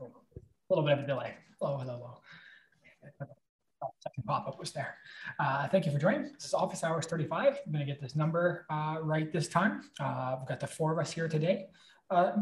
A 0.00 0.04
little 0.70 0.84
bit 0.84 0.98
of 0.98 1.04
a 1.04 1.06
delay. 1.06 1.34
Hello, 1.60 1.76
hello, 1.76 1.96
hello. 1.96 3.12
Second 4.00 4.24
pop-up 4.24 4.58
was 4.58 4.72
there. 4.72 4.96
Uh, 5.38 5.68
thank 5.68 5.84
you 5.84 5.92
for 5.92 5.98
joining. 5.98 6.32
This 6.32 6.46
is 6.46 6.54
Office 6.54 6.82
Hours 6.82 7.04
35. 7.04 7.58
I'm 7.66 7.72
going 7.72 7.84
to 7.84 7.92
get 7.92 8.00
this 8.00 8.16
number 8.16 8.64
uh, 8.70 8.96
right 9.02 9.30
this 9.30 9.48
time. 9.48 9.82
Uh, 10.00 10.36
we've 10.38 10.48
got 10.48 10.60
the 10.60 10.66
four 10.66 10.92
of 10.92 10.98
us 10.98 11.12
here 11.12 11.28
today. 11.28 11.66
Uh, 12.12 12.36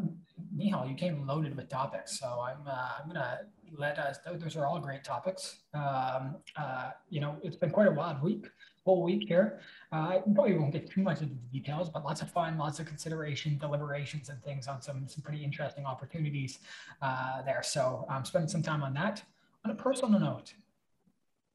Nihal, 0.57 0.89
you 0.89 0.97
came 0.97 1.25
loaded 1.27 1.57
with 1.57 1.69
topics, 1.69 2.19
so 2.19 2.27
I'm 2.41 2.67
uh, 2.67 2.89
I'm 2.99 3.07
gonna 3.07 3.43
let 3.79 4.01
us. 4.01 4.19
Those 4.19 4.57
are 4.57 4.67
all 4.67 4.81
great 4.81 5.05
topics. 5.05 5.61
Um, 5.75 6.37
uh, 6.57 6.91
you 7.09 7.21
know, 7.21 7.37
it's 7.45 7.55
been 7.55 7.71
quite 7.71 7.87
a 7.87 7.93
wild 7.93 8.21
week, 8.21 8.47
whole 8.85 9.05
week 9.05 9.29
here. 9.29 9.61
Uh, 9.93 9.97
I 9.97 10.23
probably 10.35 10.59
won't 10.59 10.73
get 10.73 10.91
too 10.91 11.03
much 11.03 11.21
into 11.21 11.35
the 11.35 11.59
details, 11.61 11.89
but 11.89 12.05
lots 12.05 12.21
of 12.21 12.33
fun, 12.33 12.59
lots 12.59 12.81
of 12.81 12.87
consideration, 12.87 13.59
deliberations, 13.59 14.29
and 14.29 14.43
things 14.43 14.67
on 14.67 14.83
some 14.83 15.07
some 15.07 15.23
pretty 15.23 15.45
interesting 15.45 15.87
opportunities 15.87 16.59
uh, 17.01 17.43
there. 17.43 17.63
So 17.63 18.07
I'm 18.11 18.19
um, 18.19 18.25
spending 18.25 18.49
some 18.49 18.65
time 18.65 18.83
on 18.83 18.93
that. 18.95 19.23
On 19.65 19.71
a 19.71 19.75
personal 19.75 20.19
note, 20.19 20.53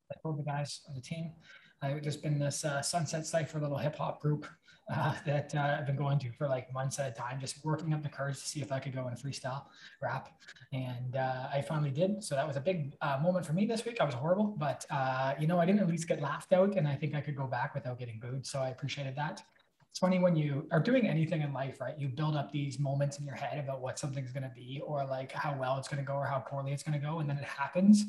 I 0.09 0.15
told 0.21 0.39
the 0.39 0.43
guys 0.43 0.81
on 0.87 0.95
the 0.95 1.01
team, 1.01 1.33
I've 1.81 2.01
just 2.01 2.23
been 2.23 2.39
this 2.39 2.63
uh, 2.63 2.81
Sunset 2.81 3.25
Cipher 3.25 3.59
little 3.59 3.77
hip 3.77 3.97
hop 3.97 4.21
group 4.21 4.47
uh, 4.93 5.13
that 5.25 5.53
uh, 5.55 5.77
I've 5.79 5.85
been 5.85 5.95
going 5.95 6.19
to 6.19 6.31
for 6.33 6.47
like 6.47 6.71
months 6.73 6.99
at 6.99 7.11
a 7.11 7.11
time, 7.11 7.39
just 7.39 7.63
working 7.65 7.93
up 7.93 8.03
the 8.03 8.09
courage 8.09 8.39
to 8.39 8.47
see 8.47 8.61
if 8.61 8.71
I 8.71 8.79
could 8.79 8.93
go 8.93 9.07
in 9.07 9.13
a 9.13 9.15
freestyle 9.15 9.63
rap. 10.01 10.29
And 10.73 11.15
uh, 11.15 11.47
I 11.51 11.61
finally 11.61 11.89
did. 11.89 12.23
So 12.23 12.35
that 12.35 12.47
was 12.47 12.55
a 12.55 12.61
big 12.61 12.95
uh, 13.01 13.17
moment 13.21 13.45
for 13.45 13.53
me 13.53 13.65
this 13.65 13.85
week. 13.85 13.97
I 13.99 14.05
was 14.05 14.13
horrible, 14.13 14.55
but 14.57 14.85
uh, 14.91 15.33
you 15.39 15.47
know, 15.47 15.59
I 15.59 15.65
didn't 15.65 15.81
at 15.81 15.87
least 15.87 16.07
get 16.07 16.21
laughed 16.21 16.53
out, 16.53 16.75
and 16.75 16.87
I 16.87 16.95
think 16.95 17.15
I 17.15 17.21
could 17.21 17.35
go 17.35 17.47
back 17.47 17.73
without 17.73 17.97
getting 17.97 18.19
booed. 18.19 18.45
So 18.45 18.59
I 18.59 18.69
appreciated 18.69 19.15
that. 19.15 19.41
It's 19.89 19.99
funny 19.99 20.19
when 20.19 20.35
you 20.35 20.67
are 20.71 20.81
doing 20.81 21.07
anything 21.07 21.41
in 21.41 21.53
life, 21.53 21.79
right? 21.79 21.97
You 21.97 22.09
build 22.09 22.35
up 22.35 22.51
these 22.51 22.79
moments 22.79 23.17
in 23.17 23.25
your 23.25 23.35
head 23.35 23.57
about 23.57 23.81
what 23.81 23.97
something's 23.97 24.31
going 24.31 24.43
to 24.43 24.51
be, 24.53 24.81
or 24.85 25.05
like 25.05 25.31
how 25.31 25.55
well 25.57 25.77
it's 25.77 25.87
going 25.87 26.03
to 26.03 26.05
go, 26.05 26.13
or 26.13 26.25
how 26.25 26.39
poorly 26.39 26.73
it's 26.73 26.83
going 26.83 26.99
to 26.99 27.05
go, 27.05 27.19
and 27.19 27.29
then 27.29 27.37
it 27.37 27.45
happens. 27.45 28.05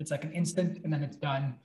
It's 0.00 0.10
like 0.10 0.24
an 0.24 0.32
instant, 0.32 0.80
and 0.82 0.92
then 0.92 1.02
it's 1.02 1.16
done, 1.16 1.56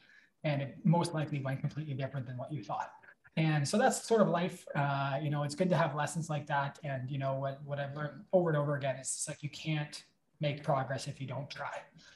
and 0.43 0.61
it 0.61 0.77
most 0.83 1.13
likely 1.13 1.39
went 1.39 1.59
completely 1.59 1.93
different 1.93 2.27
than 2.27 2.37
what 2.37 2.51
you 2.51 2.61
thought 2.61 2.91
and 3.35 3.67
so 3.67 3.77
that's 3.77 4.03
sort 4.07 4.21
of 4.21 4.27
life 4.27 4.65
uh, 4.75 5.17
you 5.21 5.29
know 5.29 5.43
it's 5.43 5.55
good 5.55 5.69
to 5.69 5.75
have 5.75 5.95
lessons 5.95 6.29
like 6.29 6.45
that. 6.47 6.79
And 6.83 7.09
you 7.09 7.17
know 7.17 7.35
what, 7.35 7.61
what 7.65 7.79
i've 7.79 7.95
learned 7.95 8.21
over 8.31 8.49
and 8.49 8.57
over 8.57 8.75
again 8.75 8.95
is 8.95 9.07
it's 9.07 9.27
like 9.27 9.41
you 9.41 9.49
can't 9.49 10.03
make 10.39 10.63
progress 10.63 11.07
if 11.07 11.21
you 11.21 11.27
don't 11.27 11.49
try. 11.49 11.71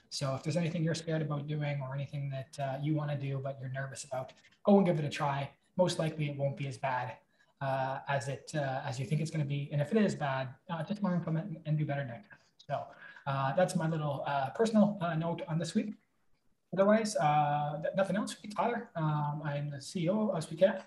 So 0.10 0.36
if 0.36 0.44
there's 0.44 0.58
anything 0.58 0.84
you're 0.84 0.96
scared 0.96 1.22
about 1.22 1.48
doing 1.48 1.80
or 1.82 1.96
anything 1.96 2.30
that 2.30 2.64
uh, 2.64 2.78
you 2.82 2.94
want 2.94 3.10
to 3.12 3.18
do 3.18 3.40
but 3.44 3.58
you're 3.60 3.72
nervous 3.72 4.04
about 4.04 4.34
go 4.64 4.78
and 4.78 4.86
give 4.86 5.00
it 5.00 5.06
a 5.06 5.10
try. 5.10 5.50
Most 5.78 6.00
likely 6.00 6.30
it 6.30 6.38
won't 6.38 6.58
be 6.58 6.68
as 6.68 6.78
bad 6.78 7.14
uh, 7.62 8.00
as 8.08 8.28
it 8.28 8.52
uh, 8.54 8.82
as 8.86 9.00
you 9.00 9.06
think 9.06 9.22
it's 9.22 9.32
going 9.32 9.44
to 9.44 9.48
be. 9.48 9.70
And 9.72 9.82
if 9.82 9.92
it 9.92 9.98
is 9.98 10.14
bad 10.14 10.50
uh, 10.70 10.84
just 10.84 11.02
learn 11.02 11.22
from 11.22 11.38
it 11.38 11.46
and 11.66 11.78
do 11.78 11.86
better 11.86 12.06
next 12.06 12.30
time. 12.30 12.40
So 12.58 12.84
uh, 13.26 13.56
that's 13.56 13.76
my 13.76 13.88
little 13.88 14.26
personal 14.56 15.00
note 15.18 15.42
on 15.48 15.58
this 15.58 15.74
week. 15.74 15.96
Otherwise 16.74 17.16
nothing 17.96 18.18
else. 18.18 18.36
Tyler 18.56 18.90
um, 18.96 19.42
i'm 19.44 19.70
the 19.72 19.78
ceo 19.78 20.36
of 20.36 20.48
speakcast 20.48 20.84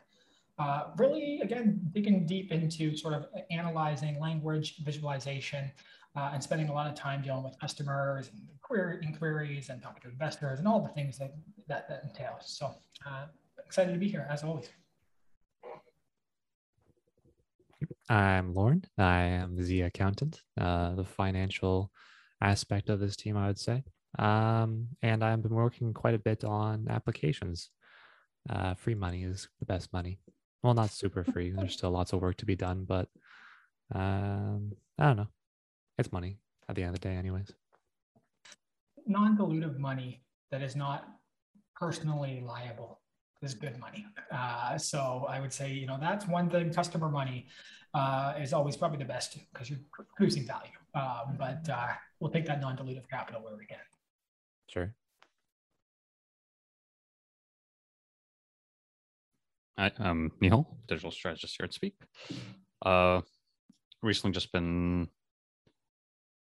uh, 0.60 0.90
really, 0.98 1.40
again, 1.40 1.80
digging 1.94 2.26
deep 2.26 2.52
into 2.52 2.94
sort 2.94 3.14
of 3.14 3.26
analyzing 3.50 4.20
language 4.20 4.76
visualization 4.84 5.72
uh, 6.16 6.30
and 6.34 6.42
spending 6.42 6.68
a 6.68 6.72
lot 6.72 6.86
of 6.86 6.94
time 6.94 7.22
dealing 7.22 7.42
with 7.42 7.58
customers 7.58 8.28
and 8.30 8.42
query 8.60 8.98
inquiries 9.02 9.70
and 9.70 9.82
talking 9.82 10.02
to 10.02 10.08
investors 10.08 10.58
and 10.58 10.68
all 10.68 10.82
the 10.82 10.90
things 10.90 11.16
that 11.16 11.32
that, 11.66 11.88
that 11.88 12.02
entails. 12.04 12.42
So 12.44 12.74
uh, 13.06 13.26
excited 13.64 13.94
to 13.94 13.98
be 13.98 14.08
here 14.08 14.26
as 14.30 14.44
always. 14.44 14.68
I'm 18.10 18.52
Lauren. 18.52 18.84
I 18.98 19.22
am 19.22 19.56
the 19.56 19.82
accountant, 19.82 20.42
uh, 20.60 20.94
the 20.94 21.04
financial 21.04 21.90
aspect 22.42 22.90
of 22.90 23.00
this 23.00 23.16
team, 23.16 23.36
I 23.38 23.46
would 23.46 23.58
say. 23.58 23.82
Um, 24.18 24.88
and 25.00 25.24
I've 25.24 25.42
been 25.42 25.54
working 25.54 25.94
quite 25.94 26.14
a 26.14 26.18
bit 26.18 26.44
on 26.44 26.86
applications. 26.90 27.70
Uh, 28.50 28.74
free 28.74 28.94
money 28.94 29.22
is 29.22 29.48
the 29.60 29.66
best 29.66 29.92
money 29.92 30.18
well 30.62 30.74
not 30.74 30.90
super 30.90 31.24
free. 31.24 31.50
There's 31.50 31.74
still 31.74 31.90
lots 31.90 32.12
of 32.12 32.20
work 32.20 32.36
to 32.38 32.46
be 32.46 32.56
done 32.56 32.84
but 32.84 33.08
um 33.94 34.72
i 34.98 35.06
don't 35.06 35.16
know. 35.16 35.28
It's 35.98 36.12
money 36.12 36.38
at 36.68 36.76
the 36.76 36.82
end 36.82 36.94
of 36.94 37.00
the 37.00 37.08
day 37.08 37.14
anyways. 37.14 37.52
Non-dilutive 39.06 39.78
money 39.78 40.22
that 40.50 40.62
is 40.62 40.76
not 40.76 41.08
personally 41.74 42.42
liable 42.46 43.00
is 43.42 43.54
good 43.54 43.78
money. 43.78 44.06
Uh, 44.30 44.76
so 44.78 45.26
i 45.28 45.40
would 45.40 45.52
say 45.52 45.72
you 45.72 45.86
know 45.86 45.98
that's 46.00 46.26
one 46.26 46.48
thing. 46.50 46.72
Customer 46.72 47.08
money 47.08 47.46
uh, 47.94 48.34
is 48.40 48.52
always 48.52 48.76
probably 48.76 48.98
the 48.98 49.04
best 49.04 49.38
because 49.52 49.68
you're 49.70 49.80
producing 50.16 50.46
value. 50.46 50.70
Um, 50.94 51.36
but 51.38 51.68
uh, 51.68 51.88
we'll 52.20 52.30
take 52.30 52.46
that 52.46 52.60
non-dilutive 52.60 53.08
capital 53.08 53.42
where 53.42 53.56
we 53.56 53.66
can. 53.66 53.78
Sure 54.68 54.94
Hi, 59.80 59.90
I'm 59.98 60.30
Nihal, 60.42 60.66
digital 60.88 61.10
strategist 61.10 61.56
here 61.58 61.64
at 61.64 61.72
Speak. 61.72 61.94
Uh, 62.84 63.22
recently 64.02 64.34
just 64.34 64.52
been 64.52 65.08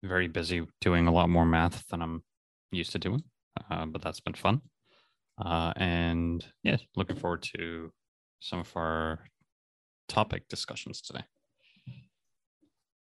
very 0.02 0.28
busy 0.28 0.66
doing 0.82 1.06
a 1.06 1.10
lot 1.10 1.30
more 1.30 1.46
math 1.46 1.88
than 1.88 2.02
I'm 2.02 2.24
used 2.72 2.92
to 2.92 2.98
doing, 2.98 3.22
uh, 3.70 3.86
but 3.86 4.02
that's 4.02 4.20
been 4.20 4.34
fun. 4.34 4.60
Uh, 5.42 5.72
and 5.76 6.44
yeah, 6.62 6.76
looking 6.94 7.16
forward 7.16 7.42
to 7.56 7.90
some 8.40 8.58
of 8.58 8.70
our 8.76 9.20
topic 10.10 10.46
discussions 10.50 11.00
today. 11.00 11.24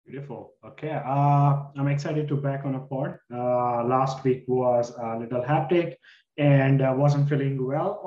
Beautiful. 0.05 0.53
Okay. 0.63 1.01
Uh, 1.03 1.63
I'm 1.75 1.87
excited 1.87 2.27
to 2.27 2.35
back 2.35 2.63
on 2.63 2.75
a 2.75 2.79
pod. 2.81 3.17
Uh, 3.33 3.85
last 3.85 4.23
week 4.23 4.43
was 4.45 4.93
a 5.01 5.17
little 5.17 5.41
hectic 5.41 5.97
and 6.37 6.81
uh, 6.81 6.93
wasn't 6.95 7.27
feeling 7.29 7.65
well 7.65 8.01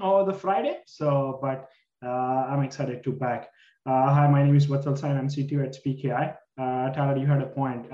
on, 0.00 0.26
the 0.26 0.34
Friday. 0.34 0.78
So, 0.86 1.38
but 1.42 1.68
uh, 2.04 2.08
I'm 2.50 2.62
excited 2.62 3.02
to 3.04 3.12
back. 3.12 3.50
Uh, 3.86 4.12
hi, 4.12 4.28
my 4.28 4.42
name 4.42 4.56
is 4.56 4.66
Vatsal 4.66 4.98
Sain. 4.98 5.16
I'm 5.16 5.28
CTO 5.28 5.64
at 5.64 5.74
SpeakAI. 5.74 6.36
Uh, 6.58 6.90
Tyler, 6.90 7.16
you 7.16 7.26
had 7.26 7.42
a 7.42 7.46
point. 7.46 7.86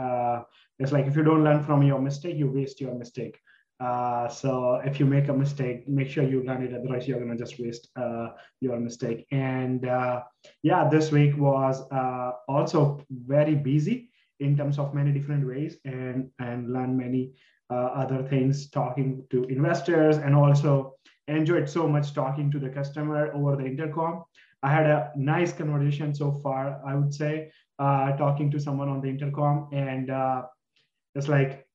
It's 0.78 0.92
like 0.92 1.06
if 1.06 1.16
you 1.16 1.22
don't 1.22 1.44
learn 1.44 1.62
from 1.62 1.82
your 1.82 2.00
mistake, 2.00 2.36
you 2.36 2.50
waste 2.50 2.80
your 2.80 2.94
mistake. 2.94 3.38
Uh, 3.78 4.26
so 4.28 4.76
if 4.84 4.98
you 4.98 5.06
make 5.06 5.28
a 5.28 5.32
mistake, 5.32 5.86
make 5.86 6.08
sure 6.08 6.24
you 6.24 6.42
learn 6.44 6.62
it. 6.62 6.74
Otherwise, 6.74 7.06
you're 7.06 7.18
gonna 7.18 7.36
just 7.36 7.58
waste 7.58 7.88
uh, 7.96 8.28
your 8.60 8.78
mistake. 8.80 9.26
And 9.30 9.86
uh, 9.86 10.22
yeah, 10.62 10.88
this 10.88 11.12
week 11.12 11.36
was 11.36 11.82
also 12.48 13.04
very 13.10 13.54
busy 13.54 14.10
in 14.40 14.56
terms 14.56 14.78
of 14.78 14.94
many 14.94 15.12
different 15.12 15.46
ways, 15.46 15.76
and 15.84 16.30
and 16.38 16.72
learn 16.72 16.96
many 16.96 17.32
other 17.74 18.22
things, 18.22 18.70
talking 18.70 19.24
to 19.30 19.44
investors, 19.44 20.18
and 20.18 20.34
also 20.34 20.94
enjoyed 21.28 21.68
so 21.68 21.88
much 21.88 22.14
talking 22.14 22.50
to 22.50 22.58
the 22.58 22.68
customer 22.68 23.32
over 23.34 23.56
the 23.56 23.64
intercom. 23.64 24.24
I 24.62 24.70
had 24.70 24.86
a 24.86 25.12
nice 25.16 25.52
conversation 25.52 26.14
so 26.14 26.32
far, 26.32 26.80
I 26.86 26.94
would 26.94 27.12
say, 27.12 27.50
uh, 27.78 28.16
talking 28.16 28.50
to 28.52 28.60
someone 28.60 28.88
on 28.88 29.00
the 29.00 29.08
intercom, 29.08 29.68
and 29.72 30.10
uh, 30.10 30.42
it's 31.14 31.28
like 31.28 31.66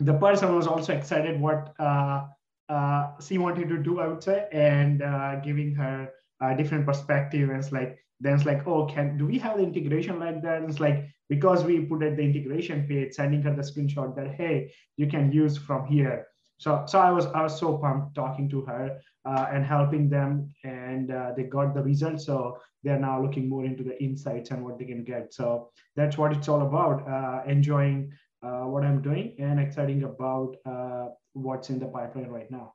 the 0.00 0.14
person 0.14 0.54
was 0.54 0.66
also 0.66 0.92
excited 0.92 1.40
what 1.40 1.74
uh, 1.78 2.26
uh 2.68 3.10
she 3.20 3.38
wanted 3.38 3.68
to 3.68 3.78
do, 3.78 4.00
I 4.00 4.06
would 4.08 4.22
say, 4.22 4.46
and 4.52 5.02
uh, 5.02 5.36
giving 5.36 5.74
her 5.74 6.10
a 6.40 6.56
different 6.56 6.86
perspective. 6.86 7.48
And 7.50 7.58
it's 7.58 7.72
like 7.72 7.98
then 8.20 8.34
it's 8.34 8.44
like, 8.44 8.66
oh, 8.66 8.86
can 8.86 9.18
do 9.18 9.26
we 9.26 9.38
have 9.38 9.56
the 9.56 9.64
integration 9.64 10.20
like 10.20 10.42
that? 10.42 10.58
And 10.62 10.70
it's 10.70 10.80
like 10.80 11.08
because 11.34 11.64
we 11.64 11.74
put 11.80 12.02
at 12.02 12.14
the 12.18 12.22
integration 12.22 12.86
page, 12.86 13.14
sending 13.14 13.40
her 13.40 13.54
the 13.54 13.62
screenshot 13.62 14.14
that 14.16 14.34
hey, 14.40 14.54
you 14.98 15.06
can 15.14 15.32
use 15.32 15.56
from 15.56 15.86
here. 15.86 16.26
So 16.64 16.70
so 16.90 16.96
I 17.08 17.10
was 17.16 17.24
I 17.38 17.40
was 17.46 17.54
so 17.58 17.68
pumped 17.78 18.14
talking 18.14 18.50
to 18.50 18.60
her 18.70 18.84
uh, 19.30 19.46
and 19.52 19.64
helping 19.64 20.10
them, 20.16 20.30
and 20.62 21.10
uh, 21.10 21.28
they 21.36 21.44
got 21.44 21.68
the 21.76 21.82
results. 21.82 22.26
So 22.26 22.58
they're 22.82 23.04
now 23.08 23.16
looking 23.24 23.48
more 23.48 23.64
into 23.64 23.84
the 23.90 23.96
insights 24.08 24.50
and 24.50 24.62
what 24.64 24.78
they 24.78 24.88
can 24.92 25.04
get. 25.12 25.32
So 25.38 25.70
that's 25.96 26.18
what 26.18 26.32
it's 26.36 26.48
all 26.52 26.62
about. 26.70 26.96
Uh, 27.16 27.38
enjoying 27.56 28.12
uh, 28.46 28.64
what 28.72 28.84
I'm 28.84 29.00
doing 29.00 29.26
and 29.38 29.58
exciting 29.58 30.02
about 30.12 30.50
uh, 30.66 31.06
what's 31.32 31.70
in 31.70 31.78
the 31.78 31.90
pipeline 31.96 32.28
right 32.38 32.50
now. 32.50 32.74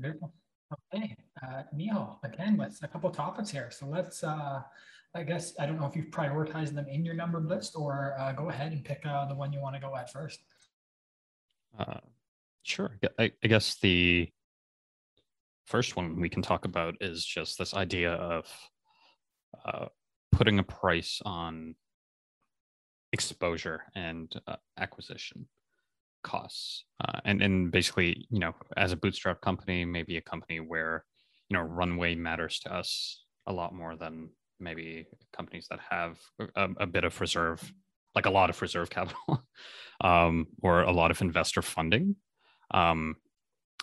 Beautiful. 0.00 0.32
Okay, 0.74 1.14
uh, 1.42 1.62
Neil, 1.74 2.18
again 2.24 2.56
with 2.56 2.78
a 2.82 2.88
couple 2.88 3.10
topics 3.10 3.50
here. 3.50 3.70
So 3.70 3.84
let's, 3.86 4.24
I 5.14 5.22
guess, 5.22 5.54
I 5.58 5.66
don't 5.66 5.78
know 5.78 5.86
if 5.86 5.94
you've 5.94 6.10
prioritized 6.10 6.74
them 6.74 6.86
in 6.88 7.04
your 7.04 7.14
numbered 7.14 7.46
list 7.46 7.76
or 7.76 8.16
uh, 8.18 8.32
go 8.32 8.48
ahead 8.48 8.72
and 8.72 8.84
pick 8.84 9.02
uh, 9.06 9.26
the 9.26 9.34
one 9.34 9.52
you 9.52 9.60
want 9.60 9.76
to 9.76 9.80
go 9.80 9.94
at 9.96 10.10
first. 10.10 10.40
Uh, 11.78 12.00
sure. 12.64 12.98
I, 13.18 13.30
I 13.42 13.46
guess 13.46 13.76
the 13.76 14.28
first 15.66 15.96
one 15.96 16.20
we 16.20 16.28
can 16.28 16.42
talk 16.42 16.64
about 16.64 16.96
is 17.00 17.24
just 17.24 17.58
this 17.58 17.74
idea 17.74 18.12
of 18.12 18.46
uh, 19.64 19.86
putting 20.32 20.58
a 20.58 20.64
price 20.64 21.22
on 21.24 21.76
exposure 23.12 23.84
and 23.94 24.32
uh, 24.48 24.56
acquisition 24.78 25.46
costs 26.24 26.84
uh, 27.04 27.20
and 27.26 27.42
and 27.42 27.70
basically 27.70 28.26
you 28.30 28.40
know 28.40 28.52
as 28.76 28.92
a 28.92 28.96
bootstrap 28.96 29.40
company 29.40 29.84
maybe 29.84 30.16
a 30.16 30.22
company 30.22 30.58
where 30.58 31.04
you 31.48 31.56
know 31.56 31.62
runway 31.62 32.14
matters 32.14 32.58
to 32.58 32.74
us 32.74 33.24
a 33.46 33.52
lot 33.52 33.74
more 33.74 33.94
than 33.94 34.30
maybe 34.64 35.06
companies 35.36 35.68
that 35.70 35.78
have 35.90 36.18
a, 36.56 36.68
a 36.78 36.86
bit 36.86 37.04
of 37.04 37.20
reserve 37.20 37.72
like 38.14 38.26
a 38.26 38.30
lot 38.30 38.50
of 38.50 38.60
reserve 38.62 38.90
capital 38.98 39.44
um, 40.00 40.46
or 40.62 40.82
a 40.82 40.92
lot 40.92 41.10
of 41.10 41.20
investor 41.20 41.62
funding. 41.62 42.16
Um, 42.70 43.16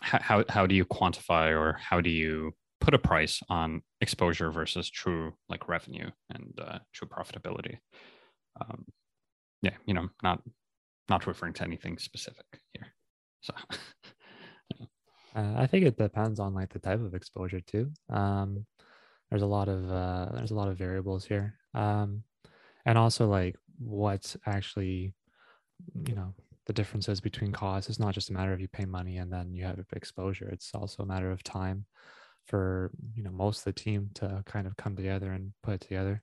how, 0.01 0.43
how 0.49 0.65
do 0.65 0.73
you 0.73 0.83
quantify 0.85 1.51
or 1.51 1.73
how 1.73 2.01
do 2.01 2.09
you 2.09 2.53
put 2.79 2.95
a 2.95 2.99
price 2.99 3.41
on 3.49 3.83
exposure 4.01 4.49
versus 4.49 4.89
true 4.89 5.33
like 5.47 5.69
revenue 5.69 6.09
and 6.33 6.59
uh, 6.59 6.79
true 6.91 7.07
profitability? 7.07 7.77
Um, 8.59 8.85
yeah, 9.61 9.75
you 9.85 9.93
know, 9.93 10.09
not 10.23 10.41
not 11.07 11.27
referring 11.27 11.53
to 11.53 11.63
anything 11.63 11.99
specific 11.99 12.45
here. 12.73 12.87
So. 13.41 13.53
uh, 15.35 15.53
I 15.55 15.67
think 15.67 15.85
it 15.85 15.97
depends 15.97 16.39
on 16.39 16.55
like 16.55 16.73
the 16.73 16.79
type 16.79 17.01
of 17.01 17.13
exposure 17.13 17.61
too. 17.61 17.91
Um, 18.09 18.65
there's 19.31 19.41
a 19.41 19.47
lot 19.47 19.69
of 19.69 19.89
uh, 19.89 20.29
there's 20.33 20.51
a 20.51 20.55
lot 20.55 20.67
of 20.67 20.77
variables 20.77 21.25
here, 21.25 21.55
um, 21.73 22.23
and 22.85 22.97
also 22.97 23.27
like 23.27 23.55
what's 23.79 24.35
actually, 24.45 25.13
you 26.05 26.13
know, 26.13 26.33
the 26.67 26.73
differences 26.73 27.21
between 27.21 27.53
costs. 27.53 27.89
It's 27.89 27.99
not 27.99 28.13
just 28.13 28.29
a 28.29 28.33
matter 28.33 28.53
of 28.53 28.59
you 28.59 28.67
pay 28.67 28.85
money 28.85 29.17
and 29.17 29.31
then 29.31 29.55
you 29.55 29.63
have 29.63 29.83
exposure. 29.93 30.49
It's 30.49 30.71
also 30.75 31.03
a 31.03 31.05
matter 31.05 31.31
of 31.31 31.43
time 31.43 31.85
for 32.47 32.91
you 33.15 33.23
know 33.23 33.31
most 33.31 33.59
of 33.59 33.63
the 33.65 33.73
team 33.73 34.09
to 34.15 34.43
kind 34.45 34.67
of 34.67 34.75
come 34.75 34.95
together 34.95 35.31
and 35.31 35.53
put 35.63 35.75
it 35.75 35.81
together. 35.81 36.21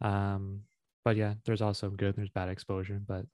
Um, 0.00 0.62
but 1.04 1.16
yeah, 1.16 1.34
there's 1.44 1.62
also 1.62 1.88
good, 1.90 2.16
there's 2.16 2.30
bad 2.30 2.48
exposure. 2.48 3.00
But 3.06 3.26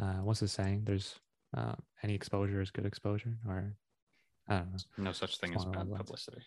uh, 0.00 0.20
what's 0.22 0.40
the 0.40 0.48
saying? 0.48 0.82
There's 0.84 1.18
uh, 1.56 1.74
any 2.04 2.14
exposure 2.14 2.60
is 2.60 2.70
good 2.70 2.86
exposure, 2.86 3.36
or 3.48 3.74
I 4.48 4.58
don't 4.58 4.72
know. 4.72 4.78
No 4.98 5.12
such 5.12 5.38
thing 5.38 5.54
as 5.56 5.64
bad 5.64 5.92
publicity. 5.92 6.42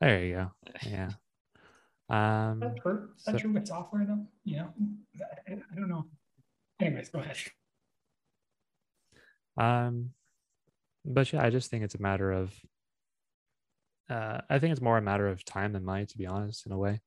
There 0.00 0.24
you 0.24 0.34
go. 0.34 0.50
Yeah. 0.86 1.10
Um, 2.10 2.58
That's 2.60 2.80
true. 2.80 3.08
That's 3.24 3.38
so, 3.38 3.38
true 3.38 3.52
with 3.52 3.66
software, 3.66 4.04
though. 4.04 4.26
You 4.44 4.56
know, 4.56 4.74
I, 5.48 5.52
I 5.52 5.74
don't 5.76 5.88
know. 5.88 6.06
Anyways, 6.80 7.08
go 7.08 7.20
ahead. 7.20 7.36
Um, 9.56 10.10
but 11.04 11.32
yeah, 11.32 11.42
I 11.42 11.50
just 11.50 11.70
think 11.70 11.84
it's 11.84 11.94
a 11.94 12.02
matter 12.02 12.32
of. 12.32 12.52
Uh, 14.08 14.40
I 14.50 14.58
think 14.58 14.72
it's 14.72 14.80
more 14.80 14.98
a 14.98 15.02
matter 15.02 15.28
of 15.28 15.44
time 15.44 15.72
than 15.72 15.84
money, 15.84 16.04
to 16.04 16.18
be 16.18 16.26
honest, 16.26 16.66
in 16.66 16.72
a 16.72 16.78
way. 16.78 17.00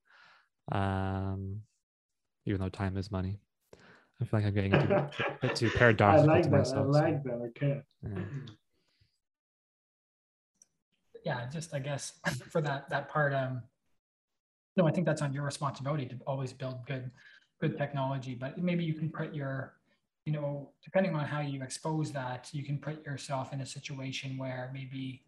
Um, 0.71 1.61
even 2.45 2.61
though 2.61 2.69
time 2.69 2.95
is 2.95 3.11
money. 3.11 3.39
I 4.21 4.25
feel 4.25 4.39
like 4.39 4.45
I'm 4.45 4.53
getting 4.53 4.73
into 4.73 4.95
a 4.95 5.11
bit 5.41 5.55
too 5.55 5.69
paradoxical 5.69 6.29
I 6.29 6.33
like 6.35 6.43
to 6.43 6.49
that. 6.49 6.57
myself. 6.57 6.95
I 6.95 7.01
like 7.01 7.23
so. 7.23 7.29
that. 7.29 7.51
Okay. 7.57 7.81
Yeah. 8.03 8.23
yeah, 11.25 11.49
just 11.51 11.73
I 11.73 11.79
guess 11.79 12.13
for 12.51 12.61
that 12.61 12.89
that 12.89 13.09
part, 13.09 13.33
um, 13.33 13.63
no, 14.75 14.87
I 14.87 14.91
think 14.91 15.05
that's 15.05 15.21
on 15.21 15.33
your 15.33 15.43
responsibility 15.43 16.05
to 16.07 16.15
always 16.25 16.53
build 16.53 16.85
good 16.85 17.11
good 17.61 17.77
technology. 17.77 18.35
But 18.35 18.57
maybe 18.57 18.83
you 18.83 18.93
can 18.93 19.09
put 19.09 19.33
your, 19.33 19.73
you 20.25 20.33
know, 20.33 20.71
depending 20.83 21.15
on 21.15 21.25
how 21.25 21.39
you 21.39 21.63
expose 21.63 22.11
that, 22.11 22.49
you 22.51 22.63
can 22.63 22.77
put 22.77 23.05
yourself 23.05 23.53
in 23.53 23.61
a 23.61 23.65
situation 23.65 24.37
where 24.37 24.71
maybe 24.73 25.23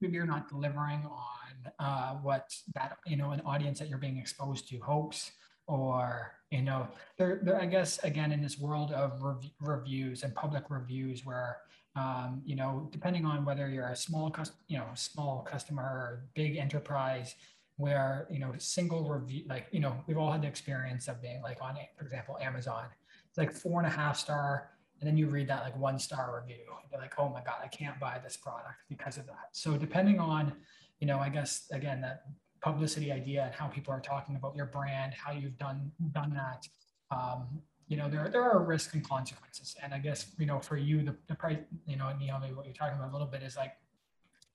maybe 0.00 0.14
you're 0.14 0.26
not 0.26 0.48
delivering 0.48 1.06
on 1.06 1.72
uh, 1.78 2.14
what 2.14 2.54
that 2.74 2.98
you 3.06 3.16
know 3.16 3.30
an 3.30 3.40
audience 3.46 3.78
that 3.78 3.88
you're 3.88 3.98
being 3.98 4.18
exposed 4.18 4.68
to 4.68 4.78
hopes 4.78 5.32
or 5.66 6.32
you 6.50 6.62
know 6.62 6.86
there, 7.16 7.40
there 7.42 7.60
i 7.60 7.64
guess 7.64 7.98
again 8.04 8.32
in 8.32 8.42
this 8.42 8.58
world 8.58 8.92
of 8.92 9.22
rev- 9.22 9.50
reviews 9.60 10.22
and 10.22 10.34
public 10.34 10.64
reviews 10.68 11.24
where 11.24 11.58
um, 11.96 12.42
you 12.44 12.54
know 12.54 12.88
depending 12.92 13.24
on 13.24 13.44
whether 13.44 13.68
you're 13.68 13.88
a 13.88 13.96
small 13.96 14.34
you 14.68 14.76
know 14.76 14.86
small 14.94 15.46
customer 15.50 15.82
or 15.82 16.24
big 16.34 16.56
enterprise 16.56 17.34
where 17.76 18.26
you 18.30 18.38
know 18.38 18.52
single 18.58 19.08
review 19.08 19.44
like 19.48 19.66
you 19.72 19.80
know 19.80 19.96
we've 20.06 20.16
all 20.18 20.30
had 20.30 20.42
the 20.42 20.46
experience 20.46 21.08
of 21.08 21.20
being 21.20 21.42
like 21.42 21.58
on 21.60 21.76
for 21.96 22.04
example 22.04 22.38
amazon 22.40 22.84
it's 23.28 23.38
like 23.38 23.52
four 23.52 23.80
and 23.80 23.86
a 23.86 23.94
half 23.94 24.16
star 24.16 24.70
and 25.00 25.08
then 25.08 25.16
you 25.16 25.26
read 25.26 25.48
that 25.48 25.62
like 25.64 25.76
one 25.76 25.98
star 25.98 26.40
review 26.40 26.62
and 26.82 26.90
you're 26.92 27.00
like 27.00 27.14
oh 27.18 27.28
my 27.28 27.42
god 27.42 27.56
i 27.62 27.66
can't 27.66 27.98
buy 27.98 28.20
this 28.22 28.36
product 28.36 28.76
because 28.88 29.18
of 29.18 29.26
that 29.26 29.48
so 29.52 29.76
depending 29.76 30.20
on 30.20 30.52
you 31.00 31.06
know 31.06 31.18
i 31.18 31.28
guess 31.28 31.66
again 31.72 32.00
that 32.00 32.24
publicity 32.64 33.12
idea 33.12 33.44
and 33.44 33.54
how 33.54 33.66
people 33.66 33.92
are 33.92 34.00
talking 34.00 34.36
about 34.36 34.56
your 34.56 34.64
brand, 34.64 35.12
how 35.12 35.32
you've 35.32 35.58
done 35.58 35.92
done 36.12 36.32
that. 36.34 36.66
Um, 37.14 37.46
you 37.86 37.98
know, 37.98 38.08
there, 38.08 38.30
there 38.30 38.42
are 38.42 38.64
risks 38.64 38.94
and 38.94 39.06
consequences. 39.06 39.76
And 39.82 39.92
I 39.92 39.98
guess, 39.98 40.32
you 40.38 40.46
know, 40.46 40.58
for 40.58 40.78
you, 40.78 41.02
the, 41.02 41.14
the 41.28 41.34
price, 41.34 41.58
you 41.86 41.96
know, 41.96 42.10
Neil, 42.18 42.40
what 42.54 42.64
you're 42.64 42.74
talking 42.74 42.96
about 42.96 43.10
a 43.10 43.12
little 43.12 43.26
bit 43.26 43.42
is 43.42 43.58
like, 43.58 43.72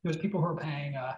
there's 0.04 0.18
people 0.18 0.42
who 0.42 0.48
are 0.48 0.56
paying, 0.56 0.96
uh, 0.96 1.14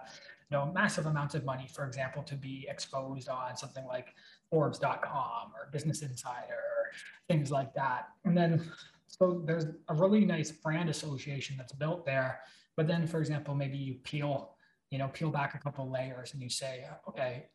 you 0.51 0.57
know, 0.57 0.71
massive 0.74 1.06
amounts 1.06 1.33
of 1.36 1.45
money, 1.45 1.68
for 1.74 1.86
example, 1.86 2.24
to 2.24 2.36
be 2.36 2.68
exposed 2.69 3.30
on 3.30 3.56
something 3.56 3.86
like 3.86 4.13
Forbes.com 4.50 5.51
or 5.56 5.69
Business 5.71 6.01
Insider 6.01 6.53
or 6.53 6.92
things 7.30 7.51
like 7.51 7.74
that. 7.74 8.09
And 8.25 8.36
then, 8.36 8.69
so 9.07 9.44
there's 9.45 9.65
a 9.88 9.94
really 9.94 10.25
nice 10.25 10.51
brand 10.51 10.89
association 10.89 11.56
that's 11.57 11.74
built 11.74 12.06
there. 12.06 12.42
But 12.75 12.88
then, 12.88 13.07
for 13.07 13.19
example, 13.19 13.56
maybe 13.56 13.77
you 13.77 13.95
peel 14.03 14.56
you 14.92 14.98
know, 14.98 15.07
peel 15.07 15.31
back 15.31 15.56
a 15.56 15.57
couple 15.57 15.89
layers 15.89 16.33
and 16.33 16.44
you 16.44 16.50
say, 16.50 16.86
okay, 17.07 17.47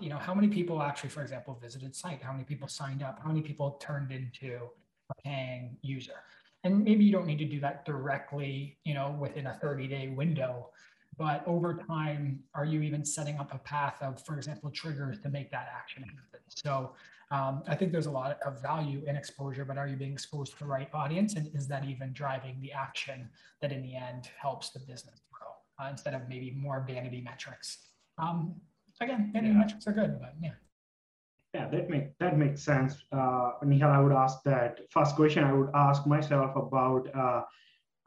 you 0.00 0.08
know, 0.08 0.18
how 0.18 0.34
many 0.34 0.48
people 0.48 0.82
actually, 0.82 1.08
for 1.08 1.22
example, 1.22 1.56
visited 1.62 1.94
site? 1.94 2.20
How 2.20 2.32
many 2.32 2.44
people 2.44 2.66
signed 2.66 3.02
up? 3.02 3.20
How 3.22 3.28
many 3.28 3.40
people 3.40 3.78
turned 3.80 4.10
into 4.10 4.58
a 5.10 5.22
paying 5.22 5.76
user? 5.80 6.24
And 6.64 6.82
maybe 6.82 7.04
you 7.04 7.12
don't 7.12 7.26
need 7.26 7.38
to 7.38 7.44
do 7.44 7.60
that 7.60 7.84
directly, 7.84 8.78
you 8.84 8.94
know, 8.94 9.16
within 9.20 9.46
a 9.46 9.54
30 9.54 9.86
day 9.86 10.08
window, 10.08 10.70
but 11.16 11.42
over 11.46 11.74
time, 11.74 12.40
are 12.54 12.64
you 12.64 12.82
even 12.82 13.04
setting 13.04 13.36
up 13.38 13.54
a 13.54 13.58
path 13.58 13.96
of, 14.00 14.24
for 14.24 14.36
example, 14.36 14.70
triggers 14.70 15.18
to 15.20 15.28
make 15.28 15.50
that 15.50 15.68
action 15.74 16.02
happen? 16.02 16.40
So 16.48 16.92
um, 17.30 17.62
I 17.68 17.74
think 17.74 17.92
there's 17.92 18.06
a 18.06 18.10
lot 18.10 18.38
of 18.44 18.60
value 18.60 19.02
in 19.06 19.16
exposure, 19.16 19.64
but 19.64 19.78
are 19.78 19.86
you 19.86 19.96
being 19.96 20.12
exposed 20.12 20.52
to 20.52 20.58
the 20.58 20.66
right 20.66 20.88
audience? 20.92 21.34
And 21.34 21.48
is 21.54 21.66
that 21.68 21.84
even 21.84 22.12
driving 22.12 22.60
the 22.60 22.72
action 22.72 23.28
that 23.60 23.72
in 23.72 23.82
the 23.82 23.96
end 23.96 24.28
helps 24.40 24.70
the 24.70 24.80
business? 24.80 25.20
uh, 25.80 25.88
instead 25.90 26.14
of 26.14 26.28
maybe 26.28 26.52
more 26.52 26.84
vanity 26.86 27.20
metrics. 27.20 27.78
Um, 28.18 28.54
again, 29.00 29.30
vanity 29.32 29.52
yeah. 29.52 29.58
metrics 29.58 29.86
are 29.86 29.92
good, 29.92 30.18
but 30.20 30.34
yeah. 30.40 30.50
Yeah, 31.52 31.68
that 31.68 31.88
make 31.88 32.18
that 32.18 32.36
makes 32.36 32.62
sense. 32.62 32.96
Uh, 33.12 33.52
Nihal, 33.64 33.90
I 33.90 34.00
would 34.00 34.12
ask 34.12 34.42
that 34.44 34.80
first 34.90 35.14
question. 35.14 35.44
I 35.44 35.52
would 35.52 35.70
ask 35.72 36.04
myself 36.04 36.56
about 36.56 37.08
uh, 37.14 37.42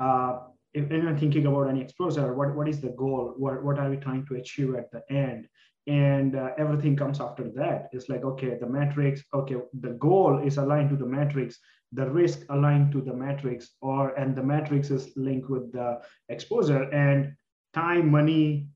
uh, 0.03 0.39
if 0.77 0.91
anyone 0.91 1.17
thinking 1.17 1.47
about 1.47 1.69
any 1.69 1.81
exposure, 1.81 2.33
what 2.35 2.55
what 2.55 2.67
is 2.69 2.79
the 2.79 2.89
goal? 2.89 3.33
What 3.37 3.63
what 3.63 3.79
are 3.79 3.89
we 3.89 3.97
trying 3.97 4.25
to 4.27 4.35
achieve 4.35 4.75
at 4.75 4.91
the 4.91 5.01
end? 5.11 5.47
And 5.87 6.35
uh, 6.35 6.49
everything 6.57 6.95
comes 6.95 7.19
after 7.19 7.45
that. 7.55 7.89
It's 7.93 8.09
like 8.09 8.23
okay, 8.23 8.57
the 8.61 8.69
matrix, 8.69 9.23
Okay, 9.33 9.57
the 9.85 9.93
goal 10.07 10.39
is 10.39 10.57
aligned 10.57 10.89
to 10.91 10.97
the 10.97 11.11
matrix, 11.17 11.59
The 11.93 12.07
risk 12.21 12.39
aligned 12.49 12.91
to 12.91 13.01
the 13.01 13.13
matrix, 13.13 13.59
or 13.81 14.01
and 14.21 14.35
the 14.35 14.43
matrix 14.43 14.91
is 14.91 15.03
linked 15.15 15.49
with 15.49 15.71
the 15.71 15.89
exposure. 16.29 16.83
And 17.05 17.33
time, 17.73 18.11
money, 18.11 18.67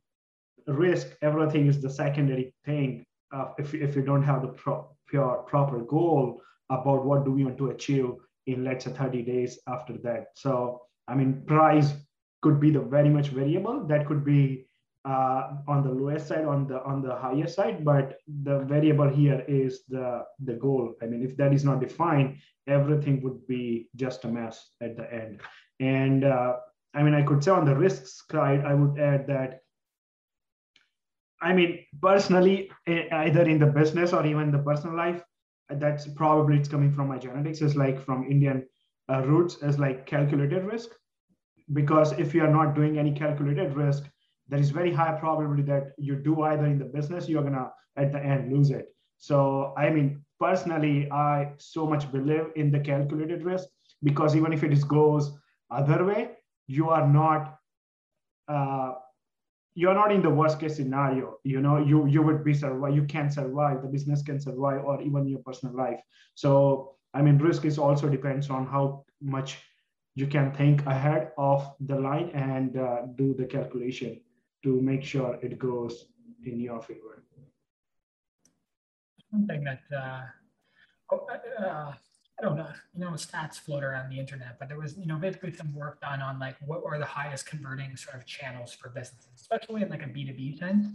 risk, 0.68 1.08
everything 1.22 1.68
is 1.68 1.82
the 1.82 1.90
secondary 1.90 2.54
thing. 2.66 3.06
Uh, 3.36 3.48
if, 3.58 3.74
if 3.74 3.96
you 3.96 4.02
don't 4.02 4.24
have 4.24 4.42
the 4.42 4.54
pro- 4.62 4.88
pure 5.08 5.44
proper 5.48 5.80
goal 5.82 6.42
about 6.70 7.06
what 7.06 7.26
do 7.26 7.32
we 7.32 7.44
want 7.46 7.58
to 7.58 7.70
achieve 7.70 8.10
in 8.48 8.64
let's 8.64 8.86
say 8.86 8.92
30 8.92 9.22
days 9.24 9.60
after 9.68 9.98
that. 10.06 10.28
So 10.36 10.82
I 11.12 11.16
mean, 11.16 11.44
price 11.46 11.94
could 12.42 12.60
be 12.60 12.72
the 12.72 12.80
very 12.82 13.10
much 13.10 13.28
variable. 13.30 13.86
That 13.88 14.08
could 14.08 14.24
be 14.24 14.66
uh, 15.04 15.58
on 15.68 15.84
the 15.84 15.92
lowest 15.92 16.28
side, 16.28 16.46
on 16.46 16.68
the 16.68 16.82
on 16.84 17.02
the 17.02 17.16
higher 17.16 17.48
side. 17.48 17.84
But 17.84 18.18
the 18.44 18.60
variable 18.60 19.10
here 19.10 19.44
is 19.48 19.84
the 19.90 20.24
the 20.44 20.54
goal. 20.54 20.96
I 21.02 21.06
mean, 21.06 21.24
if 21.24 21.36
that 21.38 21.54
is 21.54 21.66
not 21.66 21.82
defined, 21.82 22.38
everything 22.68 23.22
would 23.24 23.46
be 23.48 23.90
just 23.96 24.24
a 24.26 24.28
mess 24.28 24.72
at 24.82 24.96
the 24.96 25.12
end. 25.14 25.42
And 25.80 26.24
uh, 26.24 26.58
I 26.94 27.04
mean, 27.04 27.14
I 27.14 27.24
could 27.24 27.44
say 27.44 27.52
on 27.52 27.66
the 27.66 27.76
risks 27.76 28.24
side, 28.32 28.64
I 28.66 28.74
would 28.74 29.00
add 29.00 29.28
that. 29.28 29.62
I 31.42 31.54
mean, 31.54 31.80
personally, 32.02 32.72
either 32.88 33.44
in 33.50 33.58
the 33.58 33.66
business 33.66 34.14
or 34.14 34.26
even 34.26 34.52
the 34.52 34.60
personal 34.60 34.96
life, 34.96 35.24
that's 35.72 36.08
probably 36.08 36.58
it's 36.58 36.70
coming 36.70 36.92
from 36.92 37.08
my 37.08 37.18
genetics. 37.18 37.62
Is 37.62 37.76
like 37.76 38.00
from 38.06 38.30
Indian 38.30 38.66
uh, 39.12 39.22
roots, 39.26 39.58
is 39.64 39.80
like 39.80 40.06
calculated 40.06 40.64
risk. 40.66 40.92
Because 41.74 42.12
if 42.14 42.34
you 42.34 42.44
are 42.44 42.52
not 42.52 42.76
doing 42.76 42.98
any 42.98 43.12
calculated 43.12 43.76
risk, 43.76 44.04
there 44.48 44.60
is 44.60 44.70
very 44.70 44.94
high 44.94 45.14
probability 45.20 45.64
that 45.64 45.94
you 45.98 46.16
do 46.16 46.42
either 46.42 46.66
in 46.66 46.78
the 46.78 46.86
business, 46.86 47.30
you're 47.30 47.44
gonna 47.44 47.72
at 47.98 48.12
the 48.12 48.20
end 48.20 48.52
lose 48.54 48.70
it. 48.70 48.94
So 49.18 49.74
I 49.78 49.90
mean, 49.90 50.24
personally, 50.40 51.10
I 51.12 51.54
so 51.58 51.86
much 51.88 52.12
believe 52.12 52.48
in 52.56 52.72
the 52.72 52.80
calculated 52.80 53.44
risk 53.44 53.68
because 54.04 54.36
even 54.36 54.52
if 54.54 54.64
it 54.64 54.88
goes 54.88 55.38
other 55.70 56.04
way, 56.04 56.32
you 56.68 56.90
are 56.90 57.08
not 57.08 57.58
uh, 58.48 58.94
you're 59.74 59.94
not 59.94 60.12
in 60.12 60.22
the 60.22 60.30
worst 60.30 60.60
case 60.60 60.76
scenario 60.76 61.38
you 61.44 61.62
know 61.62 61.78
you 61.78 62.06
you 62.08 62.22
would 62.22 62.44
be 62.44 62.54
survive 62.54 62.96
you 62.96 63.04
can 63.04 63.30
survive 63.32 63.82
the 63.82 63.88
business 63.88 64.22
can 64.22 64.40
survive 64.40 64.84
or 64.84 65.02
even 65.02 65.28
your 65.28 65.40
personal 65.40 65.76
life 65.76 66.00
so 66.36 66.96
i 67.14 67.22
mean 67.22 67.38
risk 67.38 67.64
is 67.66 67.78
also 67.78 68.10
depends 68.10 68.50
on 68.50 68.66
how 68.66 69.06
much 69.22 69.60
you 70.16 70.28
can 70.28 70.52
think 70.52 70.86
ahead 70.86 71.32
of 71.38 71.74
the 71.80 71.96
line 71.96 72.30
and 72.34 72.78
uh, 72.78 73.04
do 73.16 73.34
the 73.34 73.46
calculation 73.46 74.20
to 74.64 74.82
make 74.82 75.04
sure 75.04 75.40
it 75.42 75.58
goes 75.58 76.08
in 76.44 76.60
your 76.60 76.82
favor 76.82 77.22
one 79.32 79.48
thing 79.48 79.64
that 79.64 79.82
uh, 79.96 80.22
oh, 81.12 81.28
uh, 81.60 81.94
I 82.40 82.44
don't 82.44 82.58
know, 82.58 82.68
you 82.94 83.02
know, 83.02 83.12
stats 83.12 83.56
float 83.56 83.84
around 83.84 84.10
the 84.10 84.20
internet, 84.20 84.58
but 84.60 84.68
there 84.68 84.78
was, 84.78 84.98
you 84.98 85.06
know, 85.06 85.18
basically 85.18 85.54
some 85.54 85.74
work 85.74 86.02
done 86.02 86.22
on 86.22 86.40
like 86.40 86.56
what 86.66 86.82
are 86.86 87.00
the 87.00 87.06
highest 87.06 87.46
converting 87.46 87.96
sort 87.96 88.16
of 88.16 88.26
channels 88.26 88.74
for 88.74 88.90
businesses, 88.90 89.30
especially 89.36 89.82
in 89.82 89.90
like 89.90 90.04
a 90.04 90.08
B2B 90.08 90.60
sense. 90.60 90.88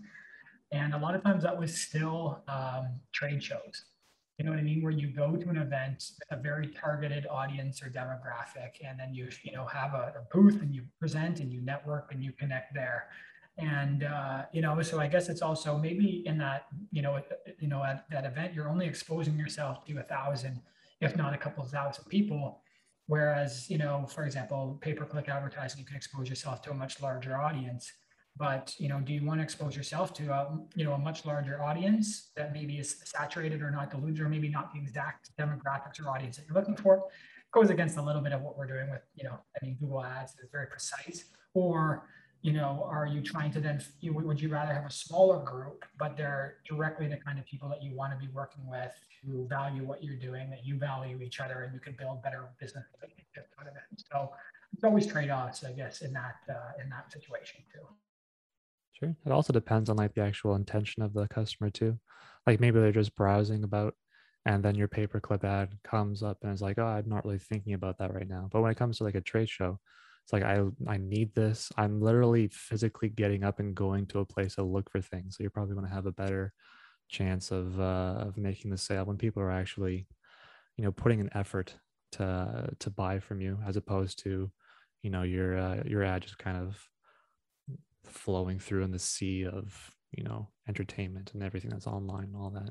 And 0.73 0.95
a 0.95 0.99
lot 0.99 1.15
of 1.15 1.23
times 1.23 1.45
that 1.45 1.57
was 1.57 1.75
still 1.75 2.43
um, 2.49 3.01
trade 3.13 3.43
shows. 3.43 3.85
You 4.39 4.45
know 4.45 4.51
what 4.51 4.61
I 4.61 4.63
mean? 4.63 4.83
Where 4.83 4.93
you 4.93 5.09
go 5.09 5.35
to 5.35 5.49
an 5.49 5.57
event 5.57 6.11
with 6.19 6.39
a 6.39 6.43
very 6.43 6.69
targeted 6.69 7.27
audience 7.31 7.83
or 7.83 7.87
demographic, 7.87 8.85
and 8.85 9.01
then 9.01 9.15
you, 9.15 9.29
you 9.43 9.53
know, 9.53 9.65
have 9.67 9.95
a, 9.95 10.13
a 10.19 10.35
booth 10.37 10.61
and 10.61 10.75
you 10.75 10.83
present 11.01 11.41
and 11.41 11.51
you 11.51 11.63
network 11.63 12.13
and 12.13 12.23
you 12.23 12.33
connect 12.33 12.75
there. 12.75 13.09
And 13.59 14.05
uh, 14.05 14.43
you 14.53 14.61
know 14.61 14.83
so 14.83 15.01
i 15.01 15.07
guess 15.09 15.31
it's 15.31 15.41
also 15.41 15.79
maybe 15.79 16.23
in 16.27 16.37
that 16.39 16.67
you 16.93 17.01
know 17.01 17.23
you 17.59 17.69
know 17.69 17.83
at 17.83 18.05
that 18.11 18.27
event 18.27 18.53
you're 18.53 18.69
only 18.69 18.87
exposing 18.87 19.39
yourself 19.39 19.83
to 19.87 19.99
a 19.99 20.03
thousand 20.03 20.61
if 21.01 21.17
not 21.17 21.33
a 21.33 21.39
couple 21.39 21.65
thousand 21.65 22.05
people. 22.09 22.61
Whereas 23.07 23.71
you 23.71 23.79
know 23.79 24.07
for 24.07 24.25
example 24.25 24.79
pay 24.83 24.93
per 24.93 25.07
click 25.07 25.29
advertising 25.29 25.79
you 25.79 25.87
can 25.87 25.97
expose 25.97 26.29
yourself 26.29 26.61
to 26.63 26.71
a 26.71 26.75
much 26.75 27.01
larger 27.01 27.37
audience 27.41 27.93
but 28.39 28.75
you 28.79 28.89
know 28.89 29.01
do 29.01 29.13
you 29.13 29.25
want 29.25 29.39
to 29.41 29.45
expose 29.45 29.77
yourself 29.77 30.13
to 30.13 30.33
a 30.33 30.59
you 30.75 30.85
know 30.85 30.93
a 30.93 30.99
much 30.99 31.25
larger 31.25 31.63
audience 31.63 32.31
that 32.37 32.53
maybe 32.53 32.79
is 32.79 32.97
saturated 33.05 33.63
or 33.63 33.71
not 33.71 33.91
diluted 33.91 34.21
or 34.21 34.29
maybe 34.29 34.49
not 34.49 34.73
the 34.73 34.79
exact 34.79 35.31
demographics 35.39 36.05
or 36.05 36.09
audience 36.09 36.37
that 36.37 36.45
you're 36.47 36.57
looking 36.57 36.77
for 36.77 37.05
goes 37.53 37.71
against 37.71 37.97
a 37.97 38.03
little 38.03 38.23
bit 38.23 38.33
of 38.33 38.43
what 38.43 38.57
we're 38.59 38.67
doing 38.67 38.91
with 38.91 39.03
you 39.15 39.25
know 39.25 39.39
i 39.61 39.65
mean 39.65 39.77
google 39.81 40.05
ads 40.05 40.33
is 40.43 40.49
very 40.53 40.67
precise 40.67 41.25
or 41.55 42.07
you 42.47 42.53
know, 42.53 42.87
are 42.89 43.07
you 43.07 43.21
trying 43.23 43.51
to 43.51 43.61
then, 43.61 43.83
you, 44.01 44.13
would 44.13 44.41
you 44.41 44.49
rather 44.49 44.73
have 44.73 44.85
a 44.85 44.91
smaller 44.91 45.43
group, 45.43 45.85
but 45.99 46.17
they're 46.17 46.59
directly 46.65 47.09
the 47.09 47.17
kind 47.17 47.41
of 47.41 47.45
people 47.47 47.69
that 47.69 47.83
you 47.83 47.93
want 47.97 48.13
to 48.13 48.25
be 48.25 48.33
working 48.33 48.65
with 48.69 48.93
who 49.25 49.49
value 49.49 49.85
what 49.85 50.05
you're 50.05 50.15
doing, 50.15 50.49
that 50.51 50.65
you 50.65 50.79
value 50.79 51.21
each 51.21 51.41
other, 51.41 51.63
and 51.63 51.75
you 51.75 51.81
can 51.81 51.95
build 51.99 52.23
better 52.23 52.45
business 52.61 52.85
out 53.59 53.67
of 53.67 53.75
it. 53.75 54.05
So 54.13 54.31
it's 54.73 54.85
always 54.85 55.07
trade-offs, 55.09 55.65
I 55.65 55.73
guess, 55.73 56.03
in 56.03 56.13
that 56.13 56.37
uh, 56.49 56.81
in 56.81 56.89
that 56.91 57.13
situation 57.13 57.63
too. 57.73 57.81
Sure. 58.99 59.15
It 59.27 59.33
also 59.33 59.53
depends 59.53 59.91
on 59.91 59.97
like 59.97 60.15
the 60.15 60.23
actual 60.23 60.55
intention 60.55 61.03
of 61.03 61.13
the 61.13 61.29
customer 61.29 61.71
too. 61.71 61.99
Like 62.47 62.61
maybe 62.61 62.81
they're 62.81 62.93
just 62.93 63.15
browsing 63.15 63.65
about 63.65 63.95
and 64.47 64.65
then 64.65 64.75
your 64.77 64.89
pay-per-click 64.89 65.45
ad 65.45 65.77
comes 65.85 66.23
up 66.23 66.39
and 66.43 66.53
it's 66.53 66.63
like, 66.63 66.79
oh, 66.79 66.87
I'm 66.87 67.09
not 67.09 67.25
really 67.25 67.39
thinking 67.39 67.75
about 67.75 67.99
that 67.99 68.15
right 68.15 68.29
now. 68.29 68.49
But 68.51 68.63
when 68.63 68.71
it 68.71 68.77
comes 68.79 68.99
to 68.99 69.05
like 69.05 69.17
a 69.17 69.21
trade 69.21 69.49
show, 69.49 69.79
it's 70.25 70.33
like 70.33 70.43
i 70.43 70.61
i 70.89 70.97
need 70.97 71.33
this 71.37 71.71
i'm 71.77 72.01
literally 72.01 72.49
physically 72.49 73.09
getting 73.09 73.45
up 73.45 73.61
and 73.61 73.77
going 73.77 74.05
to 74.07 74.19
a 74.19 74.27
place 74.27 74.57
to 74.57 74.63
look 74.65 74.91
for 74.91 75.01
things 75.01 75.37
so 75.37 75.45
you're 75.45 75.51
probably 75.53 75.75
going 75.77 75.87
to 75.87 75.95
have 75.95 76.07
a 76.07 76.11
better 76.11 76.53
chance 77.09 77.51
of 77.51 77.79
uh, 77.81 78.17
of 78.27 78.39
making 78.39 78.71
the 78.71 78.79
sale 78.79 79.05
when 79.05 79.19
people 79.19 79.43
are 79.43 79.53
actually 79.53 80.09
you 80.77 80.85
know 80.85 80.93
putting 80.93 81.21
an 81.21 81.31
effort 81.35 81.75
to 82.13 82.71
to 82.79 82.91
buy 82.91 83.19
from 83.21 83.41
you 83.41 83.59
as 83.67 83.77
opposed 83.77 84.19
to 84.21 84.51
you 85.03 85.11
know 85.11 85.23
your 85.23 85.59
uh, 85.59 85.83
your 85.87 86.03
ad 86.05 86.23
just 86.23 86.39
kind 86.39 86.57
of 86.57 86.79
flowing 88.09 88.59
through 88.59 88.85
in 88.85 88.91
the 88.91 88.99
sea 88.99 89.45
of 89.47 89.93
you 90.13 90.25
know 90.25 90.49
entertainment 90.69 91.33
and 91.35 91.43
everything 91.43 91.71
that's 91.71 91.87
online 91.87 92.25
and 92.25 92.37
all 92.37 92.51
that 92.51 92.71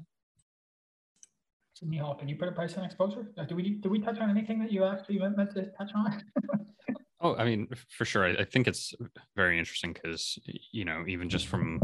so 1.76 1.86
Nihal, 1.86 2.18
can 2.18 2.30
you 2.30 2.38
put 2.38 2.48
a 2.48 2.54
price 2.54 2.78
on 2.78 2.86
exposure? 2.86 3.34
Do 3.50 3.54
we 3.54 3.72
do 3.72 3.90
we 3.90 4.00
touch 4.00 4.20
on 4.20 4.30
anything 4.30 4.60
that 4.60 4.72
you 4.72 4.86
actually 4.86 5.20
meant 5.20 5.54
to 5.56 5.66
touch 5.78 5.92
on? 5.94 6.24
Oh, 7.22 7.36
I 7.38 7.46
mean, 7.46 7.68
for 7.90 8.06
sure. 8.06 8.26
I, 8.26 8.42
I 8.42 8.44
think 8.44 8.68
it's 8.68 8.94
very 9.36 9.58
interesting 9.58 9.94
because, 9.94 10.38
you 10.72 10.86
know, 10.86 11.06
even 11.08 11.28
just 11.28 11.48
from, 11.48 11.80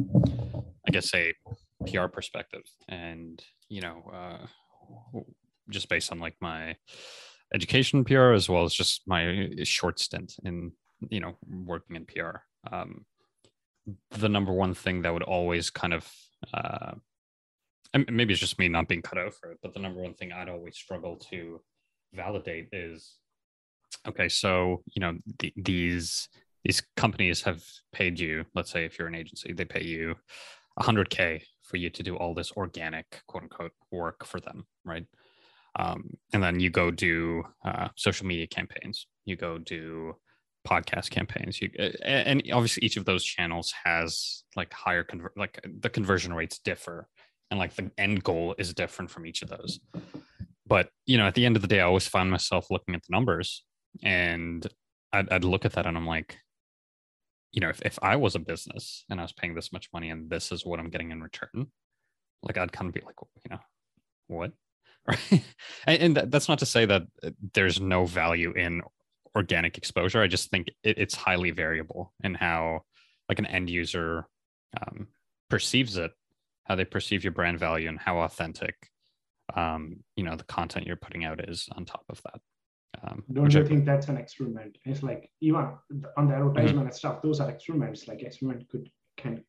I 0.87 0.91
guess, 0.91 1.11
a 1.15 1.33
PR 1.87 2.07
perspective, 2.07 2.61
and 2.89 3.43
you 3.67 3.81
know, 3.81 4.03
uh, 4.13 5.19
just 5.69 5.89
based 5.89 6.11
on 6.11 6.19
like 6.19 6.35
my 6.41 6.75
education 7.55 8.03
PR 8.03 8.33
as 8.33 8.49
well 8.49 8.65
as 8.65 8.73
just 8.73 9.01
my 9.07 9.49
short 9.63 9.99
stint 9.99 10.35
in, 10.43 10.73
you 11.09 11.21
know, 11.21 11.37
working 11.49 11.95
in 11.95 12.05
PR. 12.05 12.41
Um, 12.71 13.05
the 14.11 14.29
number 14.29 14.53
one 14.53 14.73
thing 14.73 15.01
that 15.01 15.13
would 15.13 15.23
always 15.23 15.69
kind 15.69 15.93
of, 15.93 16.11
uh, 16.53 16.93
maybe 18.09 18.33
it's 18.33 18.39
just 18.39 18.59
me 18.59 18.67
not 18.67 18.87
being 18.87 19.01
cut 19.01 19.17
out 19.17 19.33
for 19.33 19.51
it, 19.51 19.59
but 19.61 19.73
the 19.73 19.79
number 19.79 20.01
one 20.01 20.13
thing 20.13 20.31
I'd 20.31 20.49
always 20.49 20.75
struggle 20.75 21.17
to 21.29 21.61
validate 22.13 22.69
is 22.71 23.17
okay 24.07 24.27
so 24.27 24.81
you 24.93 24.99
know 24.99 25.17
the, 25.39 25.53
these 25.55 26.29
these 26.63 26.81
companies 26.95 27.41
have 27.41 27.63
paid 27.91 28.19
you 28.19 28.45
let's 28.55 28.71
say 28.71 28.85
if 28.85 28.97
you're 28.97 29.07
an 29.07 29.15
agency 29.15 29.53
they 29.53 29.65
pay 29.65 29.83
you 29.83 30.15
100k 30.79 31.41
for 31.63 31.77
you 31.77 31.89
to 31.89 32.03
do 32.03 32.15
all 32.15 32.33
this 32.33 32.51
organic 32.53 33.21
quote 33.27 33.43
unquote 33.43 33.73
work 33.91 34.25
for 34.25 34.39
them 34.39 34.65
right? 34.85 35.05
Um, 35.79 36.17
and 36.33 36.43
then 36.43 36.59
you 36.59 36.69
go 36.69 36.91
do 36.91 37.43
uh, 37.63 37.87
social 37.95 38.27
media 38.27 38.47
campaigns 38.47 39.07
you 39.25 39.35
go 39.35 39.57
do 39.57 40.15
podcast 40.67 41.09
campaigns 41.09 41.59
you 41.59 41.69
and 42.03 42.43
obviously 42.53 42.83
each 42.85 42.97
of 42.97 43.05
those 43.05 43.23
channels 43.23 43.73
has 43.83 44.43
like 44.55 44.71
higher 44.73 45.03
convert 45.03 45.35
like 45.35 45.59
the 45.79 45.89
conversion 45.89 46.33
rates 46.33 46.59
differ 46.59 47.07
and 47.49 47.59
like 47.59 47.75
the 47.75 47.89
end 47.97 48.23
goal 48.23 48.55
is 48.57 48.73
different 48.73 49.11
from 49.11 49.25
each 49.25 49.41
of 49.41 49.49
those. 49.49 49.79
But 50.67 50.89
you 51.05 51.17
know 51.17 51.25
at 51.25 51.35
the 51.35 51.45
end 51.45 51.55
of 51.55 51.61
the 51.61 51.67
day 51.67 51.79
i 51.79 51.83
always 51.83 52.07
find 52.07 52.31
myself 52.31 52.69
looking 52.69 52.95
at 52.95 53.01
the 53.01 53.11
numbers 53.11 53.63
and 54.03 54.65
I'd, 55.11 55.29
I'd 55.29 55.43
look 55.43 55.65
at 55.65 55.73
that 55.73 55.85
and 55.85 55.97
i'm 55.97 56.07
like 56.07 56.37
you 57.51 57.59
know 57.59 57.67
if, 57.67 57.81
if 57.81 57.99
i 58.01 58.15
was 58.15 58.35
a 58.35 58.39
business 58.39 59.03
and 59.09 59.19
i 59.19 59.23
was 59.23 59.33
paying 59.33 59.53
this 59.53 59.73
much 59.73 59.89
money 59.93 60.09
and 60.09 60.29
this 60.29 60.49
is 60.53 60.65
what 60.65 60.79
i'm 60.79 60.89
getting 60.89 61.11
in 61.11 61.21
return 61.21 61.67
like 62.43 62.57
i'd 62.57 62.71
kind 62.71 62.87
of 62.87 62.93
be 62.93 63.01
like 63.01 63.15
you 63.43 63.49
know 63.51 63.59
what? 64.31 64.51
Right? 65.07 65.43
And, 65.87 66.17
and 66.17 66.31
that's 66.31 66.47
not 66.47 66.59
to 66.59 66.65
say 66.67 66.85
that 66.85 67.01
uh, 67.23 67.31
there's 67.55 67.81
no 67.81 68.05
value 68.05 68.51
in 68.51 68.83
organic 69.35 69.77
exposure 69.77 70.21
i 70.21 70.27
just 70.27 70.49
think 70.49 70.67
it, 70.83 70.97
it's 70.97 71.15
highly 71.15 71.51
variable 71.51 72.13
in 72.23 72.33
how 72.33 72.81
like 73.29 73.39
an 73.39 73.45
end 73.45 73.69
user 73.69 74.27
um, 74.79 75.07
perceives 75.49 75.97
it 75.97 76.11
how 76.65 76.75
they 76.75 76.85
perceive 76.85 77.23
your 77.23 77.33
brand 77.33 77.59
value 77.59 77.89
and 77.89 77.99
how 77.99 78.19
authentic 78.19 78.75
um, 79.55 79.97
you 80.15 80.23
know 80.23 80.35
the 80.35 80.43
content 80.43 80.87
you're 80.87 80.95
putting 80.95 81.25
out 81.25 81.49
is 81.49 81.67
on 81.75 81.85
top 81.85 82.03
of 82.09 82.21
that 82.23 82.39
um, 83.03 83.23
Don't 83.31 83.53
you 83.53 83.61
I, 83.61 83.65
think 83.65 83.85
that's 83.85 84.07
an 84.09 84.17
experiment? 84.17 84.77
It's 84.85 85.01
like 85.01 85.29
even 85.39 85.55
on 86.17 86.27
the 86.27 86.35
advertisement 86.35 86.75
mm-hmm. 86.75 86.79
and 86.87 86.93
stuff, 86.93 87.21
those 87.21 87.39
are 87.39 87.49
experiments. 87.49 88.07
Like 88.07 88.21
experiment 88.21 88.67
could 88.69 88.89
can 89.17 89.43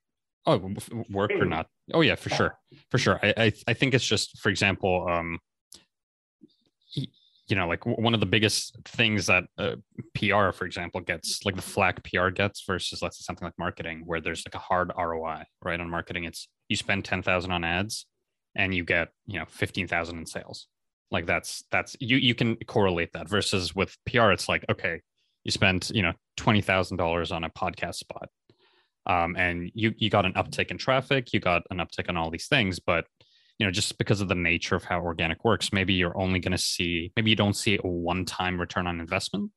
oh 0.46 0.72
work 1.10 1.32
or 1.32 1.44
not. 1.44 1.66
Oh 1.92 2.02
yeah, 2.02 2.14
for 2.14 2.30
yeah. 2.30 2.36
sure, 2.36 2.58
for 2.90 2.98
sure. 2.98 3.20
I, 3.22 3.34
I 3.36 3.52
I 3.68 3.74
think 3.74 3.94
it's 3.94 4.06
just 4.06 4.38
for 4.38 4.48
example, 4.48 5.06
um, 5.10 5.38
you 7.52 7.56
know, 7.56 7.68
like 7.68 7.84
one 7.84 8.14
of 8.14 8.20
the 8.20 8.24
biggest 8.24 8.74
things 8.86 9.26
that 9.26 9.44
uh, 9.58 9.76
PR, 10.14 10.52
for 10.52 10.64
example, 10.64 11.02
gets 11.02 11.44
like 11.44 11.54
the 11.54 11.60
flack 11.60 12.02
PR 12.02 12.30
gets 12.30 12.64
versus 12.66 13.02
let's 13.02 13.18
say 13.18 13.24
something 13.24 13.44
like 13.44 13.58
marketing, 13.58 14.04
where 14.06 14.22
there's 14.22 14.42
like 14.46 14.54
a 14.54 14.58
hard 14.58 14.90
ROI, 14.96 15.42
right? 15.62 15.78
On 15.78 15.90
marketing, 15.90 16.24
it's 16.24 16.48
you 16.70 16.76
spend 16.76 17.04
ten 17.04 17.20
thousand 17.22 17.52
on 17.52 17.62
ads 17.62 18.06
and 18.54 18.74
you 18.74 18.86
get 18.86 19.08
you 19.26 19.38
know 19.38 19.44
fifteen 19.44 19.86
thousand 19.86 20.16
in 20.16 20.24
sales 20.24 20.66
like 21.10 21.26
that's 21.26 21.62
that's 21.70 21.94
you 22.00 22.16
you 22.16 22.34
can 22.34 22.56
correlate 22.66 23.12
that 23.12 23.28
versus 23.28 23.74
with 23.74 23.96
pr 24.06 24.30
it's 24.30 24.48
like 24.48 24.64
okay 24.70 25.00
you 25.44 25.50
spent 25.50 25.90
you 25.90 26.02
know 26.02 26.12
$20000 26.38 27.32
on 27.32 27.44
a 27.44 27.50
podcast 27.50 27.96
spot 27.96 28.28
um, 29.06 29.36
and 29.36 29.70
you 29.74 29.92
you 29.98 30.08
got 30.08 30.24
an 30.24 30.32
uptick 30.32 30.70
in 30.70 30.78
traffic 30.78 31.32
you 31.32 31.40
got 31.40 31.62
an 31.70 31.78
uptick 31.78 32.08
on 32.08 32.16
all 32.16 32.30
these 32.30 32.46
things 32.46 32.80
but 32.80 33.04
you 33.58 33.66
know 33.66 33.72
just 33.72 33.98
because 33.98 34.20
of 34.20 34.28
the 34.28 34.34
nature 34.34 34.74
of 34.74 34.84
how 34.84 35.00
organic 35.00 35.44
works 35.44 35.72
maybe 35.72 35.94
you're 35.94 36.16
only 36.18 36.38
going 36.38 36.52
to 36.52 36.58
see 36.58 37.12
maybe 37.16 37.30
you 37.30 37.36
don't 37.36 37.56
see 37.56 37.78
a 37.82 37.86
one 37.86 38.24
time 38.24 38.60
return 38.60 38.86
on 38.86 39.00
investment 39.00 39.50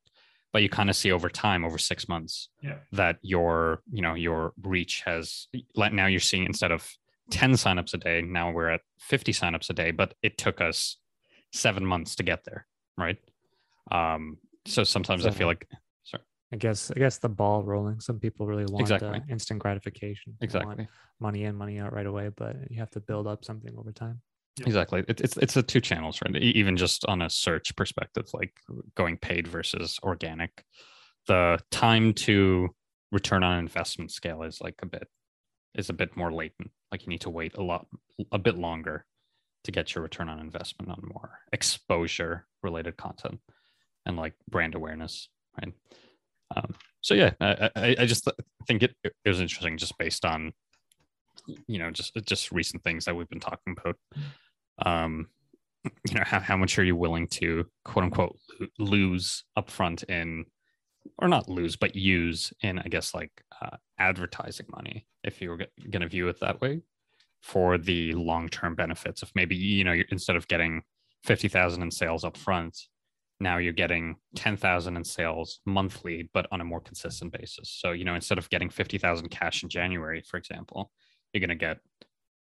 but 0.54 0.62
you 0.62 0.70
kind 0.70 0.90
of 0.90 0.96
see 0.96 1.12
over 1.12 1.30
time 1.30 1.66
over 1.66 1.78
six 1.78 2.08
months 2.08 2.50
yeah. 2.62 2.78
that 2.92 3.18
your 3.22 3.82
you 3.92 4.02
know 4.02 4.14
your 4.14 4.54
reach 4.64 5.02
has 5.06 5.48
let 5.76 5.94
now 5.94 6.06
you're 6.06 6.20
seeing 6.20 6.46
instead 6.46 6.72
of 6.72 6.90
10 7.32 7.54
signups 7.54 7.94
a 7.94 7.98
day 7.98 8.22
now 8.22 8.52
we're 8.52 8.70
at 8.70 8.82
50 9.00 9.34
signups 9.34 9.70
a 9.70 9.74
day 9.74 9.92
but 9.92 10.14
it 10.22 10.38
took 10.38 10.62
us 10.62 10.98
seven 11.56 11.86
months 11.86 12.16
to 12.16 12.24
get 12.24 12.44
there, 12.44 12.68
right? 12.98 13.18
Um, 13.92 14.38
so 14.66 14.84
sometimes 14.84 15.24
so, 15.24 15.30
I 15.30 15.32
feel 15.32 15.48
like. 15.48 15.68
I 16.54 16.58
guess 16.58 16.92
I 16.92 17.00
guess 17.00 17.18
the 17.18 17.30
ball 17.30 17.64
rolling. 17.64 18.00
Some 18.00 18.20
people 18.20 18.46
really 18.46 18.66
want 18.66 18.82
exactly. 18.82 19.10
uh, 19.10 19.20
instant 19.30 19.60
gratification. 19.60 20.38
Exactly. 20.42 20.88
money 21.20 21.44
in, 21.44 21.56
money 21.56 21.80
out 21.80 21.94
right 21.94 22.06
away, 22.06 22.30
but 22.36 22.56
you 22.70 22.80
have 22.80 22.92
to 22.92 23.00
build 23.00 23.28
up 23.28 23.44
something 23.44 23.74
over 23.78 23.92
time. 23.92 24.22
Exactly. 24.66 25.04
It, 25.08 25.20
it's 25.22 25.38
it's 25.38 25.54
the 25.54 25.64
two 25.64 25.82
channels, 25.82 26.20
right? 26.22 26.36
Even 26.42 26.78
just 26.78 27.04
on 27.06 27.22
a 27.22 27.30
search 27.30 27.76
perspective, 27.76 28.28
like 28.34 28.54
going 28.96 29.18
paid 29.18 29.48
versus 29.48 30.00
organic, 30.04 30.64
the 31.28 31.60
time 31.72 32.14
to 32.14 32.70
return 33.12 33.44
on 33.44 33.60
investment 33.60 34.12
scale 34.12 34.44
is 34.44 34.62
like 34.62 34.76
a 34.82 34.86
bit 34.86 35.08
is 35.74 35.90
a 35.90 35.94
bit 35.94 36.16
more 36.16 36.32
latent. 36.32 36.72
Like 36.92 37.04
you 37.04 37.10
need 37.10 37.22
to 37.22 37.30
wait 37.30 37.58
a 37.58 37.64
lot 37.64 37.88
a 38.32 38.40
bit 38.40 38.58
longer 38.58 39.06
to 39.66 39.72
get 39.72 39.94
your 39.94 40.04
return 40.04 40.30
on 40.30 40.40
investment 40.40 40.92
on 40.92 41.02
more 41.12 41.40
exposure 41.52 42.46
related 42.64 42.96
content 42.98 43.40
and 44.06 44.16
like 44.16 44.34
brand 44.50 44.76
awareness 44.76 45.30
right 45.60 45.74
um, 46.56 46.74
so 47.02 47.14
yeah 47.14 47.32
I, 47.40 47.70
I, 47.76 47.96
I 48.00 48.06
just 48.06 48.28
think 48.68 48.84
it, 48.84 48.96
it 49.04 49.14
was 49.30 49.42
interesting 49.42 49.78
just 49.78 49.98
based 49.98 50.26
on 50.26 50.54
you 51.68 51.80
know 51.80 51.92
just 51.92 52.16
just 52.26 52.52
recent 52.52 52.84
things 52.84 53.06
that 53.06 53.16
we've 53.16 53.30
been 53.30 53.40
talking 53.40 53.76
about. 53.78 53.98
Um 54.86 55.28
you 56.10 56.16
know 56.16 56.24
how, 56.26 56.40
how 56.40 56.58
much 56.58 56.78
are 56.80 56.84
you 56.84 56.96
willing 56.96 57.28
to 57.28 57.66
quote 57.84 58.06
unquote 58.06 58.38
lose 58.80 59.44
upfront 59.58 60.04
in 60.10 60.46
or 61.20 61.28
not 61.28 61.50
lose 61.50 61.76
but 61.76 61.96
use 61.96 62.52
in 62.62 62.80
i 62.80 62.88
guess 62.88 63.14
like 63.14 63.32
uh, 63.62 63.78
advertising 64.00 64.66
money 64.70 65.06
if 65.24 65.42
you 65.42 65.50
were 65.50 65.58
going 65.58 66.02
to 66.02 66.08
view 66.08 66.28
it 66.28 66.40
that 66.40 66.60
way 66.62 66.82
for 67.42 67.78
the 67.78 68.12
long-term 68.14 68.76
benefits 68.76 69.22
of 69.22 69.32
maybe 69.36 69.56
you 69.56 69.84
know 69.84 69.96
instead 70.10 70.36
of 70.36 70.48
getting 70.48 70.82
50,000 71.24 71.82
in 71.82 71.92
sales 71.92 72.24
up 72.24 72.38
front 72.38 72.78
now 73.40 73.58
you're 73.58 73.74
getting 73.74 74.16
10,000 74.36 74.96
in 74.96 75.04
sales 75.04 75.60
monthly 75.66 76.30
but 76.34 76.48
on 76.52 76.62
a 76.62 76.66
more 76.66 76.82
consistent 76.82 77.32
basis. 77.32 77.70
So 77.70 77.92
you 77.92 78.06
know 78.06 78.16
instead 78.16 78.38
of 78.38 78.50
getting 78.50 78.70
50,000 78.70 79.30
cash 79.30 79.64
in 79.64 79.70
January 79.70 80.22
for 80.22 80.38
example 80.38 80.92
you're 81.34 81.42
going 81.42 81.50
to 81.50 81.56
get 81.56 81.78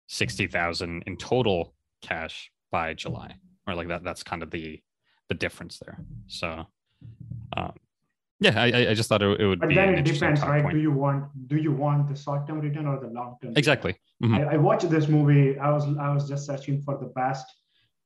60,000 0.07 1.03
in 1.05 1.17
total 1.17 1.73
cash 2.01 2.51
by 2.71 2.93
July 2.93 3.35
or 3.67 3.75
like 3.75 3.87
that 3.87 4.03
that's 4.03 4.23
kind 4.23 4.43
of 4.43 4.51
the 4.51 4.79
the 5.29 5.35
difference 5.35 5.79
there. 5.79 5.97
So 6.27 6.65
um, 7.55 7.73
yeah 8.41 8.59
I, 8.61 8.89
I 8.89 8.93
just 8.93 9.07
thought 9.07 9.21
it, 9.21 9.39
it 9.39 9.47
would 9.47 9.59
but 9.61 9.69
be 9.69 9.75
then 9.75 9.95
it 9.95 10.03
depends 10.03 10.41
right? 10.41 10.63
point. 10.63 10.75
do 10.75 10.81
you 10.81 10.91
want 10.91 11.25
do 11.47 11.55
you 11.55 11.71
want 11.71 12.09
the 12.09 12.15
short-term 12.15 12.59
return 12.59 12.87
or 12.87 12.99
the 12.99 13.07
long-term 13.07 13.53
exactly. 13.55 13.95
Mm-hmm. 14.21 14.35
I, 14.35 14.53
I, 14.53 14.57
watched 14.57 14.89
this 14.89 15.07
movie. 15.07 15.57
I 15.57 15.71
was 15.71 15.85
i 15.99 16.13
was 16.13 16.27
just 16.27 16.45
searching 16.45 16.81
for 16.81 16.97
the 16.97 17.07
best 17.07 17.45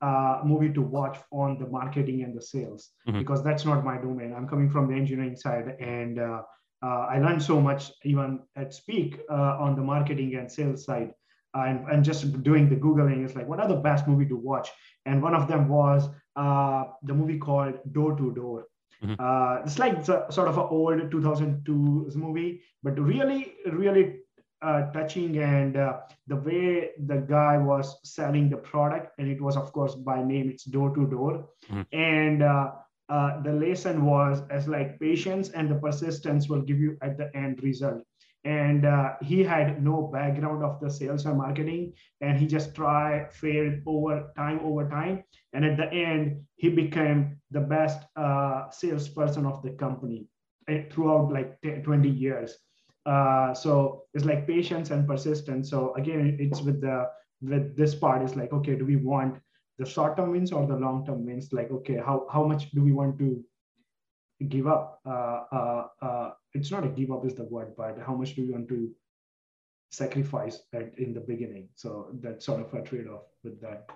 uh, 0.02 0.42
movie 0.44 0.72
to 0.72 0.82
watch 0.82 1.18
on 1.32 1.58
the 1.58 1.68
marketing 1.68 2.24
and 2.24 2.36
the 2.36 2.42
sales 2.42 2.90
mm-hmm. 3.08 3.20
because 3.20 3.44
that's 3.44 3.66
not 3.66 3.84
my 3.84 3.98
domain 3.98 4.34
i'm 4.36 4.48
coming 4.48 4.70
from 4.70 4.88
the 4.88 4.96
engineering 4.96 5.36
side 5.36 5.76
and 5.80 6.20
uh, 6.20 6.42
uh, 6.84 7.08
i 7.10 7.20
learned 7.20 7.42
so 7.42 7.60
much 7.62 7.92
even 8.04 8.40
at 8.56 8.74
speak 8.74 9.20
uh, 9.30 9.58
on 9.60 9.76
the 9.76 9.82
marketing 9.82 10.36
and 10.36 10.52
sales 10.52 10.84
side 10.84 11.12
and, 11.54 11.88
and 11.90 12.04
just 12.04 12.44
doing 12.44 12.68
the 12.70 12.76
googling 12.76 13.24
is 13.26 13.36
like 13.36 13.48
what 13.48 13.60
are 13.60 13.68
the 13.68 13.76
best 13.76 14.08
movie 14.08 14.26
to 14.26 14.36
watch 14.36 14.70
and 15.06 15.22
one 15.22 15.34
of 15.34 15.48
them 15.48 15.70
was 15.70 16.10
uh, 16.36 16.84
the 17.04 17.14
movie 17.14 17.38
called 17.38 17.76
door 17.94 18.16
to 18.18 18.34
door 18.34 18.66
Mm-hmm. 19.04 19.16
Uh, 19.20 19.62
it's 19.64 19.80
like 19.80 20.06
sort 20.06 20.48
of 20.48 20.58
an 20.58 20.68
old 20.70 21.12
2002 21.12 22.12
movie, 22.16 22.62
but 22.84 23.00
really, 23.00 23.54
really 23.72 24.20
uh, 24.62 24.92
touching 24.92 25.38
and 25.38 25.78
uh, 25.78 25.98
the 26.28 26.36
way 26.36 26.92
the 27.06 27.18
guy 27.18 27.58
was 27.58 28.00
selling 28.04 28.50
the 28.50 28.58
product, 28.58 29.12
and 29.18 29.28
it 29.28 29.42
was 29.42 29.58
of 29.58 29.72
course 29.74 29.96
by 29.96 30.24
name, 30.24 30.50
it's 30.50 30.64
door 30.64 30.94
to 30.96 31.06
door, 31.08 31.50
mm-hmm. 31.70 31.82
and 31.92 32.44
uh, 32.44 32.72
uh, 33.10 33.42
the 33.44 33.52
lesson 33.52 34.06
was 34.06 34.42
as 34.50 34.68
like 34.68 35.00
patience 35.00 35.50
and 35.50 35.70
the 35.70 35.76
persistence 35.76 36.50
will 36.50 36.62
give 36.62 36.80
you 36.80 36.98
at 37.02 37.18
the 37.18 37.36
end 37.36 37.62
result. 37.62 38.02
And 38.44 38.86
uh, 38.86 39.14
he 39.24 39.44
had 39.44 39.84
no 39.84 40.10
background 40.14 40.64
of 40.64 40.80
the 40.80 40.90
sales 40.90 41.26
or 41.26 41.34
marketing 41.34 41.94
and 42.22 42.40
he 42.40 42.46
just 42.46 42.76
tried 42.76 43.34
failed 43.34 43.80
over 43.88 44.32
time 44.36 44.60
over 44.64 44.88
time. 44.88 45.24
And 45.54 45.66
at 45.66 45.78
the 45.78 45.92
end 45.92 46.46
he 46.56 46.70
became 46.70 47.38
the 47.52 47.62
best 47.62 48.06
uh, 48.16 48.70
salesperson 48.70 49.46
of 49.46 49.64
the 49.64 49.72
company 49.72 50.28
eh, 50.68 50.84
throughout 50.92 51.32
like 51.32 51.60
20 51.62 52.10
years 52.10 52.58
uh, 53.06 53.54
so 53.54 54.04
it's 54.14 54.26
like 54.26 54.48
patience 54.48 54.90
and 54.90 55.08
persistence. 55.08 55.70
So 55.70 55.94
again 55.96 56.38
it's 56.40 56.62
with 56.62 56.82
the 56.82 57.10
with 57.42 57.76
this 57.78 57.94
part 57.94 58.24
is 58.24 58.36
like 58.36 58.52
okay 58.54 58.76
do 58.76 58.86
we 58.86 58.96
want 58.96 59.40
the 59.78 59.86
short 59.86 60.18
term 60.18 60.32
wins 60.32 60.52
or 60.52 60.66
the 60.66 60.76
long 60.76 61.06
term 61.06 61.26
wins? 61.26 61.54
Like 61.54 61.72
okay 61.72 61.98
how, 61.98 62.28
how 62.32 62.46
much 62.46 62.72
do 62.72 62.84
we 62.84 62.92
want 62.92 63.20
to 63.20 63.44
give 64.48 64.68
up? 64.68 65.02
Uh, 65.06 65.44
uh, 65.52 65.88
uh, 66.02 66.32
it's 66.54 66.72
not 66.72 66.84
a 66.84 66.88
give 66.88 67.12
up 67.12 67.26
is 67.26 67.36
the 67.36 67.44
word 67.44 67.74
but 67.78 68.00
how 68.00 68.16
much 68.16 68.36
do 68.36 68.46
we 68.46 68.52
want 68.52 68.70
to 68.70 68.92
sacrifice 69.92 70.62
at, 70.74 70.98
in 70.98 71.14
the 71.14 71.20
beginning? 71.20 71.70
So 71.76 72.10
that's 72.22 72.46
sort 72.46 72.62
of 72.62 72.74
a 72.74 72.82
trade-off 72.82 73.24
with 73.44 73.62
that. 73.62 73.90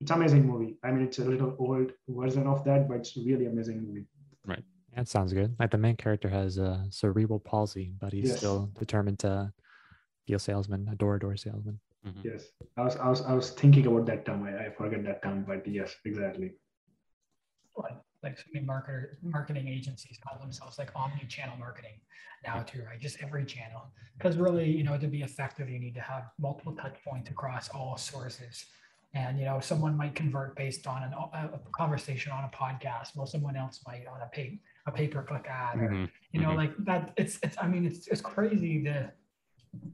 It's 0.00 0.10
amazing 0.10 0.46
movie. 0.46 0.76
I 0.84 0.90
mean 0.90 1.04
it's 1.06 1.18
a 1.18 1.24
little 1.24 1.56
old 1.58 1.92
version 2.08 2.46
of 2.46 2.62
that 2.64 2.88
but 2.88 2.98
it's 2.98 3.16
really 3.16 3.46
amazing 3.46 3.82
movie. 3.86 4.04
Right 4.44 4.64
that 4.98 5.08
sounds 5.08 5.32
good 5.32 5.54
like 5.58 5.70
the 5.70 5.78
main 5.78 5.96
character 5.96 6.28
has 6.28 6.58
a 6.58 6.84
cerebral 6.90 7.38
palsy 7.38 7.94
but 8.00 8.12
he's 8.12 8.28
yes. 8.28 8.38
still 8.38 8.70
determined 8.78 9.18
to 9.18 9.52
be 10.26 10.34
a 10.34 10.38
salesman 10.38 10.88
a 10.92 10.96
door-to-door 10.96 11.36
salesman 11.36 11.78
mm-hmm. 12.06 12.20
yes 12.24 12.46
I 12.76 12.82
was, 12.82 12.96
I 12.96 13.08
was 13.08 13.22
i 13.22 13.32
was 13.32 13.50
thinking 13.50 13.86
about 13.86 14.06
that 14.06 14.26
term 14.26 14.42
i, 14.44 14.66
I 14.66 14.70
forget 14.70 15.04
that 15.04 15.22
term 15.22 15.44
but 15.46 15.66
yes 15.66 15.94
exactly 16.04 16.52
like 18.24 18.36
so 18.36 18.44
many 18.52 18.66
marketer 18.66 19.10
marketing 19.22 19.68
agencies 19.68 20.18
call 20.26 20.38
themselves 20.40 20.76
like 20.78 20.90
omni-channel 20.96 21.56
marketing 21.56 22.00
now 22.46 22.62
too, 22.62 22.82
right? 22.86 23.00
Just 23.00 23.22
every 23.22 23.44
channel. 23.44 23.82
Because 24.16 24.36
really, 24.36 24.70
you 24.70 24.84
know, 24.84 24.98
to 24.98 25.06
be 25.06 25.22
effective, 25.22 25.68
you 25.68 25.78
need 25.78 25.94
to 25.94 26.00
have 26.00 26.24
multiple 26.38 26.74
touch 26.74 26.96
points 27.04 27.30
across 27.30 27.68
all 27.68 27.96
sources. 27.96 28.66
And 29.14 29.38
you 29.38 29.46
know, 29.46 29.58
someone 29.60 29.96
might 29.96 30.14
convert 30.14 30.56
based 30.56 30.86
on 30.86 31.02
an, 31.02 31.12
a 31.12 31.58
conversation 31.72 32.32
on 32.32 32.44
a 32.44 32.48
podcast, 32.48 33.08
while 33.14 33.26
someone 33.26 33.56
else 33.56 33.80
might 33.86 34.06
on 34.06 34.20
a 34.20 34.26
pay 34.26 34.60
a 34.88 34.92
pay 34.92 35.08
per 35.08 35.22
click 35.22 35.46
ad, 35.48 35.78
or 35.78 35.88
mm-hmm. 35.88 36.04
you 36.32 36.40
know, 36.40 36.48
mm-hmm. 36.48 36.58
like 36.58 36.76
that. 36.84 37.12
It's 37.16 37.38
it's. 37.42 37.56
I 37.60 37.68
mean, 37.68 37.86
it's 37.86 38.08
it's 38.08 38.20
crazy 38.20 38.82
the 38.82 39.12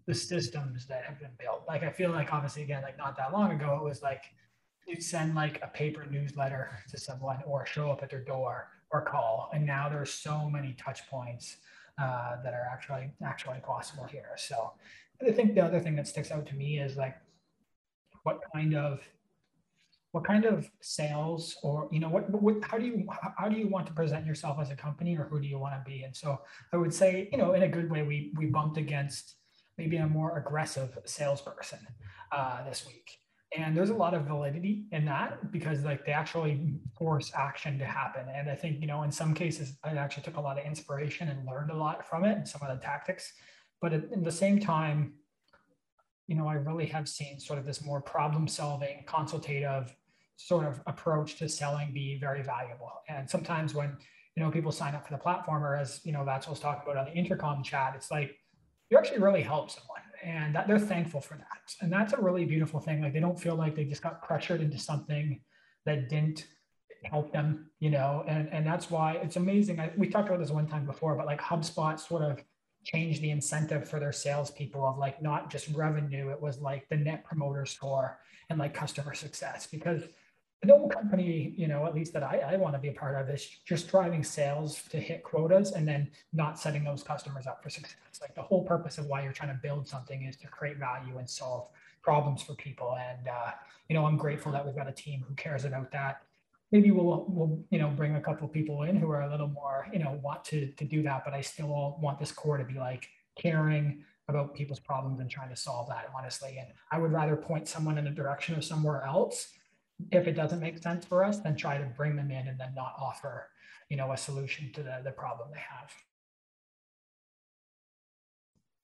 the 0.07 0.15
systems 0.15 0.87
that 0.87 1.05
have 1.05 1.19
been 1.19 1.33
built. 1.39 1.65
Like 1.69 1.83
I 1.83 1.91
feel 1.91 2.11
like 2.11 2.33
obviously 2.33 2.63
again, 2.63 2.83
like 2.83 2.97
not 2.97 3.17
that 3.17 3.33
long 3.33 3.51
ago, 3.53 3.79
it 3.81 3.85
was 3.85 4.03
like 4.03 4.23
you'd 4.87 5.03
send 5.03 5.35
like 5.35 5.61
a 5.63 5.69
paper 5.69 6.07
newsletter 6.11 6.71
to 6.91 6.99
someone 6.99 7.39
or 7.47 7.67
show 7.67 7.91
up 7.91 8.03
at 8.03 8.11
their 8.11 8.25
door 8.25 8.69
or 8.91 9.03
call. 9.03 9.51
And 9.53 9.67
now 9.67 9.89
there's 9.89 10.13
so 10.13 10.49
many 10.49 10.75
touch 10.75 11.09
points 11.09 11.57
uh, 12.01 12.43
that 12.43 12.55
are 12.55 12.69
actually 12.73 13.11
actually 13.25 13.61
possible 13.61 14.05
here. 14.05 14.33
So 14.37 14.73
I 15.27 15.33
think 15.33 15.55
the 15.55 15.65
other 15.65 15.81
thing 15.81 15.97
that 15.97 16.07
sticks 16.07 16.31
out 16.31 16.47
to 16.47 16.55
me 16.55 16.79
is 16.79 16.97
like 16.97 17.17
what 18.23 18.41
kind 18.55 18.75
of 18.75 19.01
what 20.15 20.23
kind 20.23 20.45
of 20.45 20.71
sales 20.81 21.57
or 21.65 21.89
you 21.91 21.99
know 21.99 22.09
what, 22.09 22.31
what 22.31 22.63
how 22.63 22.79
do 22.79 22.87
you 22.87 23.05
how 23.37 23.49
do 23.49 23.57
you 23.57 23.67
want 23.67 23.85
to 23.85 23.93
present 23.93 24.25
yourself 24.25 24.59
as 24.61 24.71
a 24.71 24.77
company 24.77 25.19
or 25.19 25.25
who 25.25 25.41
do 25.41 25.49
you 25.49 25.59
want 25.59 25.75
to 25.75 25.83
be? 25.85 26.05
And 26.05 26.15
so 26.15 26.41
i 26.73 26.77
would 26.77 26.95
say 26.95 27.29
you 27.33 27.37
know 27.37 27.53
in 27.55 27.65
a 27.65 27.69
good 27.69 27.91
way 27.91 28.03
we 28.05 28.33
we 28.37 28.47
bumped 28.47 28.79
against 28.79 29.35
maybe 29.77 29.97
a 29.97 30.07
more 30.07 30.39
aggressive 30.39 30.97
salesperson 31.05 31.81
uh, 32.31 32.65
this 32.65 32.87
week. 32.87 33.11
And 33.59 33.77
there's 33.77 33.91
a 33.91 33.95
lot 34.05 34.15
of 34.15 34.23
validity 34.23 34.87
in 34.93 35.05
that 35.07 35.51
because 35.51 35.83
like 35.83 36.07
they 36.07 36.13
actually 36.13 36.75
force 36.97 37.33
action 37.35 37.77
to 37.81 37.85
happen. 37.85 38.25
And 38.33 38.49
i 38.49 38.55
think 38.55 38.81
you 38.81 38.87
know 38.87 39.03
in 39.03 39.11
some 39.11 39.35
cases 39.35 39.67
i 39.83 39.91
actually 39.97 40.23
took 40.23 40.37
a 40.37 40.45
lot 40.49 40.61
of 40.61 40.65
inspiration 40.65 41.27
and 41.29 41.45
learned 41.45 41.73
a 41.73 41.77
lot 41.87 42.09
from 42.09 42.25
it 42.25 42.37
and 42.37 42.47
some 42.47 42.63
of 42.63 42.69
the 42.69 42.81
tactics. 42.81 43.33
But 43.83 43.93
at, 43.93 44.23
the 44.23 44.39
same 44.45 44.61
time 44.61 45.15
you 46.29 46.37
know 46.37 46.47
i 46.47 46.55
really 46.55 46.87
have 46.87 47.07
seen 47.07 47.39
sort 47.39 47.59
of 47.59 47.67
this 47.67 47.85
more 47.85 48.01
problem 48.01 48.49
solving 48.49 48.97
consultative 49.07 49.95
sort 50.37 50.67
of 50.67 50.81
approach 50.87 51.37
to 51.37 51.49
selling 51.49 51.93
be 51.93 52.19
very 52.19 52.43
valuable 52.43 52.91
and 53.09 53.29
sometimes 53.29 53.75
when 53.75 53.97
you 54.37 54.43
know 54.43 54.51
people 54.51 54.73
sign 54.73 54.95
up 54.95 55.07
for 55.07 55.13
the 55.13 55.19
platform 55.19 55.63
or 55.65 55.77
as 55.77 56.01
you 56.05 56.13
know 56.13 56.25
that's 56.25 56.47
what 56.47 56.53
was 56.53 56.61
talking 56.61 56.83
about 56.83 56.97
on 56.97 57.05
the 57.07 57.19
intercom 57.19 57.63
chat 57.63 57.95
it's 57.95 58.11
like 58.11 58.37
you 58.91 58.99
actually 58.99 59.21
really 59.21 59.43
help 59.43 59.71
someone 59.71 60.01
and 60.25 60.55
that 60.55 60.67
they're 60.67 60.79
thankful 60.79 61.21
for 61.21 61.35
that. 61.35 61.75
And 61.81 61.93
that's 61.93 62.15
a 62.15 62.21
really 62.21 62.45
beautiful 62.47 62.81
thing. 62.81 63.03
Like 63.03 63.13
they 63.13 63.21
don't 63.21 63.39
feel 63.39 63.55
like 63.55 63.77
they 63.77 63.85
just 63.85 64.03
got 64.03 64.23
pressured 64.23 64.63
into 64.63 64.79
something 64.79 65.41
that 65.85 66.09
didn't 66.09 66.47
help 67.05 67.31
them, 67.33 67.71
you 67.79 67.91
know, 67.91 68.25
and, 68.27 68.49
and 68.51 68.67
that's 68.67 68.91
why 68.91 69.15
it's 69.23 69.37
amazing. 69.37 69.79
I, 69.79 69.93
we 69.99 70.09
talked 70.09 70.29
about 70.29 70.41
this 70.41 70.51
one 70.51 70.67
time 70.67 70.87
before, 70.87 71.15
but 71.15 71.27
like 71.27 71.41
HubSpot 71.41 72.01
sort 72.01 72.23
of 72.23 72.43
changed 72.85 73.21
the 73.21 73.31
incentive 73.31 73.89
for 73.89 74.01
their 74.01 74.13
salespeople 74.13 74.83
of 74.87 74.97
like 74.97 75.23
not 75.23 75.51
just 75.51 75.69
revenue, 75.75 76.31
it 76.31 76.41
was 76.41 76.61
like 76.61 76.89
the 76.89 76.97
net 76.97 77.25
promoter 77.25 77.67
score 77.67 78.19
and 78.49 78.59
like 78.59 78.73
customer 78.73 79.13
success 79.13 79.67
because 79.67 80.05
no 80.67 80.89
company, 80.89 81.55
you 81.57 81.69
know, 81.69 81.87
at 81.87 81.95
least 81.95 82.13
that 82.13 82.23
I, 82.23 82.39
I 82.39 82.57
want 82.57 82.75
to 82.75 82.79
be 82.79 82.89
a 82.89 82.93
part 82.93 83.21
of 83.21 83.29
is 83.29 83.47
just 83.65 83.89
driving 83.89 84.23
sales 84.23 84.83
to 84.91 84.99
hit 84.99 85.23
quotas 85.23 85.73
and 85.73 85.87
then 85.87 86.11
not 86.33 86.59
setting 86.59 86.85
those 86.85 87.03
customers 87.03 87.47
up 87.47 87.63
for 87.63 87.71
success. 87.71 87.97
Like 88.21 88.35
the 88.35 88.43
whole 88.43 88.65
purpose 88.65 88.99
of 88.99 89.07
why 89.07 89.23
you're 89.23 89.33
trying 89.33 89.55
to 89.55 89.61
build 89.63 89.87
something 89.87 90.25
is 90.25 90.37
to 90.37 90.47
create 90.47 90.79
value 90.79 91.19
and 91.19 91.29
solve 91.29 91.69
problems 92.03 92.43
for 92.43 92.55
people. 92.55 92.97
And 92.99 93.29
uh, 93.29 93.53
you 93.89 93.95
know, 93.95 94.07
I'm 94.07 94.17
grateful 94.17 94.53
that 94.53 94.65
we've 94.65 94.77
got 94.77 94.89
a 94.89 94.93
team 94.93 95.25
who 95.27 95.35
cares 95.35 95.65
about 95.65 95.91
that. 95.93 96.23
Maybe 96.71 96.91
we'll 96.91 97.27
we'll 97.29 97.65
you 97.71 97.79
know 97.79 97.89
bring 97.89 98.17
a 98.17 98.21
couple 98.21 98.49
people 98.49 98.83
in 98.83 98.97
who 98.97 99.11
are 99.11 99.23
a 99.23 99.31
little 99.31 99.49
more 99.49 99.87
you 99.93 99.99
know 99.99 100.19
want 100.23 100.45
to 100.47 100.69
to 100.69 100.85
do 100.85 101.03
that, 101.03 101.25
but 101.25 101.35
I 101.35 101.41
still 101.41 101.99
want 102.01 102.19
this 102.19 102.33
core 102.33 102.59
to 102.59 102.65
be 102.65 102.75
like 102.75 103.09
caring 103.37 104.05
about 104.29 104.55
people's 104.55 104.81
problems 104.81 105.21
and 105.21 105.31
trying 105.31 105.51
to 105.51 105.57
solve 105.57 105.89
that 105.89 106.11
honestly. 106.17 106.57
And 106.59 106.69
I 106.91 106.99
would 106.99 107.13
rather 107.13 107.37
point 107.37 107.69
someone 107.69 107.99
in 107.99 108.05
the 108.05 108.11
direction 108.11 108.55
of 108.55 108.65
somewhere 108.65 109.03
else 109.03 109.49
if 110.11 110.27
it 110.27 110.33
doesn't 110.33 110.61
make 110.61 110.83
sense 110.83 111.05
for 111.05 111.25
us, 111.25 111.41
then 111.41 111.57
try 111.57 111.79
to 111.79 111.85
bring 111.97 112.17
them 112.17 112.31
in 112.31 112.49
and 112.49 112.59
then 112.59 112.75
not 112.75 112.95
offer, 112.99 113.49
you 113.89 113.97
know, 113.97 114.13
a 114.13 114.17
solution 114.17 114.73
to 114.73 114.83
the, 114.83 115.01
the 115.05 115.13
problem 115.13 115.49
they 115.53 115.61
have. 115.61 115.93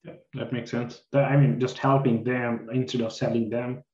Yeah, 0.04 0.14
that 0.34 0.52
makes 0.52 0.70
sense. 0.70 1.02
I 1.12 1.36
mean, 1.36 1.60
just 1.60 1.78
helping 1.78 2.24
them 2.24 2.68
instead 2.72 3.02
of 3.02 3.12
selling 3.12 3.50
them 3.50 3.84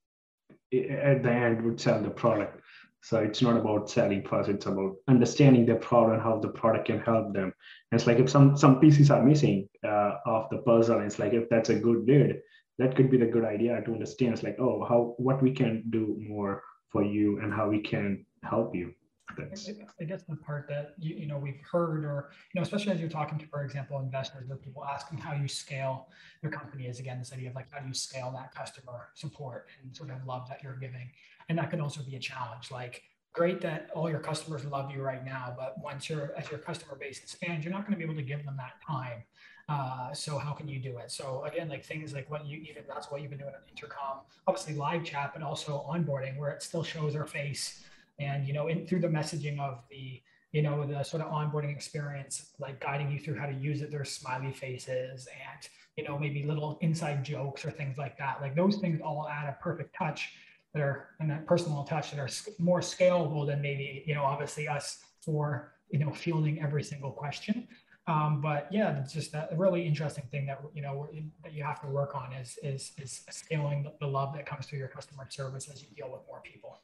at 0.72 1.22
the 1.22 1.30
end 1.30 1.62
would 1.64 1.80
sell 1.80 2.00
the 2.00 2.10
product. 2.10 2.60
So 3.02 3.18
it's 3.18 3.40
not 3.42 3.56
about 3.56 3.88
selling 3.88 4.24
first, 4.24 4.48
it's 4.48 4.66
about 4.66 4.96
understanding 5.06 5.64
the 5.64 5.76
problem, 5.76 6.18
how 6.18 6.38
the 6.40 6.48
product 6.48 6.86
can 6.86 6.98
help 7.00 7.32
them. 7.32 7.52
And 7.90 8.00
it's 8.00 8.06
like 8.06 8.18
if 8.18 8.28
some 8.28 8.56
some 8.56 8.80
pieces 8.80 9.10
are 9.10 9.22
missing 9.22 9.68
uh, 9.84 10.14
of 10.26 10.48
the 10.50 10.58
puzzle, 10.58 11.00
it's 11.00 11.18
like 11.18 11.32
if 11.32 11.48
that's 11.48 11.70
a 11.70 11.78
good 11.78 12.04
lead, 12.06 12.40
that 12.78 12.96
could 12.96 13.10
be 13.10 13.16
the 13.16 13.26
good 13.26 13.44
idea 13.44 13.80
to 13.80 13.92
understand. 13.92 14.32
It's 14.32 14.42
like, 14.42 14.56
oh, 14.58 14.84
how 14.84 15.14
what 15.18 15.40
we 15.40 15.52
can 15.52 15.84
do 15.90 16.16
more 16.18 16.62
for 16.90 17.02
you 17.02 17.40
and 17.40 17.52
how 17.52 17.68
we 17.68 17.80
can 17.80 18.24
help 18.42 18.74
you. 18.74 18.94
That's... 19.36 19.68
I 20.00 20.04
guess 20.04 20.22
the 20.22 20.36
part 20.36 20.68
that 20.68 20.94
you, 20.98 21.16
you 21.16 21.26
know 21.26 21.38
we've 21.38 21.60
heard, 21.70 22.04
or 22.04 22.30
you 22.52 22.58
know, 22.58 22.62
especially 22.62 22.92
as 22.92 23.00
you're 23.00 23.10
talking 23.10 23.38
to, 23.38 23.46
for 23.46 23.62
example, 23.62 23.98
investors 23.98 24.48
or 24.50 24.56
people 24.56 24.84
asking 24.84 25.18
how 25.18 25.34
you 25.34 25.48
scale 25.48 26.08
your 26.42 26.52
company 26.52 26.86
is 26.86 27.00
again 27.00 27.18
this 27.18 27.32
idea 27.32 27.48
of 27.50 27.54
like 27.54 27.66
how 27.70 27.80
do 27.80 27.88
you 27.88 27.94
scale 27.94 28.32
that 28.36 28.54
customer 28.54 29.08
support 29.14 29.66
and 29.82 29.94
sort 29.96 30.10
of 30.10 30.24
love 30.26 30.48
that 30.48 30.62
you're 30.62 30.76
giving, 30.76 31.10
and 31.48 31.58
that 31.58 31.70
can 31.70 31.80
also 31.80 32.02
be 32.02 32.16
a 32.16 32.20
challenge. 32.20 32.70
Like 32.70 33.02
great 33.32 33.60
that 33.60 33.90
all 33.94 34.08
your 34.08 34.20
customers 34.20 34.64
love 34.64 34.90
you 34.90 35.02
right 35.02 35.24
now, 35.24 35.54
but 35.56 35.74
once 35.82 36.08
your 36.08 36.32
as 36.36 36.50
your 36.50 36.60
customer 36.60 36.96
base 36.96 37.18
expands, 37.18 37.64
you're 37.64 37.74
not 37.74 37.82
going 37.82 37.92
to 37.92 37.98
be 37.98 38.04
able 38.04 38.14
to 38.14 38.26
give 38.26 38.44
them 38.44 38.56
that 38.56 38.74
time. 38.86 39.24
Uh, 39.68 40.12
so 40.12 40.38
how 40.38 40.52
can 40.52 40.68
you 40.68 40.78
do 40.78 40.98
it? 40.98 41.10
So 41.10 41.44
again, 41.44 41.68
like 41.68 41.84
things 41.84 42.14
like 42.14 42.30
what 42.30 42.46
you 42.46 42.58
even 42.58 42.84
that's 42.88 43.10
what 43.10 43.20
you've 43.20 43.30
been 43.30 43.40
doing 43.40 43.52
on 43.54 43.60
intercom, 43.68 44.20
obviously 44.46 44.74
live 44.74 45.04
chat, 45.04 45.32
but 45.34 45.42
also 45.42 45.84
onboarding 45.90 46.38
where 46.38 46.50
it 46.50 46.62
still 46.62 46.84
shows 46.84 47.16
our 47.16 47.26
face 47.26 47.84
and 48.18 48.46
you 48.46 48.52
know 48.52 48.68
in 48.68 48.86
through 48.86 49.00
the 49.00 49.08
messaging 49.08 49.58
of 49.60 49.82
the 49.90 50.20
you 50.52 50.62
know 50.62 50.86
the 50.86 51.02
sort 51.02 51.22
of 51.22 51.30
onboarding 51.30 51.70
experience 51.70 52.52
like 52.58 52.80
guiding 52.80 53.10
you 53.10 53.18
through 53.18 53.38
how 53.38 53.46
to 53.46 53.54
use 53.54 53.82
it 53.82 53.90
there's 53.90 54.10
smiley 54.10 54.52
faces 54.52 55.26
and 55.26 55.68
you 55.96 56.04
know 56.04 56.18
maybe 56.18 56.42
little 56.44 56.78
inside 56.80 57.24
jokes 57.24 57.64
or 57.64 57.70
things 57.70 57.98
like 57.98 58.16
that 58.16 58.40
like 58.40 58.54
those 58.54 58.76
things 58.76 59.00
all 59.00 59.28
add 59.30 59.48
a 59.48 59.56
perfect 59.62 59.94
touch 59.94 60.32
that 60.72 60.82
are 60.82 61.08
and 61.20 61.30
that 61.30 61.46
personal 61.46 61.84
touch 61.84 62.10
that 62.10 62.20
are 62.20 62.28
more 62.58 62.80
scalable 62.80 63.46
than 63.46 63.60
maybe 63.60 64.02
you 64.06 64.14
know 64.14 64.22
obviously 64.22 64.68
us 64.68 64.98
for 65.20 65.72
you 65.90 65.98
know 65.98 66.10
fielding 66.10 66.60
every 66.60 66.82
single 66.82 67.10
question 67.10 67.66
um, 68.06 68.40
but 68.40 68.68
yeah 68.70 68.98
it's 69.00 69.12
just 69.12 69.34
a 69.34 69.48
really 69.56 69.86
interesting 69.86 70.24
thing 70.30 70.46
that 70.46 70.60
you 70.74 70.82
know 70.82 71.08
that 71.42 71.52
you 71.52 71.62
have 71.62 71.80
to 71.80 71.86
work 71.86 72.14
on 72.14 72.32
is 72.32 72.58
is 72.62 72.92
is 73.00 73.24
scaling 73.30 73.86
the 74.00 74.06
love 74.06 74.34
that 74.34 74.46
comes 74.46 74.66
through 74.66 74.78
your 74.78 74.88
customer 74.88 75.26
service 75.28 75.68
as 75.68 75.82
you 75.82 75.88
deal 75.96 76.10
with 76.10 76.20
more 76.26 76.40
people. 76.44 76.78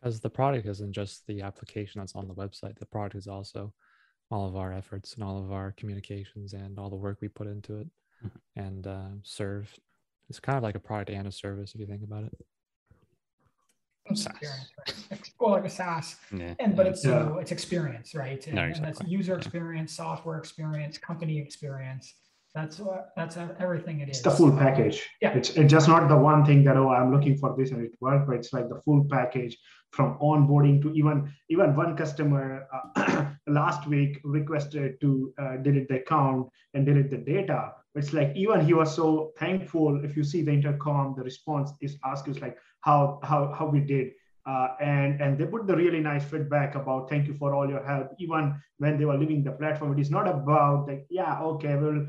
Because 0.00 0.20
the 0.20 0.30
product 0.30 0.66
isn't 0.66 0.92
just 0.92 1.26
the 1.26 1.40
application 1.40 2.00
that's 2.00 2.14
on 2.14 2.28
the 2.28 2.34
website. 2.34 2.78
The 2.78 2.86
product 2.86 3.14
is 3.14 3.26
also 3.26 3.72
all 4.30 4.46
of 4.46 4.56
our 4.56 4.72
efforts 4.72 5.14
and 5.14 5.24
all 5.24 5.42
of 5.42 5.50
our 5.50 5.72
communications 5.72 6.52
and 6.52 6.78
all 6.78 6.90
the 6.90 6.96
work 6.96 7.18
we 7.20 7.28
put 7.28 7.46
into 7.46 7.78
it 7.78 7.86
mm-hmm. 8.24 8.60
and 8.60 8.86
uh, 8.86 9.08
serve. 9.22 9.72
It's 10.28 10.40
kind 10.40 10.58
of 10.58 10.62
like 10.62 10.74
a 10.74 10.80
product 10.80 11.10
and 11.10 11.26
a 11.26 11.32
service 11.32 11.74
if 11.74 11.80
you 11.80 11.86
think 11.86 12.02
about 12.02 12.24
it 12.24 12.32
experience, 14.14 14.70
right? 15.10 15.32
well, 15.40 15.50
like 15.52 15.64
a 15.64 15.70
SaaS, 15.70 16.16
yeah. 16.32 16.54
and 16.58 16.76
but 16.76 16.86
it's 16.86 17.04
yeah. 17.04 17.10
so 17.10 17.38
it's 17.38 17.52
experience, 17.52 18.14
right? 18.14 18.44
And, 18.46 18.56
no, 18.56 18.64
exactly. 18.64 18.88
and 18.88 18.96
that's 18.96 19.10
user 19.10 19.36
experience, 19.36 19.96
yeah. 19.98 20.04
software 20.04 20.38
experience, 20.38 20.98
company 20.98 21.38
experience. 21.38 22.14
That's 22.54 22.78
what 22.78 23.10
that's 23.16 23.36
everything 23.36 24.00
it 24.00 24.08
is. 24.08 24.18
It's 24.18 24.22
the 24.22 24.30
full 24.30 24.52
package. 24.56 25.02
Yeah, 25.20 25.36
it's, 25.36 25.50
it's 25.50 25.70
just 25.70 25.88
not 25.88 26.08
the 26.08 26.16
one 26.16 26.44
thing 26.44 26.62
that 26.64 26.76
oh 26.76 26.90
I'm 26.90 27.12
looking 27.12 27.36
for 27.36 27.54
this 27.58 27.72
and 27.72 27.84
it 27.84 27.92
worked, 28.00 28.28
but 28.28 28.36
it's 28.36 28.52
like 28.52 28.68
the 28.68 28.80
full 28.84 29.04
package 29.10 29.58
from 29.90 30.18
onboarding 30.18 30.80
to 30.82 30.92
even 30.92 31.32
even 31.48 31.74
one 31.74 31.96
customer 31.96 32.66
uh, 32.72 33.26
last 33.48 33.88
week 33.88 34.20
requested 34.24 35.00
to 35.00 35.34
uh, 35.38 35.56
delete 35.62 35.88
the 35.88 35.96
account 35.96 36.48
and 36.74 36.86
delete 36.86 37.10
the 37.10 37.16
data. 37.16 37.72
It's 37.94 38.12
like 38.12 38.34
even 38.34 38.64
he 38.64 38.74
was 38.74 38.94
so 38.94 39.32
thankful. 39.38 40.04
If 40.04 40.16
you 40.16 40.24
see 40.24 40.42
the 40.42 40.52
intercom, 40.52 41.14
the 41.16 41.22
response 41.22 41.72
is 41.80 41.96
asked 42.04 42.28
is 42.28 42.40
like 42.40 42.58
how 42.80 43.20
how 43.22 43.52
how 43.52 43.66
we 43.66 43.80
did. 43.80 44.12
Uh, 44.46 44.68
and 44.78 45.22
and 45.22 45.38
they 45.38 45.46
put 45.46 45.66
the 45.66 45.74
really 45.74 46.00
nice 46.00 46.22
feedback 46.22 46.74
about 46.74 47.08
thank 47.08 47.26
you 47.26 47.32
for 47.32 47.54
all 47.54 47.66
your 47.66 47.82
help 47.82 48.10
even 48.18 48.54
when 48.76 48.98
they 48.98 49.06
were 49.06 49.16
leaving 49.16 49.42
the 49.42 49.50
platform 49.50 49.96
it 49.96 49.98
is 49.98 50.10
not 50.10 50.28
about 50.28 50.86
like 50.86 51.06
yeah 51.08 51.40
okay 51.40 51.76
we'll 51.76 52.06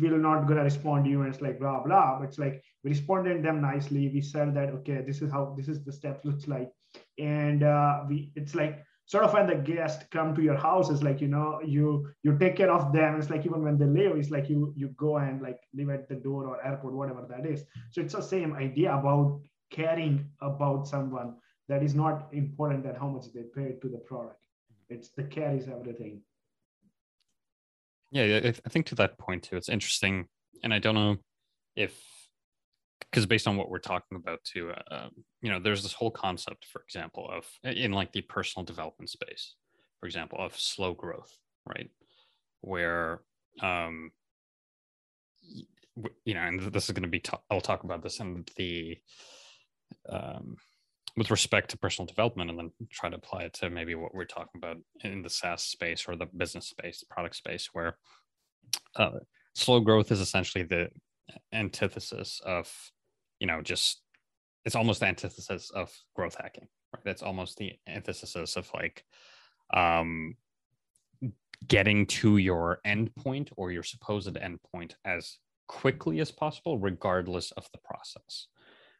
we're 0.00 0.18
not 0.18 0.48
gonna 0.48 0.64
respond 0.64 1.04
to 1.04 1.10
you 1.10 1.22
and 1.22 1.32
it's 1.32 1.40
like 1.40 1.60
blah 1.60 1.80
blah 1.84 2.18
but 2.18 2.24
it's 2.24 2.40
like 2.40 2.60
we 2.82 2.90
responded 2.90 3.40
them 3.40 3.60
nicely 3.60 4.08
we 4.08 4.20
said 4.20 4.52
that 4.52 4.70
okay 4.70 5.00
this 5.06 5.22
is 5.22 5.30
how 5.30 5.54
this 5.56 5.68
is 5.68 5.84
the 5.84 5.92
steps 5.92 6.24
looks 6.24 6.48
like 6.48 6.72
and 7.18 7.62
uh, 7.62 8.02
we 8.08 8.32
it's 8.34 8.56
like 8.56 8.84
sort 9.06 9.24
of 9.24 9.32
when 9.32 9.46
the 9.46 9.54
guests 9.54 10.04
come 10.10 10.34
to 10.34 10.42
your 10.42 10.56
house 10.56 10.90
it's 10.90 11.02
like 11.02 11.20
you 11.20 11.28
know 11.28 11.60
you 11.64 12.08
you 12.22 12.36
take 12.38 12.56
care 12.56 12.72
of 12.72 12.92
them. 12.92 13.18
It's 13.18 13.30
like 13.30 13.46
even 13.46 13.62
when 13.62 13.78
they 13.78 13.86
leave 13.86 14.16
it's 14.16 14.30
like 14.30 14.50
you 14.50 14.72
you 14.76 14.88
go 14.96 15.16
and 15.18 15.40
like 15.40 15.60
leave 15.72 15.90
at 15.90 16.08
the 16.08 16.16
door 16.16 16.46
or 16.46 16.64
airport 16.64 16.94
whatever 16.94 17.24
that 17.30 17.46
is. 17.46 17.64
So 17.92 18.00
it's 18.00 18.14
the 18.14 18.20
same 18.20 18.54
idea 18.54 18.94
about 18.94 19.40
caring 19.70 20.28
about 20.40 20.86
someone 20.86 21.36
that 21.68 21.82
is 21.82 21.94
not 21.94 22.28
important 22.32 22.84
that 22.84 22.98
how 22.98 23.08
much 23.08 23.32
they 23.32 23.42
pay 23.42 23.76
to 23.80 23.88
the 23.88 23.98
product. 23.98 24.40
It's 24.88 25.10
the 25.10 25.24
care 25.24 25.54
is 25.54 25.68
everything. 25.68 26.22
Yeah, 28.12 28.40
I 28.64 28.68
think 28.68 28.86
to 28.86 28.94
that 28.96 29.18
point 29.18 29.42
too, 29.42 29.56
it's 29.56 29.68
interesting, 29.68 30.28
and 30.62 30.72
I 30.72 30.78
don't 30.78 30.94
know 30.94 31.16
if 31.74 31.92
because 33.00 33.26
based 33.26 33.46
on 33.46 33.56
what 33.56 33.70
we're 33.70 33.78
talking 33.78 34.16
about 34.16 34.42
too, 34.44 34.72
uh, 34.90 35.08
you 35.42 35.50
know, 35.50 35.60
there's 35.60 35.82
this 35.82 35.92
whole 35.92 36.10
concept, 36.10 36.66
for 36.70 36.82
example, 36.82 37.30
of 37.30 37.46
in 37.64 37.92
like 37.92 38.12
the 38.12 38.22
personal 38.22 38.64
development 38.64 39.10
space, 39.10 39.54
for 40.00 40.06
example, 40.06 40.38
of 40.40 40.58
slow 40.58 40.94
growth, 40.94 41.36
right, 41.66 41.90
where 42.60 43.20
um, 43.62 44.10
you 46.24 46.34
know, 46.34 46.40
and 46.40 46.60
this 46.72 46.84
is 46.84 46.90
going 46.90 47.02
to 47.02 47.08
be, 47.08 47.22
I'll 47.50 47.60
talk 47.60 47.84
about 47.84 48.02
this 48.02 48.20
in 48.20 48.44
the 48.56 48.98
um, 50.08 50.56
with 51.16 51.30
respect 51.30 51.70
to 51.70 51.78
personal 51.78 52.06
development 52.06 52.50
and 52.50 52.58
then 52.58 52.70
try 52.90 53.08
to 53.08 53.16
apply 53.16 53.42
it 53.42 53.54
to 53.54 53.70
maybe 53.70 53.94
what 53.94 54.14
we're 54.14 54.24
talking 54.24 54.60
about 54.62 54.76
in 55.00 55.22
the 55.22 55.30
SaaS 55.30 55.62
space 55.62 56.04
or 56.06 56.16
the 56.16 56.26
business 56.26 56.68
space, 56.68 57.02
product 57.08 57.36
space, 57.36 57.70
where 57.72 57.96
uh, 58.96 59.18
slow 59.54 59.80
growth 59.80 60.12
is 60.12 60.20
essentially 60.20 60.64
the 60.64 60.90
antithesis 61.52 62.40
of, 62.44 62.72
you 63.40 63.46
know, 63.46 63.62
just 63.62 64.02
it's 64.64 64.76
almost 64.76 65.00
the 65.00 65.06
antithesis 65.06 65.70
of 65.70 65.92
growth 66.14 66.36
hacking, 66.40 66.68
right? 66.94 67.06
It's 67.06 67.22
almost 67.22 67.56
the 67.56 67.72
antithesis 67.86 68.56
of 68.56 68.68
like 68.74 69.04
um, 69.72 70.36
getting 71.66 72.06
to 72.06 72.36
your 72.36 72.80
endpoint 72.86 73.50
or 73.56 73.70
your 73.70 73.82
supposed 73.82 74.34
endpoint 74.34 74.94
as 75.04 75.38
quickly 75.68 76.20
as 76.20 76.30
possible, 76.30 76.78
regardless 76.78 77.52
of 77.52 77.68
the 77.72 77.78
process, 77.78 78.48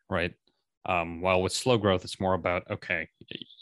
right? 0.09 0.35
Um, 0.85 1.21
while 1.21 1.43
with 1.43 1.53
slow 1.53 1.79
growth, 1.79 2.05
it's 2.05 2.21
more 2.21 2.35
about 2.35 2.71
okay, 2.71 3.09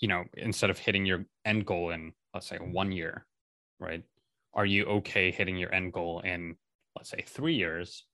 you 0.00 0.08
know, 0.08 0.24
instead 0.34 0.70
of 0.70 0.78
hitting 0.78 1.06
your 1.06 1.24
end 1.44 1.64
goal 1.64 1.90
in 1.90 2.12
let's 2.34 2.46
say 2.46 2.58
one 2.58 2.92
year, 2.92 3.26
right? 3.80 4.02
Are 4.52 4.66
you 4.66 4.84
okay 4.84 5.30
hitting 5.30 5.56
your 5.56 5.74
end 5.74 5.92
goal 5.92 6.20
in 6.20 6.56
let's 6.96 7.10
say 7.10 7.24
three 7.26 7.54
years, 7.54 8.04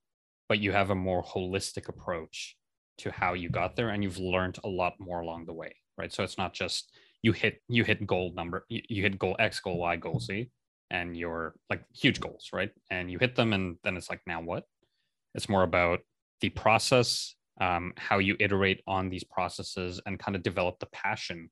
but 0.51 0.59
you 0.59 0.73
have 0.73 0.89
a 0.89 0.95
more 1.09 1.23
holistic 1.23 1.87
approach 1.87 2.57
to 2.97 3.09
how 3.09 3.31
you 3.31 3.47
got 3.47 3.77
there, 3.77 3.87
and 3.91 4.03
you've 4.03 4.17
learned 4.17 4.59
a 4.65 4.67
lot 4.67 4.95
more 4.99 5.21
along 5.21 5.45
the 5.45 5.53
way, 5.53 5.73
right? 5.97 6.11
So 6.11 6.25
it's 6.25 6.37
not 6.37 6.53
just 6.53 6.91
you 7.21 7.31
hit 7.31 7.61
you 7.69 7.85
hit 7.85 8.05
goal 8.05 8.33
number, 8.35 8.65
you, 8.67 8.81
you 8.89 9.01
hit 9.01 9.17
goal 9.17 9.37
X, 9.39 9.61
goal 9.61 9.77
Y, 9.77 9.95
goal 9.95 10.19
Z, 10.19 10.49
and 10.89 11.15
you're 11.15 11.55
like 11.69 11.85
huge 11.95 12.19
goals, 12.19 12.49
right? 12.51 12.69
And 12.89 13.09
you 13.09 13.17
hit 13.17 13.33
them, 13.33 13.53
and 13.53 13.77
then 13.85 13.95
it's 13.95 14.09
like 14.09 14.19
now 14.27 14.41
what? 14.41 14.65
It's 15.35 15.47
more 15.47 15.63
about 15.63 16.01
the 16.41 16.49
process 16.49 17.33
um, 17.61 17.93
how 17.95 18.17
you 18.17 18.35
iterate 18.41 18.81
on 18.87 19.09
these 19.09 19.23
processes 19.23 20.01
and 20.05 20.19
kind 20.19 20.35
of 20.35 20.43
develop 20.43 20.79
the 20.79 20.87
passion 20.87 21.49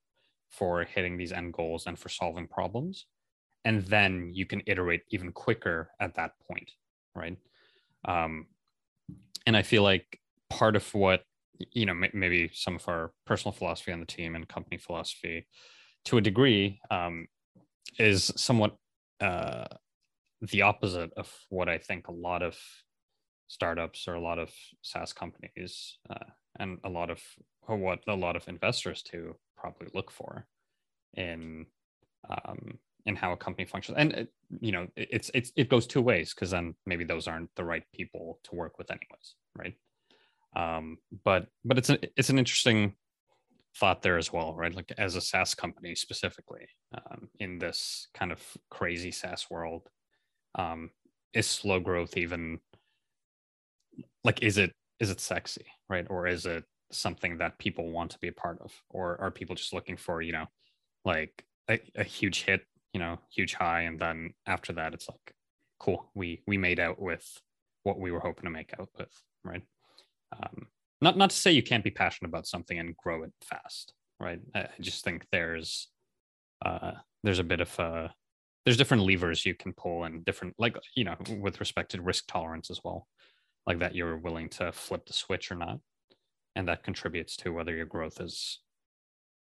for 0.50 0.84
hitting 0.84 1.16
these 1.16 1.32
end 1.32 1.54
goals 1.54 1.88
and 1.88 1.98
for 1.98 2.10
solving 2.10 2.48
problems 2.48 3.06
and 3.64 3.86
then 3.86 4.32
you 4.34 4.46
can 4.46 4.62
iterate 4.66 5.04
even 5.12 5.32
quicker 5.32 5.90
at 6.02 6.16
that 6.16 6.32
point 6.52 6.72
right 7.16 7.38
um, 8.06 8.48
and 9.50 9.58
i 9.58 9.64
feel 9.64 9.82
like 9.82 10.20
part 10.52 10.76
of 10.76 10.94
what 10.94 11.24
you 11.72 11.86
know 11.88 11.96
maybe 12.14 12.52
some 12.54 12.76
of 12.76 12.88
our 12.88 13.12
personal 13.26 13.52
philosophy 13.52 13.92
on 13.92 14.00
the 14.00 14.06
team 14.06 14.36
and 14.36 14.48
company 14.48 14.78
philosophy 14.78 15.48
to 16.06 16.18
a 16.18 16.22
degree 16.22 16.80
um, 16.92 17.28
is 17.98 18.32
somewhat 18.36 18.78
uh, 19.22 19.66
the 20.42 20.62
opposite 20.62 21.12
of 21.18 21.28
what 21.50 21.68
i 21.68 21.80
think 21.80 22.08
a 22.08 22.12
lot 22.12 22.44
of 22.44 22.56
startups 23.48 24.08
or 24.08 24.14
a 24.14 24.22
lot 24.22 24.38
of 24.38 24.52
SaaS 24.84 25.12
companies 25.12 25.98
uh, 26.12 26.30
and 26.60 26.78
a 26.84 26.90
lot 26.90 27.10
of 27.10 27.20
what 27.66 28.02
a 28.08 28.16
lot 28.16 28.36
of 28.36 28.48
investors 28.48 29.02
to 29.02 29.36
probably 29.58 29.88
look 29.96 30.12
for 30.12 30.46
in 31.16 31.66
um, 32.30 32.78
in 33.06 33.16
how 33.16 33.32
a 33.32 33.38
company 33.38 33.66
functions. 33.66 33.98
And 33.98 34.14
it, 34.14 34.30
you 34.60 34.72
know, 34.72 34.88
it's 34.96 35.32
it's 35.34 35.52
it 35.56 35.70
goes 35.70 35.88
two 35.88 36.02
ways 36.02 36.34
because 36.34 36.52
then 36.52 36.76
maybe 36.86 37.04
those 37.04 37.28
aren't 37.28 37.50
the 37.56 37.64
right 37.64 37.84
people 37.94 38.40
to 38.46 38.56
work 38.56 38.78
with 38.78 38.92
anyways, 38.92 39.36
right? 39.58 39.76
Um, 40.56 40.98
but 41.24 41.48
but 41.64 41.78
it's 41.78 41.90
an 41.90 42.00
it's 42.18 42.30
an 42.30 42.40
interesting 42.40 42.96
thought 43.78 44.02
there 44.02 44.18
as 44.18 44.34
well, 44.34 44.56
right? 44.56 44.74
Like 44.74 44.92
as 44.98 45.16
a 45.16 45.22
SaaS 45.22 45.54
company 45.54 45.96
specifically 45.96 46.68
um, 46.94 47.30
in 47.40 47.60
this 47.60 48.08
kind 48.14 48.32
of 48.32 48.42
crazy 48.70 49.12
SaaS 49.12 49.48
world, 49.50 49.90
um, 50.56 50.90
is 51.34 51.48
slow 51.48 51.80
growth 51.80 52.18
even 52.18 52.60
like 54.24 54.42
is 54.44 54.58
it 54.58 54.74
is 55.00 55.10
it 55.10 55.20
sexy 55.20 55.66
right 55.90 56.08
or 56.10 56.28
is 56.28 56.46
it 56.46 56.64
something 56.92 57.38
that 57.38 57.58
people 57.60 57.92
want 57.92 58.12
to 58.12 58.20
be 58.20 58.28
a 58.28 58.34
part 58.34 58.60
of 58.62 58.74
or 58.90 59.20
are 59.22 59.32
people 59.32 59.56
just 59.56 59.74
looking 59.74 59.96
for 59.96 60.22
you 60.22 60.32
know 60.32 60.46
like 61.06 61.46
a, 61.70 61.80
a 61.96 62.04
huge 62.04 62.44
hit 62.44 62.62
you 62.94 63.00
know 63.00 63.20
huge 63.32 63.54
high. 63.54 63.82
And 63.82 64.00
then 64.00 64.34
after 64.46 64.74
that 64.74 64.94
it's 64.94 65.10
like 65.10 65.34
cool. 65.80 66.10
We 66.14 66.42
we 66.48 66.58
made 66.58 66.80
out 66.80 67.02
with 67.02 67.26
what 67.84 68.00
we 68.00 68.12
were 68.12 68.20
hoping 68.20 68.46
to 68.46 68.50
make 68.50 68.74
out 68.80 68.90
with 68.98 69.12
right? 69.44 69.64
Um 70.34 70.68
not 71.02 71.18
not 71.18 71.30
to 71.30 71.36
say 71.36 71.52
you 71.52 71.64
can't 71.64 71.84
be 71.84 71.92
passionate 71.92 72.30
about 72.30 72.48
something 72.48 72.78
and 72.78 72.98
grow 72.98 73.24
it 73.24 73.32
fast, 73.44 73.94
right? 74.20 74.40
I, 74.56 74.60
I 74.62 74.70
just 74.82 75.04
think 75.04 75.28
there's 75.32 75.88
uh, 76.66 76.92
there's 77.24 77.40
a 77.40 77.44
bit 77.44 77.62
of 77.62 77.80
a 77.80 78.14
there's 78.66 78.78
different 78.78 79.04
levers 79.04 79.46
you 79.46 79.56
can 79.56 79.72
pull 79.74 80.04
and 80.04 80.26
different 80.26 80.56
like 80.60 80.76
you 80.96 81.06
know 81.06 81.16
with 81.40 81.62
respect 81.62 81.92
to 81.92 82.02
risk 82.02 82.26
tolerance 82.28 82.70
as 82.70 82.82
well 82.84 83.08
like 83.70 83.80
that 83.80 83.96
you're 83.96 84.18
willing 84.18 84.50
to 84.50 84.72
flip 84.72 85.06
the 85.06 85.14
switch 85.14 85.52
or 85.52 85.56
not. 85.56 85.80
And 86.56 86.68
that 86.68 86.84
contributes 86.84 87.38
to 87.38 87.54
whether 87.54 87.74
your 87.76 87.86
growth 87.86 88.20
is 88.20 88.60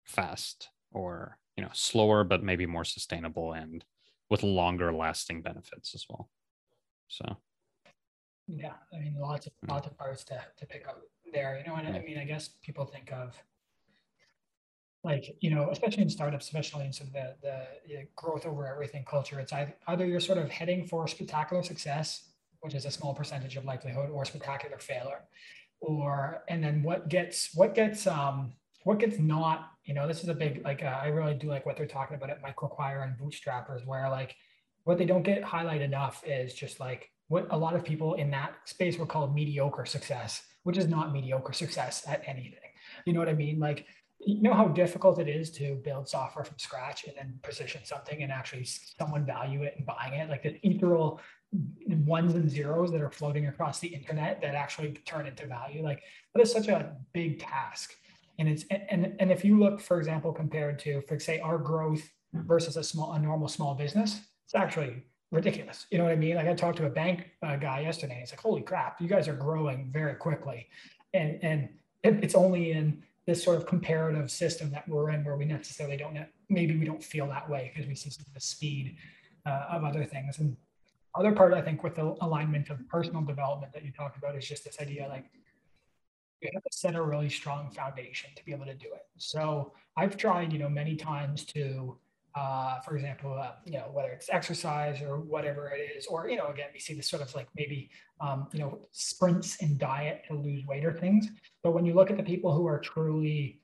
fast 0.05 0.69
or 0.93 1.37
you 1.57 1.63
know 1.63 1.71
slower 1.73 2.25
but 2.25 2.43
maybe 2.43 2.67
more 2.67 2.85
sustainable 2.85 3.53
and 3.53 3.85
with 4.31 4.43
longer 4.43 4.93
lasting 4.93 5.43
benefits 5.43 5.95
as 5.95 6.07
well. 6.09 6.29
So. 7.09 7.37
Yeah 8.47 8.75
i 8.93 8.99
mean 8.99 9.15
lots 9.19 9.47
of 9.47 9.53
Mm. 9.65 9.71
lots 9.71 9.87
of 9.87 9.97
parts 9.97 10.25
to, 10.25 10.39
to 10.59 10.67
pick 10.67 10.87
up 10.87 11.01
there 11.33 11.59
you 11.59 11.65
know 11.67 11.77
and 11.77 11.89
i 11.89 12.01
mean 12.01 12.19
i 12.19 12.25
guess 12.25 12.49
people 12.63 12.85
think 12.85 13.11
of 13.13 13.35
like 15.03 15.37
you 15.41 15.51
know 15.51 15.71
especially 15.71 16.03
in 16.03 16.11
startups 16.11 16.45
especially 16.47 16.85
in 16.85 16.93
sort 16.93 17.09
of 17.09 17.15
the 17.15 17.35
the, 17.43 17.67
the 17.89 18.07
growth 18.17 18.45
over 18.47 18.67
everything 18.67 19.05
culture 19.05 19.41
it's 19.41 19.53
either, 19.53 19.75
either 19.89 20.07
you're 20.07 20.21
sort 20.21 20.39
of 20.39 20.51
heading 20.51 20.87
for 20.87 21.07
spectacular 21.09 21.63
success 21.63 22.31
which 22.61 22.75
is 22.75 22.85
a 22.85 22.91
small 22.91 23.15
percentage 23.15 23.57
of 23.57 23.65
likelihood 23.65 24.11
or 24.11 24.25
spectacular 24.25 24.79
failure 24.79 25.23
or 25.81 26.43
and 26.49 26.63
then 26.63 26.83
what 26.83 27.09
gets 27.09 27.55
what 27.55 27.75
gets 27.75 28.07
um 28.07 28.53
what 28.85 28.99
gets 28.99 29.19
not 29.19 29.71
you 29.85 29.95
know 29.95 30.07
this 30.07 30.23
is 30.23 30.29
a 30.29 30.35
big 30.35 30.63
like 30.65 30.83
uh, 30.83 30.99
i 31.03 31.09
really 31.09 31.35
do 31.35 31.49
like 31.49 31.67
what 31.67 31.77
they're 31.77 31.87
talking 31.87 32.17
about 32.17 32.31
at 32.31 32.43
microacquire 32.43 33.05
and 33.05 33.19
bootstrappers 33.19 33.87
where 33.87 34.09
like 34.09 34.35
what 34.85 34.99
they 34.99 35.05
don't 35.05 35.23
get 35.23 35.43
highlighted 35.43 35.83
enough 35.83 36.23
is 36.27 36.55
just 36.55 36.81
like 36.81 37.11
what 37.29 37.47
a 37.51 37.57
lot 37.57 37.75
of 37.75 37.85
people 37.85 38.15
in 38.15 38.31
that 38.31 38.55
space 38.65 38.99
would 38.99 39.09
call 39.09 39.29
mediocre 39.29 39.87
success 39.87 40.43
which 40.65 40.79
is 40.79 40.89
not 40.89 41.13
mediocre 41.13 41.53
success 41.53 42.03
at 42.09 42.23
anything. 42.27 42.59
You 43.07 43.13
know 43.13 43.21
what 43.21 43.29
i 43.29 43.35
mean? 43.35 43.61
Like 43.61 43.87
you 44.19 44.41
know 44.41 44.55
how 44.55 44.69
difficult 44.69 45.19
it 45.19 45.29
is 45.29 45.51
to 45.53 45.75
build 45.85 46.09
software 46.09 46.45
from 46.45 46.59
scratch 46.59 47.05
and 47.05 47.15
then 47.17 47.39
position 47.43 47.83
something 47.85 48.23
and 48.23 48.33
actually 48.33 48.65
someone 48.65 49.27
value 49.27 49.63
it 49.63 49.75
and 49.77 49.87
buying 49.87 50.15
it? 50.15 50.29
Like 50.29 50.43
the 50.43 50.59
ethereal 50.67 51.21
ones 51.89 52.35
and 52.35 52.51
zeros 52.51 52.91
that 52.91 53.01
are 53.01 53.11
floating 53.11 53.47
across 53.47 53.79
the 53.79 53.89
internet 53.89 54.41
that 54.41 54.55
actually 54.55 54.93
turn 55.05 55.25
into 55.25 55.47
value 55.47 55.85
like 55.85 56.03
that 56.35 56.43
is 56.43 56.51
such 56.51 56.67
a 56.67 56.97
big 57.13 57.39
task 57.39 57.95
and 58.39 58.49
it's 58.49 58.65
and 58.71 59.15
and 59.19 59.31
if 59.31 59.45
you 59.45 59.59
look 59.59 59.81
for 59.81 59.99
example 59.99 60.33
compared 60.33 60.79
to 60.81 61.01
for 61.03 61.19
say 61.19 61.39
our 61.41 61.59
growth 61.59 62.03
versus 62.33 62.77
a 62.77 62.83
small 62.83 63.13
a 63.13 63.19
normal 63.19 63.49
small 63.49 63.75
business 63.75 64.21
it's 64.45 64.55
actually 64.55 65.03
ridiculous. 65.31 65.87
You 65.91 65.99
know 65.99 66.05
what 66.05 66.13
i 66.13 66.17
mean? 66.17 66.37
Like 66.37 66.47
i 66.47 66.55
talked 66.55 66.79
to 66.79 66.87
a 66.87 66.91
bank 66.91 67.31
uh, 67.43 67.57
guy 67.57 67.81
yesterday 67.81 68.15
and 68.15 68.21
he's 68.21 68.31
like 68.31 68.41
holy 68.41 68.63
crap 68.63 69.01
you 69.01 69.09
guys 69.09 69.29
are 69.29 69.35
growing 69.35 69.91
very 69.93 70.15
quickly. 70.15 70.69
And 71.13 71.39
and 71.43 71.69
it, 72.03 72.23
it's 72.23 72.35
only 72.35 72.73
in 72.73 73.03
this 73.27 73.43
sort 73.43 73.57
of 73.57 73.67
comparative 73.67 74.31
system 74.31 74.71
that 74.71 74.87
we're 74.87 75.11
in 75.11 75.25
where 75.25 75.37
we 75.37 75.45
necessarily 75.45 75.97
don't 75.97 76.19
maybe 76.49 76.77
we 76.77 76.85
don't 76.85 77.03
feel 77.03 77.27
that 77.29 77.49
way 77.49 77.73
because 77.73 77.89
we 77.89 77.95
see 77.95 78.11
the 78.35 78.41
speed 78.41 78.97
uh, 79.47 79.67
of 79.71 79.85
other 79.85 80.05
things. 80.05 80.39
And 80.39 80.57
other 81.15 81.33
part 81.33 81.53
i 81.55 81.63
think 81.63 81.83
with 81.83 81.95
the 81.95 82.17
alignment 82.23 82.71
of 82.71 82.89
personal 82.89 83.23
development 83.23 83.73
that 83.73 83.85
you 83.85 83.93
talked 83.93 84.17
about 84.17 84.37
is 84.37 84.47
just 84.47 84.65
this 84.65 84.81
idea 84.81 85.07
like 85.09 85.25
you 86.45 86.51
have 86.55 86.63
to 86.63 86.77
set 86.77 86.95
a 86.95 87.03
really 87.03 87.29
strong 87.29 87.71
foundation 87.71 88.31
to 88.37 88.45
be 88.45 88.53
able 88.53 88.67
to 88.67 88.75
do 88.75 88.87
it 88.95 89.07
so 89.17 89.73
i've 89.97 90.17
tried 90.17 90.53
you 90.53 90.59
know 90.59 90.69
many 90.69 90.97
times 90.97 91.45
to 91.45 91.99
uh, 92.35 92.81
for 92.81 92.97
example, 92.97 93.33
uh, 93.33 93.53
you 93.65 93.73
know, 93.73 93.89
whether 93.93 94.09
it's 94.09 94.29
exercise 94.29 95.01
or 95.01 95.21
whatever 95.21 95.71
it 95.71 95.97
is, 95.97 96.07
or, 96.07 96.29
you 96.29 96.37
know, 96.37 96.49
again, 96.49 96.67
we 96.73 96.81
see 96.81 96.93
this 96.95 97.09
sort 97.09 97.23
of 97.23 97.33
like 97.35 97.47
maybe, 97.55 97.91
um, 98.21 98.49
you 98.53 98.59
know, 98.59 98.81
sprints 98.91 99.63
and 99.63 99.79
diet 99.79 100.23
to 100.27 100.35
lose 100.35 100.67
weight 100.67 100.85
or 100.85 100.93
things. 100.93 101.29
But 101.63 101.73
when 101.73 101.87
you 101.87 101.95
look 101.95 102.11
at 102.11 102.17
the 102.17 102.25
people 102.25 102.53
who 102.53 102.67
are 102.67 102.81
truly, 102.81 103.61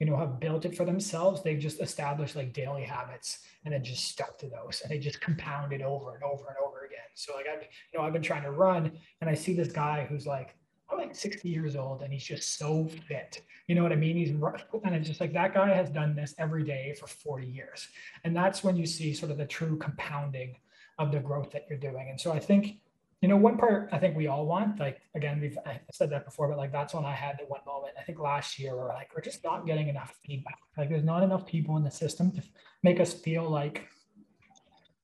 you 0.00 0.06
know, 0.06 0.16
have 0.16 0.40
built 0.40 0.64
it 0.64 0.74
for 0.74 0.86
themselves, 0.86 1.42
they've 1.42 1.58
just 1.58 1.82
established 1.82 2.34
like 2.34 2.54
daily 2.54 2.82
habits 2.82 3.40
and 3.64 3.74
then 3.74 3.84
just 3.84 4.06
stuck 4.06 4.38
to 4.38 4.46
those 4.48 4.80
and 4.82 4.90
they 4.90 4.98
just 4.98 5.20
compound 5.20 5.74
it 5.74 5.82
over 5.82 6.14
and 6.14 6.24
over 6.24 6.48
and 6.48 6.56
over 6.66 6.86
again. 6.86 6.98
So 7.14 7.34
like, 7.34 7.46
I've, 7.46 7.62
you 7.92 7.98
know, 7.98 8.06
I've 8.06 8.14
been 8.14 8.22
trying 8.22 8.44
to 8.44 8.52
run 8.52 8.92
and 9.20 9.28
I 9.28 9.34
see 9.34 9.54
this 9.54 9.72
guy 9.72 10.06
who's 10.08 10.26
like, 10.26 10.56
I'm 10.94 11.08
like 11.08 11.16
60 11.16 11.48
years 11.48 11.76
old 11.76 12.02
and 12.02 12.12
he's 12.12 12.24
just 12.24 12.58
so 12.58 12.88
fit. 13.08 13.42
You 13.66 13.74
know 13.74 13.82
what 13.82 13.92
I 13.92 13.96
mean? 13.96 14.16
He's 14.16 14.30
and 14.30 14.94
it's 14.94 15.08
just 15.08 15.20
like 15.20 15.32
that 15.32 15.54
guy 15.54 15.72
has 15.72 15.90
done 15.90 16.14
this 16.14 16.34
every 16.38 16.64
day 16.64 16.94
for 16.98 17.06
40 17.06 17.46
years. 17.46 17.88
And 18.24 18.36
that's 18.36 18.62
when 18.62 18.76
you 18.76 18.86
see 18.86 19.12
sort 19.14 19.32
of 19.32 19.38
the 19.38 19.46
true 19.46 19.76
compounding 19.78 20.56
of 20.98 21.12
the 21.12 21.20
growth 21.20 21.50
that 21.52 21.66
you're 21.68 21.78
doing. 21.78 22.08
And 22.08 22.20
so 22.20 22.32
I 22.32 22.38
think, 22.38 22.78
you 23.20 23.28
know, 23.28 23.36
one 23.36 23.56
part 23.56 23.88
I 23.92 23.98
think 23.98 24.16
we 24.16 24.26
all 24.26 24.46
want, 24.46 24.78
like 24.78 25.00
again, 25.14 25.40
we've 25.40 25.58
I 25.66 25.80
said 25.92 26.10
that 26.10 26.24
before, 26.24 26.48
but 26.48 26.58
like 26.58 26.72
that's 26.72 26.94
when 26.94 27.04
I 27.04 27.14
had 27.14 27.38
the 27.38 27.46
one 27.46 27.60
moment. 27.66 27.94
I 27.98 28.02
think 28.02 28.18
last 28.18 28.58
year 28.58 28.76
where 28.76 28.88
like 28.88 29.10
we're 29.14 29.22
just 29.22 29.42
not 29.42 29.66
getting 29.66 29.88
enough 29.88 30.14
feedback. 30.24 30.58
Like 30.76 30.90
there's 30.90 31.04
not 31.04 31.22
enough 31.22 31.46
people 31.46 31.76
in 31.76 31.84
the 31.84 31.90
system 31.90 32.30
to 32.32 32.42
make 32.82 33.00
us 33.00 33.12
feel 33.12 33.48
like 33.48 33.88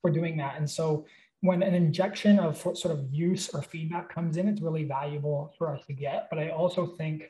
we're 0.02 0.10
doing 0.10 0.36
that. 0.38 0.56
And 0.56 0.68
so 0.68 1.06
when 1.42 1.62
an 1.62 1.74
injection 1.74 2.38
of 2.38 2.58
sort 2.58 2.86
of 2.86 3.06
use 3.10 3.48
or 3.50 3.62
feedback 3.62 4.12
comes 4.12 4.36
in, 4.36 4.48
it's 4.48 4.60
really 4.60 4.84
valuable 4.84 5.54
for 5.56 5.74
us 5.74 5.84
to 5.86 5.92
get. 5.92 6.28
But 6.28 6.38
I 6.38 6.50
also 6.50 6.86
think 6.86 7.24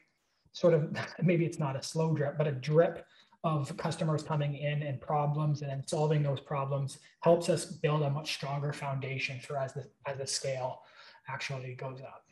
sort 0.52 0.74
of 0.74 0.96
maybe 1.22 1.44
it's 1.44 1.58
not 1.58 1.76
a 1.76 1.82
slow 1.82 2.12
drip, 2.14 2.36
but 2.36 2.48
a 2.48 2.52
drip 2.52 3.06
of 3.42 3.74
customers 3.78 4.22
coming 4.22 4.56
in 4.56 4.82
and 4.82 5.00
problems 5.00 5.62
and 5.62 5.70
then 5.70 5.82
solving 5.86 6.22
those 6.22 6.40
problems 6.40 6.98
helps 7.22 7.48
us 7.48 7.64
build 7.64 8.02
a 8.02 8.10
much 8.10 8.34
stronger 8.34 8.70
foundation 8.72 9.40
for 9.40 9.56
as 9.56 9.72
the 9.72 9.86
as 10.06 10.18
the 10.18 10.26
scale 10.26 10.82
actually 11.28 11.74
goes 11.74 12.00
up. 12.02 12.24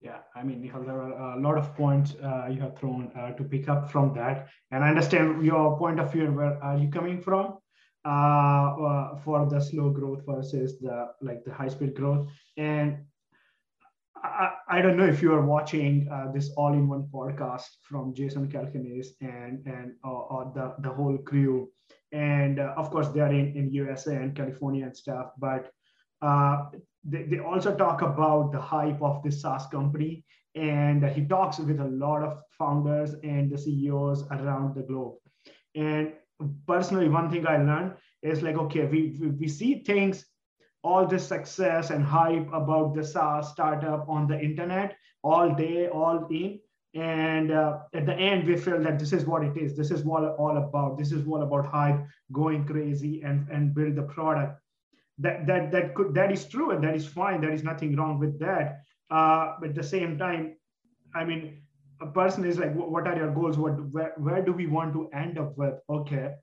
Yeah, 0.00 0.18
I 0.34 0.42
mean, 0.42 0.60
Nihal, 0.60 0.84
there 0.84 1.00
are 1.00 1.38
a 1.38 1.40
lot 1.40 1.56
of 1.56 1.76
points 1.76 2.16
uh, 2.16 2.48
you 2.50 2.60
have 2.60 2.76
thrown 2.76 3.12
uh, 3.16 3.30
to 3.34 3.44
pick 3.44 3.68
up 3.68 3.88
from 3.92 4.12
that, 4.14 4.48
and 4.72 4.82
I 4.82 4.88
understand 4.88 5.44
your 5.44 5.78
point 5.78 6.00
of 6.00 6.10
view 6.10 6.32
where 6.32 6.60
are 6.60 6.76
you 6.76 6.88
coming 6.88 7.20
from 7.20 7.58
uh, 8.04 8.08
uh, 8.08 9.16
for 9.24 9.48
the 9.48 9.60
slow 9.60 9.90
growth 9.90 10.22
versus 10.26 10.78
the 10.80 11.08
like 11.20 11.44
the 11.44 11.52
high 11.52 11.68
speed 11.68 11.94
growth. 11.94 12.26
And 12.56 12.98
I, 14.16 14.52
I 14.68 14.82
don't 14.82 14.96
know 14.96 15.06
if 15.06 15.22
you 15.22 15.32
are 15.34 15.44
watching 15.44 16.08
uh, 16.10 16.30
this 16.32 16.50
all-in-one 16.56 17.08
podcast 17.12 17.68
from 17.82 18.14
Jason 18.14 18.48
Calacanis 18.48 19.08
and 19.20 19.64
and 19.66 19.94
uh, 20.04 20.44
the 20.54 20.74
the 20.80 20.90
whole 20.90 21.18
crew, 21.18 21.70
and 22.12 22.58
uh, 22.58 22.74
of 22.76 22.90
course 22.90 23.08
they 23.08 23.20
are 23.20 23.32
in 23.32 23.56
in 23.56 23.72
USA 23.72 24.16
and 24.16 24.34
California 24.36 24.84
and 24.84 24.96
stuff, 24.96 25.32
but. 25.38 25.70
Uh, 26.20 26.66
they, 27.04 27.24
they 27.24 27.40
also 27.40 27.74
talk 27.74 28.00
about 28.02 28.52
the 28.52 28.60
hype 28.60 29.02
of 29.02 29.24
this 29.24 29.42
SaaS 29.42 29.66
company, 29.66 30.24
and 30.54 31.04
he 31.06 31.26
talks 31.26 31.58
with 31.58 31.80
a 31.80 31.84
lot 31.84 32.22
of 32.22 32.40
founders 32.56 33.14
and 33.24 33.50
the 33.50 33.58
CEOs 33.58 34.22
around 34.30 34.76
the 34.76 34.82
globe. 34.82 35.14
And 35.74 36.12
personally, 36.66 37.08
one 37.08 37.30
thing 37.30 37.46
I 37.46 37.58
learned 37.58 37.94
is 38.22 38.42
like, 38.42 38.56
okay, 38.56 38.86
we, 38.86 39.16
we, 39.20 39.28
we 39.28 39.48
see 39.48 39.82
things, 39.82 40.24
all 40.82 41.06
this 41.06 41.26
success 41.26 41.90
and 41.90 42.04
hype 42.04 42.48
about 42.52 42.94
the 42.94 43.04
SaaS 43.04 43.50
startup 43.50 44.08
on 44.08 44.26
the 44.26 44.38
internet 44.38 44.96
all 45.22 45.54
day, 45.54 45.88
all 45.88 46.26
in. 46.30 46.58
And 46.94 47.52
uh, 47.52 47.78
at 47.94 48.04
the 48.04 48.14
end, 48.14 48.46
we 48.46 48.56
feel 48.56 48.82
that 48.82 48.98
this 48.98 49.12
is 49.12 49.24
what 49.24 49.42
it 49.42 49.56
is. 49.56 49.76
This 49.76 49.90
is 49.90 50.02
what 50.02 50.24
all 50.36 50.58
about. 50.58 50.98
This 50.98 51.10
is 51.10 51.24
what 51.24 51.42
about 51.42 51.66
hype, 51.66 52.04
going 52.32 52.66
crazy 52.66 53.22
and, 53.22 53.48
and 53.48 53.74
build 53.74 53.96
the 53.96 54.02
product 54.02 54.62
that 55.18 55.46
that 55.46 55.70
that 55.72 55.94
could 55.94 56.14
that 56.14 56.32
is 56.32 56.46
true 56.46 56.70
and 56.70 56.82
that 56.84 56.94
is 56.94 57.06
fine 57.06 57.40
there 57.40 57.52
is 57.52 57.62
nothing 57.62 57.96
wrong 57.96 58.18
with 58.18 58.38
that 58.38 58.82
uh, 59.10 59.54
but 59.60 59.70
at 59.70 59.74
the 59.74 59.82
same 59.82 60.18
time 60.18 60.56
i 61.14 61.24
mean 61.24 61.61
a 62.02 62.06
person 62.06 62.44
is 62.44 62.58
like 62.58 62.74
what 62.74 63.06
are 63.06 63.16
your 63.16 63.30
goals? 63.32 63.58
What 63.58 63.74
where, 63.92 64.12
where 64.16 64.42
do 64.42 64.52
we 64.52 64.66
want 64.66 64.92
to 64.94 65.08
end 65.12 65.38
up 65.38 65.56
with? 65.56 65.74
Okay. 65.88 66.34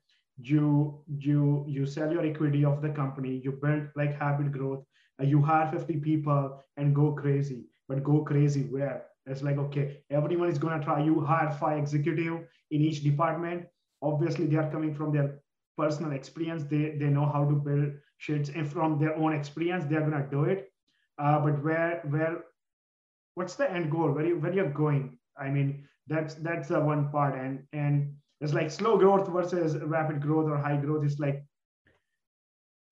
You 0.42 1.02
you 1.06 1.64
you 1.68 1.86
sell 1.86 2.10
your 2.12 2.24
equity 2.24 2.64
of 2.64 2.80
the 2.82 2.88
company 2.90 3.40
you 3.44 3.52
build 3.52 3.88
like 3.96 4.18
habit 4.18 4.52
growth 4.52 4.84
uh, 5.20 5.24
you 5.24 5.42
hire 5.42 5.66
50 5.70 5.96
people 6.00 6.62
and 6.76 6.94
go 6.94 7.12
crazy. 7.12 7.66
But 7.88 8.02
go 8.04 8.22
crazy 8.24 8.62
where? 8.64 9.06
It's 9.26 9.42
like 9.42 9.58
okay 9.58 9.98
everyone 10.10 10.48
is 10.48 10.58
going 10.58 10.78
to 10.78 10.84
try 10.84 11.02
you 11.04 11.20
hire 11.20 11.50
five 11.52 11.78
executive 11.78 12.40
in 12.70 12.80
each 12.80 13.02
department. 13.02 13.66
Obviously 14.02 14.46
they 14.46 14.56
are 14.56 14.70
coming 14.70 14.94
from 14.94 15.12
their 15.12 15.40
personal 15.76 16.12
experience. 16.12 16.64
They 16.64 16.96
they 16.98 17.10
know 17.10 17.26
how 17.26 17.44
to 17.44 17.54
build 17.54 17.92
shits. 18.20 18.54
And 18.56 18.70
from 18.70 18.98
their 18.98 19.14
own 19.16 19.34
experience 19.34 19.84
they're 19.84 20.08
gonna 20.08 20.26
do 20.30 20.44
it. 20.44 20.72
Uh, 21.18 21.38
but 21.40 21.62
where 21.62 22.00
where 22.08 22.44
what's 23.34 23.56
the 23.56 23.70
end 23.70 23.90
goal? 23.90 24.12
Where 24.12 24.26
you 24.26 24.38
where 24.38 24.52
you're 24.52 24.70
going 24.84 25.18
i 25.40 25.48
mean 25.48 25.86
that's 26.06 26.34
that's 26.34 26.68
the 26.68 26.80
one 26.80 27.10
part 27.10 27.34
and 27.38 27.62
and 27.72 28.12
it's 28.40 28.52
like 28.54 28.70
slow 28.70 28.96
growth 28.96 29.28
versus 29.28 29.76
rapid 29.82 30.20
growth 30.20 30.48
or 30.48 30.56
high 30.56 30.76
growth 30.76 31.04
is 31.04 31.18
like 31.18 31.44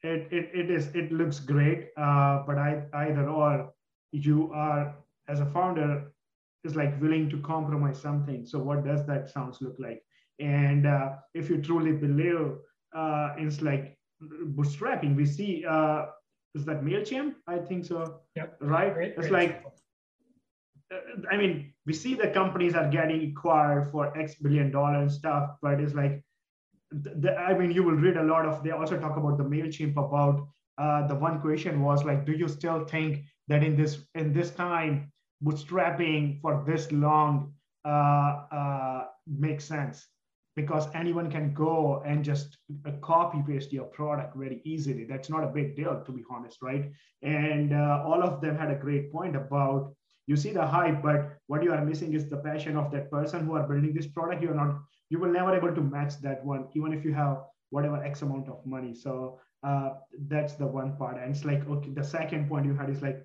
it 0.03 0.29
it, 0.31 0.51
it 0.55 0.71
is 0.71 0.89
it 0.95 1.11
looks 1.13 1.41
great 1.41 1.89
uh, 1.97 2.43
but 2.47 2.59
i 2.59 2.83
either 2.95 3.29
or 3.29 3.73
you 4.13 4.51
are 4.53 4.95
as 5.29 5.41
a 5.41 5.47
founder 5.47 6.13
is 6.65 6.75
like 6.77 7.01
willing 7.01 7.29
to 7.31 7.39
compromise 7.39 8.01
something 8.01 8.45
so 8.47 8.59
what 8.59 8.85
does 8.85 9.07
that 9.07 9.29
sounds 9.29 9.61
look 9.61 9.77
like 9.79 10.03
and 10.39 10.87
uh, 10.87 11.17
if 11.35 11.51
you 11.51 11.61
truly 11.61 11.93
believe 11.93 12.57
uh, 12.95 13.35
it's 13.37 13.61
like 13.61 13.99
bootstrapping. 14.23 15.17
We 15.17 15.27
see 15.27 15.65
uh, 15.69 16.07
is 16.55 16.65
that 16.65 16.83
Mailchimp? 16.83 17.35
I 17.47 17.59
think 17.59 17.85
so. 17.85 18.21
Yep. 18.37 18.57
Right. 18.61 18.95
Great, 18.95 19.15
it's 19.17 19.29
great 19.29 19.33
like. 19.33 19.65
I 21.31 21.37
mean, 21.37 21.75
we 21.87 21.93
see 21.93 22.15
the 22.15 22.29
companies 22.29 22.75
are 22.75 22.89
getting 22.89 23.31
acquired 23.31 23.91
for 23.91 24.17
X 24.17 24.37
billion 24.37 24.71
dollar 24.71 25.03
and 25.03 25.13
stuff, 25.13 25.57
but 25.61 25.81
it's 25.81 25.95
like, 25.95 26.23
the, 26.91 27.37
I 27.37 27.53
mean, 27.59 27.71
you 27.71 27.83
will 27.83 27.97
read 27.97 28.17
a 28.17 28.23
lot 28.23 28.47
of. 28.47 28.65
They 28.65 28.71
also 28.71 28.99
talk 28.99 29.17
about 29.17 29.37
the 29.37 29.45
Mailchimp. 29.45 29.93
About 29.99 30.49
uh, 30.79 31.07
the 31.07 31.15
one 31.15 31.41
question 31.41 31.83
was 31.83 32.05
like, 32.05 32.25
do 32.25 32.33
you 32.33 32.49
still 32.49 32.87
think 32.87 33.25
that 33.49 33.63
in 33.63 33.77
this 33.77 34.07
in 34.15 34.33
this 34.33 34.51
time, 34.51 35.13
bootstrapping 35.45 36.41
for 36.41 36.65
this 36.67 36.91
long 36.91 37.53
uh, 37.85 38.45
uh, 38.51 39.05
makes 39.27 39.65
sense? 39.65 40.07
Because 40.57 40.89
anyone 40.95 41.31
can 41.31 41.53
go 41.53 42.03
and 42.07 42.25
just 42.25 42.57
uh, 42.87 42.93
copy 43.03 43.43
paste 43.47 43.73
your 43.73 43.85
product 43.85 44.35
very 44.35 44.63
easily. 44.65 45.05
That's 45.05 45.29
not 45.29 45.45
a 45.45 45.49
big 45.49 45.77
deal, 45.77 46.03
to 46.05 46.13
be 46.13 46.25
honest, 46.31 46.63
right? 46.63 46.91
And 47.23 47.75
uh, 47.75 48.03
all 48.07 48.23
of 48.23 48.41
them 48.41 48.57
had 48.57 48.71
a 48.71 48.75
great 48.75 49.13
point 49.13 49.37
about 49.37 49.95
you 50.29 50.37
see 50.37 50.53
the 50.53 50.65
hype 50.65 51.03
but 51.03 51.39
what 51.47 51.63
you 51.65 51.73
are 51.73 51.85
missing 51.85 52.13
is 52.13 52.29
the 52.29 52.37
passion 52.37 52.77
of 52.77 52.91
that 52.93 53.11
person 53.11 53.47
who 53.47 53.55
are 53.57 53.67
building 53.67 53.95
this 53.95 54.07
product. 54.07 54.43
You're 54.43 54.55
not 54.63 54.79
you 55.09 55.19
will 55.19 55.33
never 55.33 55.57
able 55.57 55.75
to 55.75 55.81
match 55.81 56.21
that 56.21 56.45
one 56.45 56.69
even 56.75 56.93
if 56.93 57.05
you 57.05 57.15
have 57.15 57.39
whatever 57.71 58.03
x 58.05 58.23
amount 58.23 58.49
of 58.49 58.65
money. 58.67 58.95
So 58.95 59.41
uh, 59.65 59.91
that's 60.29 60.55
the 60.55 60.67
one 60.67 60.97
part. 60.99 61.17
And 61.21 61.35
it's 61.35 61.47
like 61.47 61.67
okay 61.69 61.91
the 61.91 62.05
second 62.05 62.49
point 62.49 62.67
you 62.67 62.75
had 62.75 62.91
is 62.91 63.01
like 63.01 63.25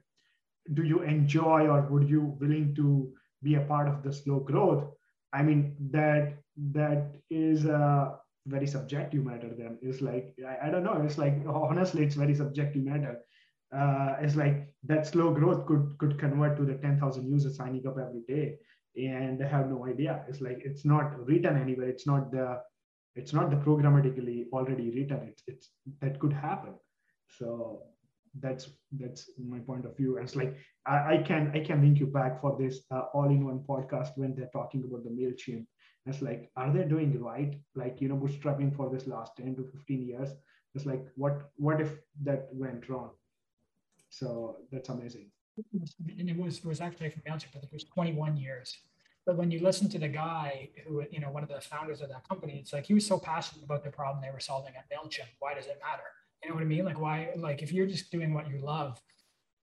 do 0.73 0.83
you 0.83 1.01
enjoy 1.01 1.67
or 1.67 1.81
would 1.91 2.09
you 2.09 2.21
willing 2.39 2.73
to 2.75 3.11
be 3.43 3.55
a 3.55 3.61
part 3.73 3.89
of 3.89 4.01
the 4.01 4.13
slow 4.13 4.39
growth? 4.39 4.85
I 5.33 5.43
mean 5.43 5.75
that 5.91 6.37
that 6.71 7.15
is 7.29 7.65
a 7.65 8.17
very 8.47 8.67
subjective 8.67 9.25
matter 9.25 9.51
then. 9.57 9.77
It's 9.81 10.01
like 10.01 10.33
I, 10.47 10.67
I 10.67 10.71
don't 10.71 10.85
know. 10.85 11.01
It's 11.05 11.17
like 11.17 11.35
honestly 11.47 12.05
it's 12.05 12.15
very 12.15 12.33
subjective 12.33 12.83
matter 12.83 13.19
uh, 13.73 14.15
it's 14.21 14.35
like 14.35 14.67
that 14.83 15.07
slow 15.07 15.33
growth 15.33 15.65
could 15.65 15.95
could 15.97 16.19
convert 16.19 16.57
to 16.57 16.65
the 16.65 16.75
10,000 16.75 17.27
users 17.27 17.57
signing 17.57 17.85
up 17.87 17.97
every 17.97 18.21
day. 18.27 18.57
And 18.95 19.39
they 19.39 19.47
have 19.47 19.69
no 19.69 19.87
idea. 19.87 20.23
It's 20.29 20.41
like 20.41 20.61
it's 20.63 20.85
not 20.85 21.25
written 21.25 21.57
anywhere. 21.57 21.89
It's 21.89 22.05
not 22.05 22.31
the 22.31 22.61
it's 23.15 23.33
not 23.33 23.49
the 23.49 23.55
programmatically 23.55 24.45
already 24.51 24.91
written. 24.91 25.27
It's 25.29 25.43
it's 25.47 25.69
that 26.01 26.19
could 26.19 26.33
happen. 26.33 26.75
So 27.27 27.81
that's 28.39 28.69
that's 28.99 29.31
my 29.39 29.59
point 29.59 29.85
of 29.85 29.97
view. 29.97 30.17
And 30.17 30.25
it's 30.27 30.35
like 30.35 30.55
i, 30.85 31.15
I 31.15 31.17
can 31.17 31.51
i 31.55 31.59
can 31.59 31.81
link 31.81 31.99
you 31.99 32.07
back 32.07 32.41
for 32.41 32.55
this 32.59 32.81
uh, 32.91 33.05
all-in-one 33.13 33.63
podcast 33.67 34.09
when 34.15 34.35
they're 34.35 34.53
talking 34.53 34.83
about 34.83 35.03
the 35.03 35.09
mailchimp. 35.09 35.65
It's 36.05 36.21
like 36.21 36.51
are 36.55 36.71
they 36.71 36.83
doing 36.83 37.19
right? 37.19 37.55
Like 37.73 38.01
you 38.01 38.09
know 38.09 38.17
bootstrapping 38.17 38.75
for 38.75 38.91
this 38.91 39.07
last 39.07 39.31
10 39.37 39.55
to 39.55 39.63
15 39.63 40.05
years. 40.05 40.29
It's 40.75 40.85
like 40.85 41.05
what 41.15 41.49
what 41.55 41.81
if 41.81 41.91
that 42.23 42.49
went 42.51 42.89
wrong 42.89 43.11
so 44.13 44.57
that's 44.71 44.89
amazing. 44.89 45.25
And 46.19 46.29
it 46.29 46.37
was 46.37 46.59
it 46.59 46.65
was 46.65 46.81
actually 46.81 47.09
from 47.09 47.23
Mailchimp, 47.27 47.53
but 47.53 47.63
it 47.63 47.69
was 47.71 47.83
21 47.83 48.37
years. 48.37 48.77
But 49.25 49.37
when 49.37 49.49
you 49.49 49.59
listen 49.61 49.89
to 49.89 49.99
the 49.99 50.07
guy 50.07 50.69
who, 50.85 51.03
you 51.09 51.19
know, 51.19 51.31
one 51.31 51.43
of 51.43 51.49
the 51.49 51.61
founders 51.61 52.01
of 52.01 52.09
that 52.09 52.27
company, 52.27 52.57
it's 52.59 52.73
like 52.73 52.85
he 52.85 52.93
was 52.93 53.05
so 53.05 53.17
passionate 53.17 53.63
about 53.63 53.83
the 53.83 53.89
problem 53.89 54.21
they 54.21 54.31
were 54.31 54.39
solving 54.39 54.73
at 54.75 54.85
Mailchimp. 54.91 55.29
Why 55.39 55.53
does 55.53 55.65
it 55.65 55.79
matter? 55.81 56.03
You 56.43 56.49
know 56.49 56.55
what 56.55 56.63
I 56.63 56.67
mean? 56.67 56.85
Like 56.85 56.99
why? 56.99 57.29
Like 57.37 57.63
if 57.63 57.71
you're 57.71 57.87
just 57.87 58.11
doing 58.11 58.33
what 58.33 58.49
you 58.49 58.59
love, 58.59 59.01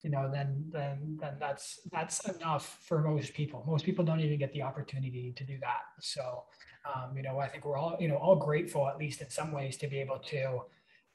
you 0.03 0.11
know, 0.11 0.31
then 0.33 0.65
then 0.71 1.19
then 1.21 1.35
that's 1.39 1.81
that's 1.93 2.29
enough 2.29 2.79
for 2.83 3.01
most 3.01 3.35
people. 3.35 3.63
Most 3.67 3.85
people 3.85 4.05
don't 4.05 4.21
even 4.21 4.39
get 4.39 4.53
the 4.53 4.63
opportunity 4.63 5.33
to 5.37 5.45
do 5.45 5.59
that. 5.61 5.83
So, 6.01 6.45
um, 6.93 7.17
you 7.17 7.23
know, 7.23 7.39
I 7.39 7.49
think 7.49 7.65
we're 7.65 7.77
all 7.77 7.97
you 8.01 8.09
know 8.09 8.17
all 8.17 8.37
grateful, 8.37 8.89
at 8.89 8.99
least 8.99 9.21
in 9.21 9.31
some 9.31 9.53
ways, 9.53 9.77
to 9.77 9.87
be 9.87 10.01
able 10.01 10.19
to 10.19 10.63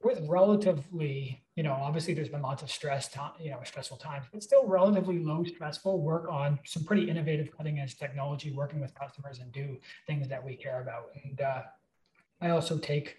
with 0.06 0.22
relatively, 0.28 1.44
you 1.56 1.64
know, 1.64 1.74
obviously 1.74 2.14
there's 2.14 2.30
been 2.30 2.44
lots 2.44 2.62
of 2.62 2.70
stress, 2.70 3.10
you 3.40 3.50
know, 3.50 3.60
stressful 3.64 3.98
times, 3.98 4.28
but 4.32 4.44
still 4.44 4.66
relatively 4.68 5.18
low 5.18 5.44
stressful 5.44 6.00
work 6.00 6.30
on 6.30 6.60
some 6.64 6.84
pretty 6.84 7.10
innovative 7.10 7.50
cutting 7.58 7.80
edge 7.80 7.98
technology, 7.98 8.52
working 8.52 8.80
with 8.80 8.94
customers 8.94 9.40
and 9.40 9.52
do 9.52 9.78
things 10.06 10.30
that 10.30 10.46
we 10.46 10.56
care 10.56 10.82
about. 10.82 11.10
And 11.24 11.42
uh, 11.42 11.64
I 12.40 12.50
also 12.52 12.78
take, 12.78 13.18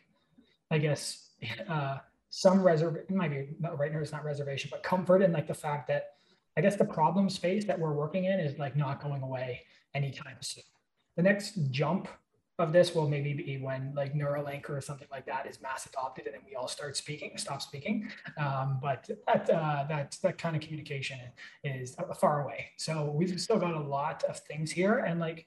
I 0.70 0.79
guess, 0.79 1.31
uh, 1.68 1.99
some 2.31 2.62
reservation, 2.62 3.16
might 3.16 3.31
be 3.31 3.49
right 3.77 3.92
now 3.92 3.99
it's 3.99 4.12
not 4.12 4.25
reservation, 4.25 4.68
but 4.70 4.85
comfort 4.85 5.22
in 5.22 5.33
like 5.33 5.49
the 5.49 5.55
fact 5.55 5.88
that 5.88 6.12
I 6.57 6.61
guess 6.61 6.77
the 6.77 6.85
problem 6.85 7.29
space 7.29 7.64
that 7.64 7.79
we're 7.79 7.92
working 7.92 8.27
in 8.27 8.38
is 8.38 8.59
like 8.59 8.77
not 8.77 9.03
going 9.03 9.22
away 9.22 9.62
anytime 9.92 10.37
soon. 10.40 10.64
The 11.16 11.22
next 11.22 11.59
jump 11.70 12.09
of 12.59 12.73
this 12.73 12.95
will 12.95 13.09
maybe 13.09 13.35
be 13.35 13.59
when 13.59 13.92
like 13.95 14.14
Neuralink 14.14 14.71
or 14.71 14.81
something 14.81 15.09
like 15.11 15.27
that 15.27 15.47
is 15.47 15.61
mass 15.61 15.87
adopted, 15.87 16.27
and 16.27 16.35
then 16.35 16.40
we 16.49 16.55
all 16.55 16.69
start 16.69 16.97
speaking, 16.97 17.33
stop 17.37 17.61
speaking. 17.61 18.09
Um, 18.38 18.79
but 18.81 19.09
that 19.27 19.51
uh, 19.51 19.85
that 19.88 20.16
that 20.23 20.38
kind 20.38 20.57
of 20.57 20.62
communication 20.62 21.19
is 21.64 21.97
far 22.19 22.42
away. 22.42 22.69
So 22.77 23.12
we've 23.14 23.38
still 23.40 23.59
got 23.59 23.75
a 23.75 23.81
lot 23.81 24.25
of 24.25 24.38
things 24.40 24.71
here, 24.71 24.99
and 24.99 25.21
like 25.21 25.47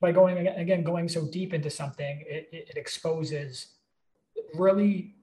by 0.00 0.12
going 0.12 0.46
again 0.46 0.82
going 0.82 1.08
so 1.08 1.26
deep 1.26 1.54
into 1.54 1.70
something, 1.70 2.22
it, 2.26 2.48
it 2.52 2.76
exposes 2.76 3.68
really 4.54 5.14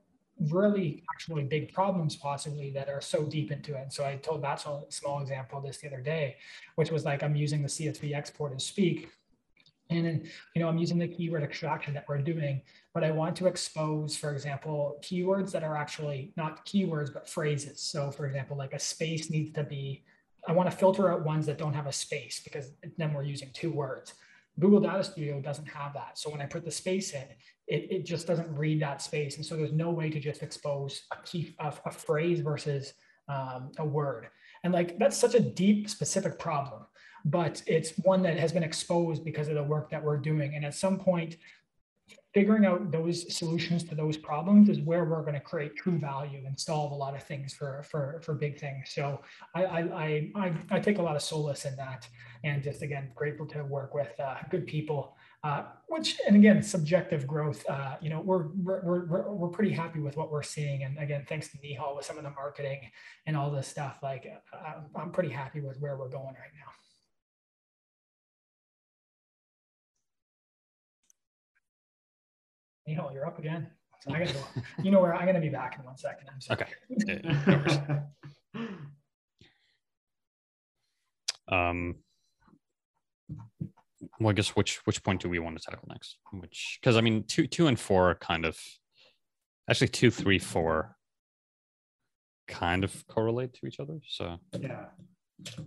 really 0.52 1.04
actually 1.14 1.44
big 1.44 1.74
problems 1.74 2.16
possibly 2.16 2.72
that 2.72 2.88
are 2.88 3.02
so 3.02 3.26
deep 3.26 3.52
into 3.52 3.76
it. 3.76 3.82
And 3.82 3.92
so 3.92 4.06
I 4.06 4.16
told 4.16 4.42
that 4.44 4.66
small 4.90 5.22
example 5.22 5.60
this 5.60 5.80
the 5.80 5.88
other 5.88 6.00
day, 6.00 6.38
which 6.76 6.92
was 6.92 7.04
like 7.04 7.24
I'm 7.24 7.36
using 7.36 7.62
the 7.62 7.68
CSV 7.68 8.16
export 8.16 8.52
and 8.52 8.62
speak 8.62 9.10
and 9.90 10.06
then, 10.06 10.30
you 10.54 10.62
know, 10.62 10.68
I'm 10.68 10.78
using 10.78 11.00
the 11.00 11.08
keyword 11.08 11.42
extraction 11.44 11.94
that 11.96 12.06
we're 12.08 12.20
doing, 12.20 12.62
but 12.94 13.04
I 13.04 13.12
want 13.12 13.36
to 13.38 13.48
expose, 13.48 14.16
for 14.16 14.32
example, 14.32 15.00
keywords 15.02 15.52
that 15.52 15.64
are 15.64 15.76
actually 15.76 16.32
not 16.38 16.66
keywords, 16.66 17.12
but 17.12 17.28
phrases. 17.28 17.82
So 17.82 18.12
for 18.12 18.28
example, 18.28 18.56
like 18.56 18.74
a 18.74 18.80
space 18.80 19.32
needs 19.32 19.52
to 19.54 19.64
be, 19.64 20.04
I 20.48 20.52
want 20.52 20.70
to 20.70 20.76
filter 20.78 21.12
out 21.12 21.26
ones 21.26 21.46
that 21.48 21.58
don't 21.58 21.74
have 21.74 21.88
a 21.88 21.92
space 21.92 22.40
because 22.44 22.72
then 22.98 23.14
we're 23.14 23.24
using 23.24 23.50
two 23.54 23.72
words. 23.72 24.14
Google 24.60 24.80
Data 24.80 25.04
Studio 25.04 25.42
doesn't 25.42 25.68
have 25.68 25.94
that. 25.94 26.20
So 26.20 26.30
when 26.30 26.42
I 26.42 26.46
put 26.46 26.66
the 26.66 26.72
space 26.72 27.14
in, 27.14 27.26
it, 27.68 27.88
it 27.92 28.06
just 28.06 28.28
doesn't 28.28 28.54
read 28.56 28.82
that 28.82 29.02
space. 29.02 29.38
And 29.38 29.46
so 29.46 29.56
there's 29.56 29.72
no 29.72 29.90
way 29.90 30.10
to 30.10 30.20
just 30.20 30.44
expose 30.44 31.04
a 31.12 31.18
key, 31.26 31.56
a, 31.60 31.74
a 31.86 31.92
phrase 31.92 32.42
versus 32.42 32.94
um, 33.28 33.72
a 33.78 33.86
word. 33.86 34.28
And 34.64 34.74
like, 34.74 35.00
that's 35.00 35.18
such 35.18 35.34
a 35.34 35.40
deep, 35.40 35.90
specific 35.90 36.38
problem 36.38 36.84
but 37.26 37.62
it's 37.68 37.92
one 38.00 38.22
that 38.24 38.38
has 38.38 38.52
been 38.52 38.64
exposed 38.64 39.24
because 39.24 39.48
of 39.48 39.56
the 39.56 39.64
work 39.64 39.90
that 39.92 40.04
we're 40.04 40.18
doing. 40.18 40.56
And 40.56 40.66
at 40.66 40.74
some 40.74 41.00
point, 41.00 41.38
figuring 42.34 42.64
out 42.66 42.92
those 42.92 43.36
solutions 43.36 43.84
to 43.84 43.96
those 43.96 44.16
problems 44.16 44.70
is 44.70 44.80
where 44.82 45.04
we're 45.04 45.22
going 45.22 45.34
to 45.34 45.40
create 45.40 45.76
true 45.76 45.98
value 45.98 46.44
and 46.46 46.60
solve 46.60 46.92
a 46.92 46.96
lot 46.96 47.16
of 47.16 47.24
things 47.24 47.54
for 47.54 47.84
for 47.84 48.22
for 48.24 48.34
big 48.36 48.60
things. 48.60 48.92
So 48.94 49.22
I 49.56 49.64
I 49.66 50.32
I, 50.36 50.54
I 50.72 50.80
take 50.80 51.00
a 51.00 51.02
lot 51.02 51.16
of 51.16 51.22
solace 51.22 51.66
in 51.66 51.76
that, 51.78 52.08
and 52.44 52.64
just 52.64 52.82
again 52.82 53.12
grateful 53.16 53.48
to 53.48 53.64
work 53.64 53.94
with 53.94 54.12
uh, 54.20 54.36
good 54.50 54.68
people. 54.68 55.16
Uh, 55.42 55.64
which 55.88 56.20
and 56.28 56.36
again 56.36 56.62
subjective 56.62 57.26
growth 57.26 57.66
uh, 57.70 57.96
you 58.02 58.10
know 58.10 58.20
we're, 58.20 58.48
we're 58.58 59.06
we're 59.06 59.32
we're 59.32 59.48
pretty 59.48 59.72
happy 59.72 60.02
with 60.02 60.18
what 60.18 60.30
we're 60.30 60.44
seeing 60.44 60.84
and 60.84 60.98
again 61.00 61.26
thanks 61.30 61.48
to 61.48 61.58
Nihal 61.60 61.96
with 61.96 62.06
some 62.06 62.18
of 62.18 62.26
the 62.26 62.30
marketing 62.32 62.82
and 63.26 63.38
all 63.38 63.50
this 63.50 63.66
stuff 63.66 64.00
like 64.04 64.30
uh, 64.52 64.82
I'm 64.98 65.12
pretty 65.12 65.30
happy 65.30 65.62
with 65.62 65.80
where 65.80 65.96
we're 65.96 66.10
going 66.10 66.36
right 66.36 66.54
now 66.60 66.74
Neil, 72.90 73.12
you're 73.14 73.28
up 73.28 73.38
again. 73.38 73.68
So 74.02 74.14
I 74.14 74.20
gotta 74.20 74.34
go. 74.34 74.40
you 74.84 74.90
know 74.90 75.00
where 75.00 75.14
I'm 75.14 75.28
gonna 75.28 75.40
be 75.40 75.50
back 75.50 75.78
in 75.78 75.86
one 75.86 75.98
second. 75.98 76.28
I'm 76.34 76.42
sorry. 76.42 76.66
Okay. 77.06 78.02
um, 81.52 81.96
well, 84.20 84.30
I 84.30 84.34
guess 84.34 84.50
which 84.50 84.78
which 84.86 85.04
point 85.04 85.22
do 85.22 85.30
we 85.30 85.38
want 85.38 85.60
to 85.60 85.64
tackle 85.64 85.88
next? 85.88 86.18
Which 86.32 86.80
because 86.82 86.98
I 86.98 87.02
mean 87.02 87.26
two 87.26 87.46
two 87.46 87.68
and 87.68 87.80
four 87.80 88.10
are 88.10 88.16
kind 88.16 88.46
of 88.46 88.58
actually 89.70 89.90
two 89.90 90.10
three 90.10 90.40
four 90.40 90.96
kind 92.48 92.84
of 92.84 93.06
correlate 93.06 93.54
to 93.56 93.68
each 93.68 93.80
other. 93.80 94.00
So 94.08 94.40
yeah, 94.60 94.86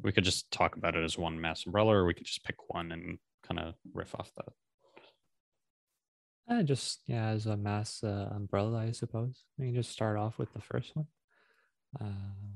we 0.02 0.10
could 0.10 0.24
just 0.24 0.50
talk 0.50 0.74
about 0.74 0.96
it 0.96 1.04
as 1.04 1.16
one 1.16 1.40
mass 1.40 1.66
umbrella, 1.66 1.92
or 1.92 2.04
we 2.04 2.14
could 2.14 2.26
just 2.26 2.42
pick 2.42 2.56
one 2.68 2.90
and 2.90 3.18
kind 3.46 3.60
of 3.60 3.74
riff 3.94 4.12
off 4.18 4.32
that. 4.36 4.48
Uh, 6.48 6.62
just 6.62 7.00
yeah, 7.06 7.28
as 7.28 7.46
a 7.46 7.56
mass 7.56 8.02
uh, 8.02 8.28
umbrella, 8.34 8.78
I 8.78 8.92
suppose. 8.92 9.44
We 9.58 9.66
can 9.66 9.74
just 9.74 9.90
start 9.90 10.18
off 10.18 10.38
with 10.38 10.52
the 10.52 10.60
first 10.60 10.94
one. 10.94 11.06
Uh, 12.00 12.52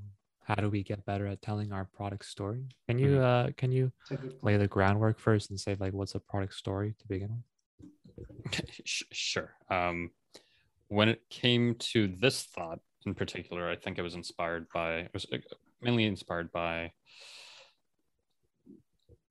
how 0.47 0.55
do 0.55 0.71
we 0.71 0.83
get 0.83 1.05
better 1.05 1.27
at 1.27 1.43
telling 1.43 1.73
our 1.73 1.85
product 1.85 2.25
story? 2.25 2.65
Can 2.89 2.99
you 2.99 3.17
mm-hmm. 3.17 3.49
uh, 3.49 3.53
can 3.57 3.73
you 3.73 3.93
lay 4.43 4.57
the 4.57 4.69
groundwork 4.69 5.19
first 5.19 5.51
and 5.51 5.59
say 5.59 5.77
like 5.79 5.93
what's 5.93 6.15
a 6.15 6.21
product 6.21 6.55
story 6.55 6.95
to 6.99 7.09
begin 7.09 7.31
with? 7.31 8.63
sure. 8.85 9.55
Um, 9.69 10.11
when 10.89 11.09
it 11.09 11.23
came 11.31 11.75
to 11.75 12.09
this 12.21 12.45
thought 12.45 12.79
in 13.07 13.15
particular, 13.15 13.69
I 13.69 13.77
think 13.77 13.99
it 13.99 14.03
was 14.03 14.15
inspired 14.15 14.67
by 14.73 14.99
it 14.99 15.11
was 15.13 15.27
uh, 15.33 15.39
mainly 15.81 16.05
inspired 16.05 16.53
by 16.53 16.93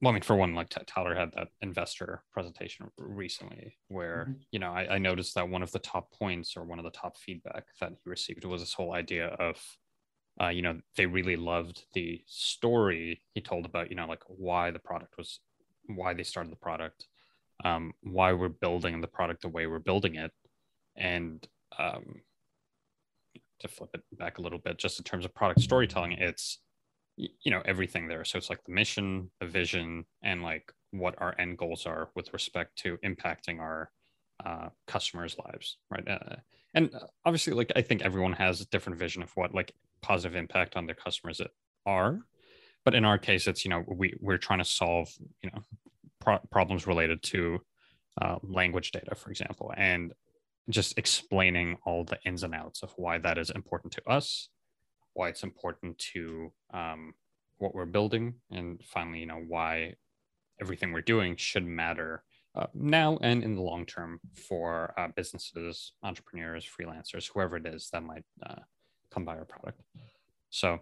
well, 0.05 0.11
I 0.11 0.13
mean, 0.13 0.21
for 0.21 0.35
one, 0.35 0.53
like 0.53 0.69
Tyler 0.85 1.15
had 1.15 1.31
that 1.33 1.47
investor 1.61 2.21
presentation 2.31 2.91
recently 2.99 3.75
where, 3.87 4.27
mm-hmm. 4.29 4.39
you 4.51 4.59
know, 4.59 4.71
I, 4.71 4.95
I, 4.95 4.97
noticed 4.99 5.33
that 5.33 5.49
one 5.49 5.63
of 5.63 5.71
the 5.71 5.79
top 5.79 6.11
points 6.13 6.55
or 6.55 6.63
one 6.63 6.77
of 6.77 6.85
the 6.85 6.91
top 6.91 7.17
feedback 7.17 7.63
that 7.81 7.89
he 7.89 8.07
received 8.07 8.45
was 8.45 8.61
this 8.61 8.73
whole 8.75 8.93
idea 8.93 9.29
of 9.39 9.57
uh, 10.39 10.49
you 10.49 10.61
know, 10.61 10.79
they 10.95 11.07
really 11.07 11.35
loved 11.35 11.85
the 11.93 12.21
story 12.27 13.19
he 13.33 13.41
told 13.41 13.65
about, 13.65 13.89
you 13.89 13.95
know, 13.95 14.05
like 14.05 14.21
why 14.27 14.69
the 14.69 14.77
product 14.77 15.17
was, 15.17 15.39
why 15.87 16.13
they 16.13 16.23
started 16.23 16.51
the 16.51 16.57
product, 16.57 17.07
um, 17.63 17.93
why 18.01 18.31
we're 18.33 18.49
building 18.49 19.01
the 19.01 19.07
product 19.07 19.41
the 19.41 19.49
way 19.49 19.65
we're 19.65 19.79
building 19.79 20.15
it, 20.15 20.31
and 20.97 21.47
um, 21.79 22.21
to 23.61 23.67
flip 23.67 23.89
it 23.93 24.01
back 24.19 24.37
a 24.37 24.41
little 24.41 24.59
bit, 24.59 24.77
just 24.77 24.99
in 24.99 25.03
terms 25.03 25.25
of 25.25 25.33
product 25.33 25.61
storytelling, 25.61 26.11
it's 26.11 26.59
you 27.17 27.51
know 27.51 27.61
everything 27.65 28.07
there. 28.07 28.25
So 28.25 28.37
it's 28.37 28.49
like 28.49 28.63
the 28.65 28.73
mission, 28.73 29.31
the 29.39 29.47
vision, 29.47 30.05
and 30.21 30.43
like 30.43 30.71
what 30.91 31.15
our 31.17 31.35
end 31.39 31.57
goals 31.57 31.85
are 31.85 32.09
with 32.15 32.31
respect 32.33 32.77
to 32.79 32.97
impacting 32.97 33.59
our 33.59 33.91
uh, 34.45 34.69
customers' 34.87 35.37
lives, 35.45 35.77
right? 35.89 36.07
Uh, 36.07 36.35
and 36.73 36.91
obviously, 37.25 37.53
like 37.53 37.71
I 37.75 37.81
think 37.81 38.01
everyone 38.01 38.33
has 38.33 38.61
a 38.61 38.67
different 38.67 38.99
vision 38.99 39.23
of 39.23 39.31
what 39.35 39.53
like 39.53 39.73
positive 40.01 40.35
impact 40.35 40.75
on 40.75 40.85
their 40.85 40.95
customers 40.95 41.41
are, 41.85 42.19
but 42.83 42.95
in 42.95 43.05
our 43.05 43.17
case, 43.17 43.47
it's 43.47 43.63
you 43.63 43.69
know 43.69 43.83
we 43.87 44.13
we're 44.19 44.37
trying 44.37 44.59
to 44.59 44.65
solve 44.65 45.09
you 45.41 45.49
know 45.51 45.61
pro- 46.19 46.39
problems 46.51 46.87
related 46.87 47.23
to 47.23 47.59
uh, 48.21 48.37
language 48.43 48.91
data, 48.91 49.15
for 49.15 49.29
example, 49.29 49.73
and 49.77 50.13
just 50.69 50.97
explaining 50.97 51.77
all 51.85 52.03
the 52.03 52.17
ins 52.25 52.43
and 52.43 52.55
outs 52.55 52.83
of 52.83 52.91
why 52.97 53.17
that 53.19 53.37
is 53.37 53.49
important 53.51 53.93
to 53.93 54.09
us, 54.09 54.49
why 55.15 55.29
it's 55.29 55.43
important 55.43 55.97
to 55.97 56.51
um, 56.73 57.13
what 57.57 57.73
we're 57.73 57.85
building, 57.85 58.35
and 58.51 58.81
finally, 58.83 59.19
you 59.19 59.25
know, 59.25 59.43
why 59.47 59.95
everything 60.61 60.91
we're 60.91 61.01
doing 61.01 61.35
should 61.35 61.65
matter 61.65 62.23
uh, 62.53 62.67
now 62.73 63.17
and 63.21 63.43
in 63.43 63.55
the 63.55 63.61
long 63.61 63.85
term 63.85 64.19
for 64.33 64.93
uh, 64.97 65.07
businesses, 65.15 65.93
entrepreneurs, 66.03 66.65
freelancers, 66.65 67.29
whoever 67.33 67.57
it 67.57 67.65
is 67.65 67.89
that 67.91 68.03
might 68.03 68.23
uh, 68.45 68.61
come 69.09 69.25
by 69.25 69.37
our 69.37 69.45
product. 69.45 69.81
So, 70.49 70.79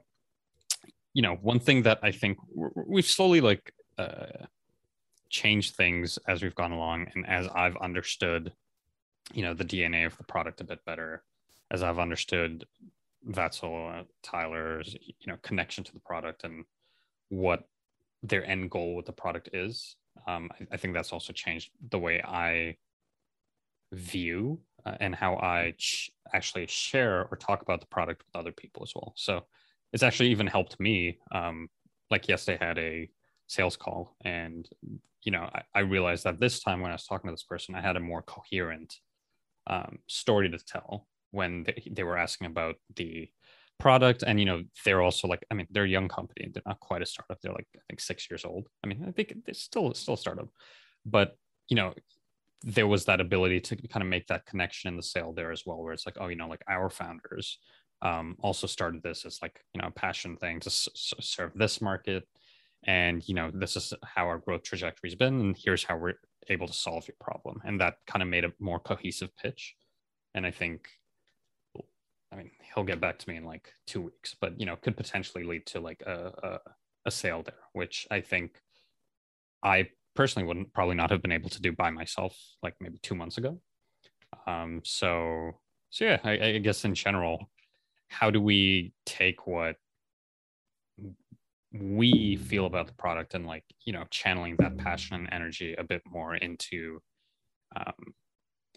you 1.13 1.21
know, 1.21 1.35
one 1.35 1.59
thing 1.59 1.83
that 1.83 1.99
I 2.03 2.11
think 2.11 2.37
we've 2.55 3.05
slowly 3.05 3.39
like 3.39 3.73
uh, 3.97 4.45
changed 5.29 5.75
things 5.75 6.17
as 6.27 6.41
we've 6.41 6.55
gone 6.55 6.71
along, 6.71 7.07
and 7.13 7.25
as 7.27 7.47
I've 7.55 7.77
understood, 7.77 8.51
you 9.33 9.43
know, 9.43 9.53
the 9.53 9.65
DNA 9.65 10.05
of 10.05 10.17
the 10.17 10.23
product 10.23 10.61
a 10.61 10.63
bit 10.63 10.83
better, 10.85 11.23
as 11.69 11.83
I've 11.83 11.99
understood 11.99 12.65
Vatsal, 13.29 14.01
uh, 14.01 14.03
Tyler's, 14.21 14.95
you 15.01 15.27
know, 15.27 15.37
connection 15.41 15.83
to 15.83 15.93
the 15.93 15.99
product 15.99 16.43
and 16.43 16.65
what 17.29 17.67
their 18.21 18.45
end 18.45 18.69
goal 18.69 18.95
with 18.95 19.05
the 19.05 19.11
product 19.11 19.49
is 19.53 19.95
um, 20.27 20.49
I, 20.59 20.75
I, 20.75 20.77
think 20.77 20.93
that's 20.93 21.11
also 21.11 21.33
changed 21.33 21.71
the 21.89 21.99
way 21.99 22.21
I 22.21 22.77
view 23.91 24.59
uh, 24.85 24.95
and 24.99 25.15
how 25.15 25.35
I 25.35 25.73
ch- 25.77 26.11
actually 26.33 26.67
share 26.67 27.27
or 27.29 27.37
talk 27.37 27.61
about 27.61 27.81
the 27.81 27.87
product 27.87 28.23
with 28.25 28.39
other 28.39 28.51
people 28.51 28.83
as 28.83 28.93
well. 28.95 29.13
So 29.15 29.45
it's 29.91 30.03
actually 30.03 30.29
even 30.29 30.47
helped 30.47 30.79
me. 30.79 31.19
Um, 31.31 31.69
like 32.09 32.27
yesterday, 32.27 32.63
I 32.63 32.67
had 32.67 32.77
a 32.79 33.09
sales 33.47 33.77
call, 33.77 34.15
and 34.21 34.67
you 35.23 35.31
know, 35.31 35.49
I, 35.53 35.63
I, 35.73 35.79
realized 35.81 36.25
that 36.25 36.39
this 36.39 36.59
time 36.59 36.81
when 36.81 36.91
I 36.91 36.95
was 36.95 37.05
talking 37.05 37.27
to 37.27 37.33
this 37.33 37.43
person, 37.43 37.75
I 37.75 37.81
had 37.81 37.95
a 37.95 38.01
more 38.01 38.21
coherent 38.21 38.99
um, 39.67 39.99
story 40.07 40.49
to 40.49 40.57
tell 40.57 41.07
when 41.33 41.63
they, 41.63 41.83
they 41.91 42.03
were 42.03 42.17
asking 42.17 42.47
about 42.47 42.75
the 42.95 43.29
product. 43.79 44.23
And 44.25 44.39
you 44.39 44.45
know 44.45 44.63
they're 44.85 45.01
also 45.01 45.27
like 45.27 45.45
i 45.51 45.53
mean 45.53 45.67
they're 45.71 45.83
a 45.83 45.89
young 45.89 46.07
company. 46.07 46.49
They're 46.53 46.63
not 46.65 46.79
quite 46.79 47.01
a 47.01 47.05
startup. 47.05 47.39
They're 47.41 47.53
like 47.53 47.67
i 47.75 47.79
think 47.89 47.99
six 47.99 48.29
years 48.29 48.45
old. 48.45 48.67
I 48.83 48.87
mean 48.87 49.03
i 49.07 49.11
think 49.11 49.33
it's 49.47 49.61
still 49.61 49.93
still 49.93 50.13
a 50.13 50.17
startup. 50.17 50.49
But 51.05 51.37
you 51.69 51.75
know 51.75 51.93
there 52.63 52.87
was 52.87 53.05
that 53.05 53.19
ability 53.19 53.59
to 53.59 53.75
kind 53.75 54.03
of 54.03 54.07
make 54.07 54.27
that 54.27 54.45
connection 54.45 54.87
in 54.87 54.95
the 54.95 55.03
sale 55.03 55.33
there 55.33 55.51
as 55.51 55.63
well 55.65 55.81
where 55.81 55.91
it's 55.91 56.05
like 56.05 56.17
oh 56.19 56.29
you 56.29 56.37
know 56.37 56.47
like 56.47 56.63
our 56.69 56.89
founders 56.89 57.57
um, 58.03 58.35
also 58.41 58.67
started 58.67 59.01
this 59.01 59.25
as 59.25 59.39
like 59.41 59.59
you 59.73 59.81
know 59.81 59.87
a 59.87 59.91
passion 59.91 60.35
thing 60.37 60.59
to 60.59 60.67
s- 60.67 60.89
serve 61.19 61.51
this 61.55 61.81
market. 61.81 62.27
And 62.85 63.27
you 63.27 63.33
know 63.33 63.49
this 63.53 63.75
is 63.75 63.93
how 64.03 64.25
our 64.27 64.37
growth 64.37 64.63
trajectory 64.63 65.09
has 65.09 65.15
been 65.15 65.39
and 65.39 65.57
here's 65.57 65.85
how 65.85 65.97
we're 65.97 66.15
able 66.49 66.67
to 66.67 66.73
solve 66.73 67.07
your 67.07 67.15
problem. 67.19 67.61
And 67.65 67.79
that 67.79 67.95
kind 68.05 68.21
of 68.21 68.29
made 68.29 68.43
a 68.43 68.51
more 68.59 68.79
cohesive 68.79 69.35
pitch. 69.37 69.75
And 70.35 70.45
i 70.45 70.51
think 70.51 70.89
I 72.33 72.35
mean, 72.35 72.51
he'll 72.73 72.83
get 72.83 72.99
back 72.99 73.19
to 73.19 73.29
me 73.29 73.37
in 73.37 73.45
like 73.45 73.71
two 73.85 74.01
weeks, 74.01 74.35
but 74.39 74.59
you 74.59 74.65
know, 74.65 74.75
could 74.75 74.97
potentially 74.97 75.43
lead 75.43 75.65
to 75.67 75.79
like 75.79 76.01
a, 76.05 76.31
a, 76.43 76.59
a 77.05 77.11
sale 77.11 77.43
there, 77.43 77.59
which 77.73 78.07
I 78.09 78.21
think 78.21 78.59
I 79.63 79.89
personally 80.15 80.47
wouldn't 80.47 80.73
probably 80.73 80.95
not 80.95 81.11
have 81.11 81.21
been 81.21 81.31
able 81.31 81.49
to 81.51 81.61
do 81.61 81.71
by 81.71 81.91
myself 81.91 82.35
like 82.63 82.75
maybe 82.79 82.97
two 83.03 83.15
months 83.15 83.37
ago. 83.37 83.59
Um, 84.47 84.81
so 84.83 85.51
so 85.91 86.05
yeah, 86.05 86.19
I, 86.23 86.31
I 86.31 86.57
guess 86.57 86.85
in 86.85 86.95
general, 86.95 87.51
how 88.07 88.31
do 88.31 88.41
we 88.41 88.93
take 89.05 89.45
what 89.45 89.75
we 91.71 92.35
feel 92.35 92.65
about 92.65 92.87
the 92.87 92.93
product 92.93 93.33
and 93.33 93.45
like 93.45 93.63
you 93.85 93.93
know 93.93 94.05
channeling 94.09 94.55
that 94.57 94.77
passion 94.77 95.15
and 95.15 95.29
energy 95.31 95.73
a 95.75 95.83
bit 95.83 96.01
more 96.05 96.35
into 96.35 96.99
um, 97.75 98.13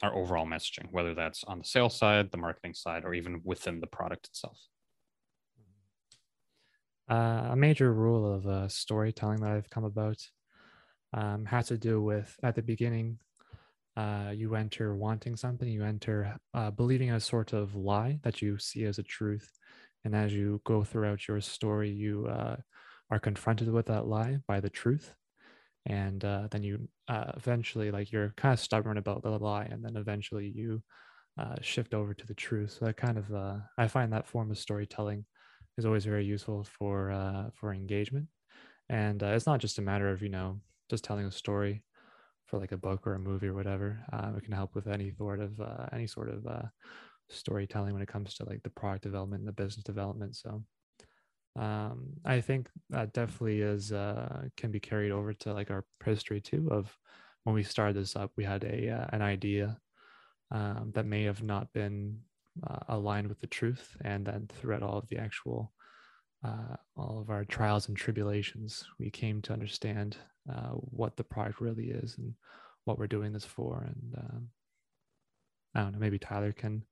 our 0.03 0.15
overall 0.15 0.47
messaging, 0.47 0.87
whether 0.91 1.15
that's 1.15 1.45
on 1.45 1.59
the 1.59 1.65
sales 1.65 1.99
side, 1.99 2.31
the 2.31 2.37
marketing 2.37 2.75
side, 2.75 3.05
or 3.05 3.15
even 3.15 3.41
within 3.45 3.81
the 3.81 3.87
product 3.87 4.27
itself. 4.27 4.59
Uh, 7.09 7.49
a 7.51 7.57
major 7.57 7.93
rule 7.93 8.35
of 8.35 8.47
uh, 8.47 8.69
storytelling 8.69 9.41
that 9.41 9.53
I've 9.53 9.71
come 9.71 9.85
about 9.85 10.19
um, 11.13 11.45
has 11.47 11.69
to 11.69 11.79
do 11.79 12.03
with 12.03 12.35
at 12.43 12.57
the 12.57 12.63
beginning, 12.63 13.19
uh, 13.97 14.33
you 14.35 14.55
enter 14.55 14.95
wanting 14.95 15.37
something, 15.37 15.69
you 15.69 15.85
enter 15.85 16.37
uh, 16.53 16.71
believing 16.71 17.13
a 17.13 17.21
sort 17.21 17.53
of 17.53 17.75
lie 17.75 18.19
that 18.23 18.43
you 18.43 18.59
see 18.59 18.85
as 18.85 18.99
a 18.99 19.05
truth. 19.05 19.49
And 20.05 20.15
as 20.15 20.33
you 20.35 20.61
go 20.65 20.85
throughout 20.85 21.27
your 21.27 21.41
story, 21.41 21.91
you 21.91 22.27
uh, 22.27 22.57
are 23.11 23.19
confronted 23.19 23.73
with 23.73 23.87
that 23.87 24.07
lie 24.07 24.39
by 24.47 24.61
the 24.61 24.71
truth 24.71 25.15
and 25.87 26.25
uh, 26.25 26.49
then 26.51 26.63
you 26.63 26.89
uh, 27.09 27.33
eventually 27.37 27.91
like 27.91 28.11
you're 28.11 28.35
kind 28.37 28.53
of 28.53 28.61
stubborn 28.61 28.99
about 28.99 29.23
the 29.23 29.31
lie 29.31 29.65
and 29.65 29.85
then 29.85 29.97
eventually 29.97 30.53
you 30.55 30.83
uh, 31.39 31.55
shift 31.61 31.95
over 31.95 32.13
to 32.15 32.27
the 32.27 32.35
truth. 32.35 32.77
So 32.79 32.87
that 32.87 32.97
kind 32.97 33.19
of 33.19 33.33
uh, 33.33 33.57
i 33.79 33.87
find 33.89 34.13
that 34.13 34.27
form 34.27 34.51
of 34.51 34.59
storytelling 34.59 35.25
is 35.79 35.87
always 35.87 36.05
very 36.05 36.25
useful 36.25 36.65
for 36.65 37.11
uh, 37.13 37.51
for 37.55 37.73
engagement. 37.73 38.27
And 38.89 39.23
uh, 39.23 39.29
it's 39.29 39.47
not 39.47 39.61
just 39.61 39.79
a 39.79 39.83
matter 39.83 40.11
of 40.11 40.23
you 40.23 40.29
know 40.29 40.61
just 40.91 41.05
telling 41.05 41.27
a 41.27 41.31
story 41.33 41.85
for 42.47 42.59
like 42.59 42.73
a 42.73 42.77
book 42.77 43.07
or 43.07 43.15
a 43.15 43.19
movie 43.19 43.49
or 43.49 43.55
whatever. 43.55 44.05
It 44.37 44.45
can 44.45 44.53
help 44.53 44.75
with 44.75 44.87
any 44.87 45.13
sort 45.19 45.41
of 45.41 45.61
any 45.93 46.07
sort 46.07 46.31
of 46.31 46.47
storytelling 47.29 47.93
when 47.93 48.03
it 48.03 48.09
comes 48.09 48.35
to 48.35 48.45
like 48.45 48.63
the 48.63 48.71
product 48.71 49.03
development 49.03 49.41
and 49.41 49.49
the 49.49 49.53
business 49.53 49.85
development. 49.85 50.37
So 50.37 50.63
um, 51.57 52.09
I 52.25 52.41
think 52.41 52.69
that 52.91 53.13
definitely 53.13 53.61
is 53.63 53.93
uh, 53.93 54.45
can 54.57 54.71
be 54.71 54.81
carried 54.81 55.11
over 55.11 55.33
to 55.33 55.55
like 55.55 55.71
our 55.71 55.85
history 56.05 56.41
too. 56.41 56.69
Of 56.71 56.97
when 57.45 57.55
we 57.55 57.63
started 57.63 57.97
this 57.97 58.17
up, 58.17 58.33
we 58.37 58.45
had 58.45 58.65
a 58.65 58.91
uh, 58.91 59.07
an 59.13 59.23
idea 59.23 59.79
um, 60.51 60.93
that 60.95 61.07
may 61.07 61.25
have 61.25 61.43
not 61.43 61.73
been 61.73 62.21
uh, 62.67 62.81
aligned 62.89 63.29
with 63.29 63.41
the 63.41 63.47
truth, 63.47 63.97
and 64.03 64.27
then 64.27 64.49
throughout 64.53 64.83
all 64.83 64.99
of 64.99 65.09
the 65.09 65.19
actual 65.19 65.73
uh, 66.45 66.77
all 66.97 67.19
of 67.21 67.31
our 67.31 67.45
trials 67.45 67.89
and 67.89 67.97
tribulations, 67.97 68.85
we 68.99 69.11
came 69.11 69.41
to 69.43 69.53
understand 69.53 70.17
uh, 70.53 70.71
what 70.71 71.17
the 71.17 71.25
product 71.25 71.61
really 71.61 71.87
is 71.91 72.17
and 72.19 72.35
what 72.85 72.99
we're 72.99 73.07
doing 73.07 73.33
this 73.33 73.45
for. 73.45 73.83
And 73.87 74.15
um, 74.19 74.49
I 75.75 75.81
don't 75.81 75.93
know, 75.93 75.99
maybe 75.99 76.19
Tyler 76.19 76.53
can 76.53 76.85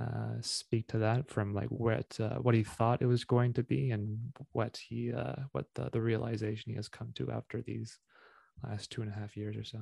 uh, 0.00 0.40
speak 0.40 0.88
to 0.88 0.98
that 0.98 1.30
from 1.30 1.54
like 1.54 1.68
what 1.68 2.18
uh, 2.20 2.36
what 2.36 2.54
he 2.54 2.64
thought 2.64 3.00
it 3.00 3.06
was 3.06 3.24
going 3.24 3.52
to 3.52 3.62
be 3.62 3.90
and 3.90 4.18
what 4.52 4.76
he 4.88 5.12
uh, 5.12 5.36
what 5.52 5.66
the, 5.74 5.88
the 5.92 6.00
realization 6.00 6.70
he 6.70 6.76
has 6.76 6.88
come 6.88 7.12
to 7.14 7.30
after 7.30 7.62
these 7.62 7.98
last 8.66 8.90
two 8.90 9.02
and 9.02 9.10
a 9.10 9.14
half 9.14 9.36
years 9.36 9.56
or 9.56 9.64
so. 9.64 9.78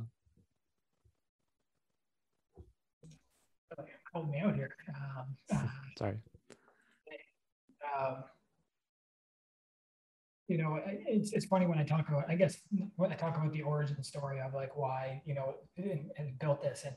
Hold 4.12 4.30
me 4.30 4.40
out 4.40 4.54
here. 4.54 4.76
Um, 4.88 5.36
uh, 5.50 5.66
Sorry. 5.98 6.18
Um, 7.98 8.24
you 10.48 10.58
know, 10.58 10.78
it's 10.86 11.32
it's 11.32 11.46
funny 11.46 11.66
when 11.66 11.78
I 11.78 11.84
talk 11.84 12.08
about. 12.08 12.28
I 12.28 12.34
guess 12.34 12.58
when 12.96 13.10
I 13.10 13.14
talk 13.14 13.36
about 13.38 13.52
the 13.52 13.62
origin 13.62 14.02
story 14.02 14.40
of 14.40 14.52
like 14.52 14.76
why 14.76 15.22
you 15.24 15.34
know 15.34 15.54
and, 15.78 16.10
and 16.18 16.38
built 16.38 16.60
this, 16.62 16.82
and 16.84 16.94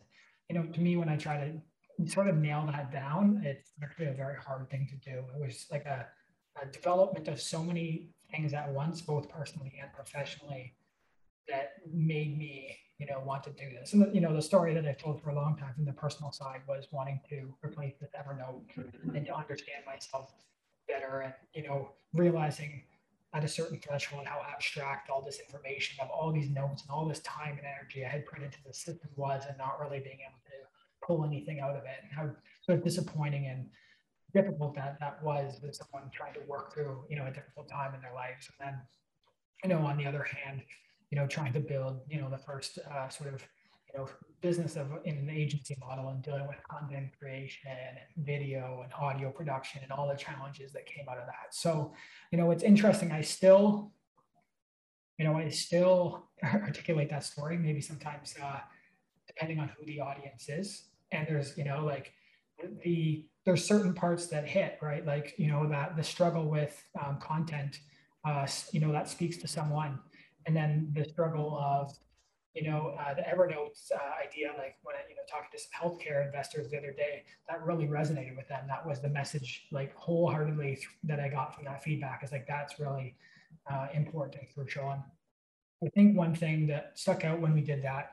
you 0.50 0.56
know, 0.56 0.66
to 0.74 0.82
me 0.82 0.98
when 0.98 1.08
I 1.08 1.16
try 1.16 1.38
to 1.38 1.54
sort 2.06 2.28
of 2.28 2.38
nail 2.38 2.68
that 2.72 2.92
down, 2.92 3.42
it's 3.46 3.72
actually 3.82 4.08
a 4.08 4.14
very 4.14 4.36
hard 4.46 4.70
thing 4.70 4.88
to 4.90 5.10
do. 5.10 5.20
It 5.20 5.42
was 5.42 5.66
like 5.72 5.86
a, 5.86 6.06
a 6.62 6.66
development 6.68 7.28
of 7.28 7.42
so 7.42 7.64
many 7.64 8.10
things 8.32 8.54
at 8.54 8.70
once, 8.72 9.02
both 9.02 9.30
personally 9.30 9.74
and 9.82 9.92
professionally, 9.94 10.74
that 11.48 11.74
made 11.94 12.38
me, 12.38 12.76
you 12.98 13.06
know, 13.06 13.22
want 13.26 13.44
to 13.44 13.52
do 13.52 13.70
this. 13.80 13.94
And 13.94 14.14
you 14.14 14.22
know, 14.22 14.34
the 14.34 14.42
story 14.42 14.74
that 14.74 14.86
I've 14.86 14.98
told 14.98 15.22
for 15.22 15.30
a 15.30 15.36
long 15.36 15.56
time 15.56 15.74
from 15.74 15.86
the 15.86 15.94
personal 15.94 16.32
side 16.32 16.62
was 16.68 16.88
wanting 16.92 17.20
to 17.30 17.54
replace 17.64 17.94
this 18.00 18.12
Evernote 18.20 18.62
and 19.16 19.26
to 19.26 19.36
understand 19.36 19.86
myself 19.86 20.34
better, 20.88 21.22
and 21.22 21.34
you 21.54 21.64
know, 21.64 21.92
realizing 22.14 22.84
at 23.34 23.44
a 23.44 23.48
certain 23.48 23.78
threshold 23.80 24.26
how 24.26 24.42
abstract 24.50 25.10
all 25.10 25.22
this 25.22 25.40
information 25.40 25.98
of 26.02 26.10
all 26.10 26.32
these 26.32 26.50
notes 26.50 26.84
and 26.84 26.92
all 26.92 27.06
this 27.06 27.20
time 27.20 27.58
and 27.58 27.68
energy 27.68 28.06
I 28.06 28.10
had 28.10 28.26
put 28.26 28.42
into 28.42 28.58
the 28.66 28.74
system 28.74 29.10
was, 29.16 29.44
and 29.48 29.58
not 29.58 29.80
really 29.80 30.00
being 30.00 30.20
able 30.26 30.40
to 30.46 30.65
pull 31.04 31.26
anything 31.26 31.60
out 31.60 31.76
of 31.76 31.84
it 31.84 32.00
and 32.04 32.12
how 32.12 32.36
sort 32.64 32.78
of 32.78 32.84
disappointing 32.84 33.48
and 33.48 33.68
difficult 34.36 34.76
that 34.76 34.98
that 35.00 35.24
was 35.24 35.60
with 35.64 35.76
someone 35.76 36.10
trying 36.14 36.34
to 36.34 36.42
work 36.48 36.74
through, 36.74 37.06
you 37.10 37.16
know, 37.16 37.26
a 37.26 37.32
difficult 37.32 37.70
time 37.70 37.96
in 37.96 38.02
their 38.02 38.14
lives. 38.14 38.50
And 38.60 38.68
then, 38.68 38.82
you 39.64 39.70
know, 39.70 39.86
on 39.86 39.98
the 39.98 40.06
other 40.06 40.24
hand, 40.24 40.62
you 41.10 41.18
know, 41.18 41.26
trying 41.26 41.54
to 41.54 41.60
build, 41.60 42.02
you 42.10 42.20
know, 42.20 42.30
the 42.30 42.38
first 42.38 42.78
uh, 42.80 43.08
sort 43.08 43.34
of, 43.34 43.42
you 43.94 44.00
know, 44.00 44.10
business 44.42 44.76
of 44.76 44.88
in 45.06 45.18
an 45.18 45.30
agency 45.30 45.78
model 45.80 46.10
and 46.10 46.22
dealing 46.22 46.48
with 46.48 46.58
content 46.70 47.10
creation 47.18 47.72
and 47.72 48.26
video 48.26 48.82
and 48.84 48.92
audio 49.00 49.32
production 49.32 49.82
and 49.84 49.92
all 49.92 50.08
the 50.08 50.16
challenges 50.16 50.74
that 50.74 50.86
came 50.86 51.06
out 51.10 51.18
of 51.18 51.26
that. 51.26 51.48
So, 51.52 51.94
you 52.32 52.38
know, 52.38 52.52
it's 52.52 52.64
interesting. 52.64 53.12
I 53.12 53.22
still, 53.22 53.94
you 55.18 55.26
know, 55.26 55.38
I 55.38 55.48
still 55.50 56.28
articulate 56.44 57.10
that 57.12 57.24
story, 57.24 57.58
maybe 57.58 57.80
sometimes 57.80 58.36
uh, 58.44 58.60
depending 59.36 59.60
on 59.60 59.70
who 59.78 59.86
the 59.86 60.00
audience 60.00 60.50
is. 60.50 60.86
And 61.12 61.28
there's, 61.28 61.58
you 61.58 61.66
know, 61.66 61.86
like 61.86 62.14
the 62.84 63.26
there's 63.46 63.64
certain 63.64 63.94
parts 63.94 64.28
that 64.28 64.48
hit 64.48 64.80
right? 64.82 65.06
Like 65.06 65.36
you 65.38 65.48
know 65.48 65.68
that 65.70 65.96
the 65.96 66.04
struggle 66.04 66.46
with 66.50 66.82
um, 67.04 67.20
content 67.20 67.80
uh, 68.26 68.48
you 68.72 68.80
know 68.80 68.92
that 68.92 69.10
speaks 69.10 69.38
to 69.38 69.48
someone. 69.48 70.00
And 70.48 70.56
then 70.56 70.92
the 70.94 71.06
struggle 71.06 71.58
of 71.58 71.94
you 72.54 72.70
know 72.70 72.96
uh, 73.00 73.14
the 73.14 73.22
evernote 73.22 73.76
uh, 73.94 74.26
idea 74.26 74.54
like 74.58 74.78
when 74.84 74.96
i 74.96 75.00
you 75.10 75.16
know 75.16 75.22
talking 75.30 75.50
to 75.52 75.60
some 75.60 75.72
healthcare 75.78 76.26
investors 76.26 76.72
the 76.72 76.78
other 76.78 76.94
day 76.94 77.24
that 77.50 77.64
really 77.64 77.88
resonated 77.88 78.36
with 78.36 78.48
them. 78.48 78.66
That 78.68 78.86
was 78.86 79.02
the 79.02 79.10
message 79.10 79.68
like 79.72 79.96
wholeheartedly 79.96 80.80
that 81.04 81.20
i 81.20 81.28
got 81.28 81.56
from 81.56 81.66
that 81.66 81.84
feedback. 81.84 82.24
Is 82.24 82.32
like 82.32 82.48
that's 82.48 82.80
really 82.80 83.16
uh, 83.70 83.88
important 83.94 84.36
and 84.36 84.48
crucial 84.54 85.04
i 85.84 85.90
think 85.90 86.16
one 86.16 86.34
thing 86.34 86.68
that 86.68 86.92
stuck 86.96 87.26
out 87.26 87.42
when 87.42 87.54
we 87.54 87.62
did 87.62 87.82
that 87.84 88.12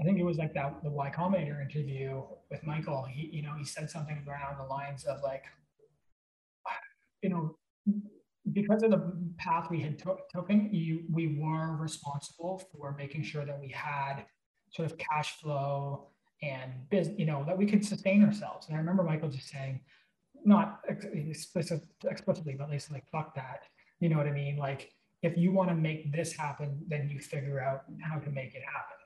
I 0.00 0.04
think 0.04 0.18
it 0.18 0.24
was 0.24 0.38
like 0.38 0.54
that 0.54 0.82
the 0.82 0.90
Y 0.90 1.12
Combinator 1.14 1.60
interview 1.60 2.22
with 2.50 2.64
Michael. 2.64 3.04
He, 3.10 3.28
you 3.32 3.42
know, 3.42 3.54
he 3.58 3.64
said 3.64 3.90
something 3.90 4.24
around 4.26 4.58
the 4.58 4.64
lines 4.64 5.04
of 5.04 5.22
like, 5.22 5.44
you 7.22 7.28
know, 7.28 7.56
because 8.52 8.82
of 8.82 8.90
the 8.90 9.12
path 9.36 9.70
we 9.70 9.80
had 9.80 9.98
taken, 9.98 10.70
you, 10.72 11.04
we 11.12 11.38
were 11.38 11.76
responsible 11.76 12.62
for 12.72 12.94
making 12.96 13.22
sure 13.22 13.44
that 13.44 13.60
we 13.60 13.68
had 13.68 14.24
sort 14.72 14.90
of 14.90 14.96
cash 14.96 15.38
flow 15.40 16.08
and 16.42 16.72
business, 16.90 17.18
you 17.18 17.26
know, 17.26 17.44
that 17.46 17.56
we 17.56 17.66
could 17.66 17.84
sustain 17.84 18.24
ourselves. 18.24 18.68
And 18.68 18.76
I 18.76 18.78
remember 18.78 19.02
Michael 19.02 19.28
just 19.28 19.48
saying, 19.48 19.80
not 20.44 20.80
explicit, 20.88 21.82
explicitly, 22.04 22.54
but 22.56 22.64
at 22.64 22.70
least 22.70 22.90
like, 22.90 23.04
fuck 23.12 23.34
that. 23.34 23.64
You 24.00 24.08
know 24.08 24.16
what 24.16 24.26
I 24.26 24.32
mean? 24.32 24.56
Like, 24.56 24.90
if 25.22 25.36
you 25.36 25.52
want 25.52 25.68
to 25.68 25.74
make 25.74 26.10
this 26.10 26.32
happen, 26.32 26.80
then 26.88 27.10
you 27.10 27.20
figure 27.20 27.60
out 27.60 27.82
how 28.00 28.18
to 28.18 28.30
make 28.30 28.54
it 28.54 28.62
happen. 28.62 28.99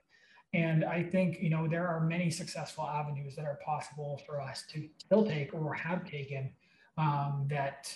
And 0.55 0.84
I 0.84 1.02
think, 1.02 1.40
you 1.40 1.50
know, 1.50 1.66
there 1.66 1.86
are 1.88 2.00
many 2.00 2.30
successful 2.30 2.86
avenues 2.86 3.34
that 3.34 3.44
are 3.44 3.59
possible 3.64 4.22
for 4.24 4.40
us 4.40 4.62
to 4.72 4.88
still 4.98 5.26
take 5.26 5.52
or 5.52 5.74
have 5.74 6.09
taken 6.09 6.52
um, 6.96 7.46
that, 7.50 7.92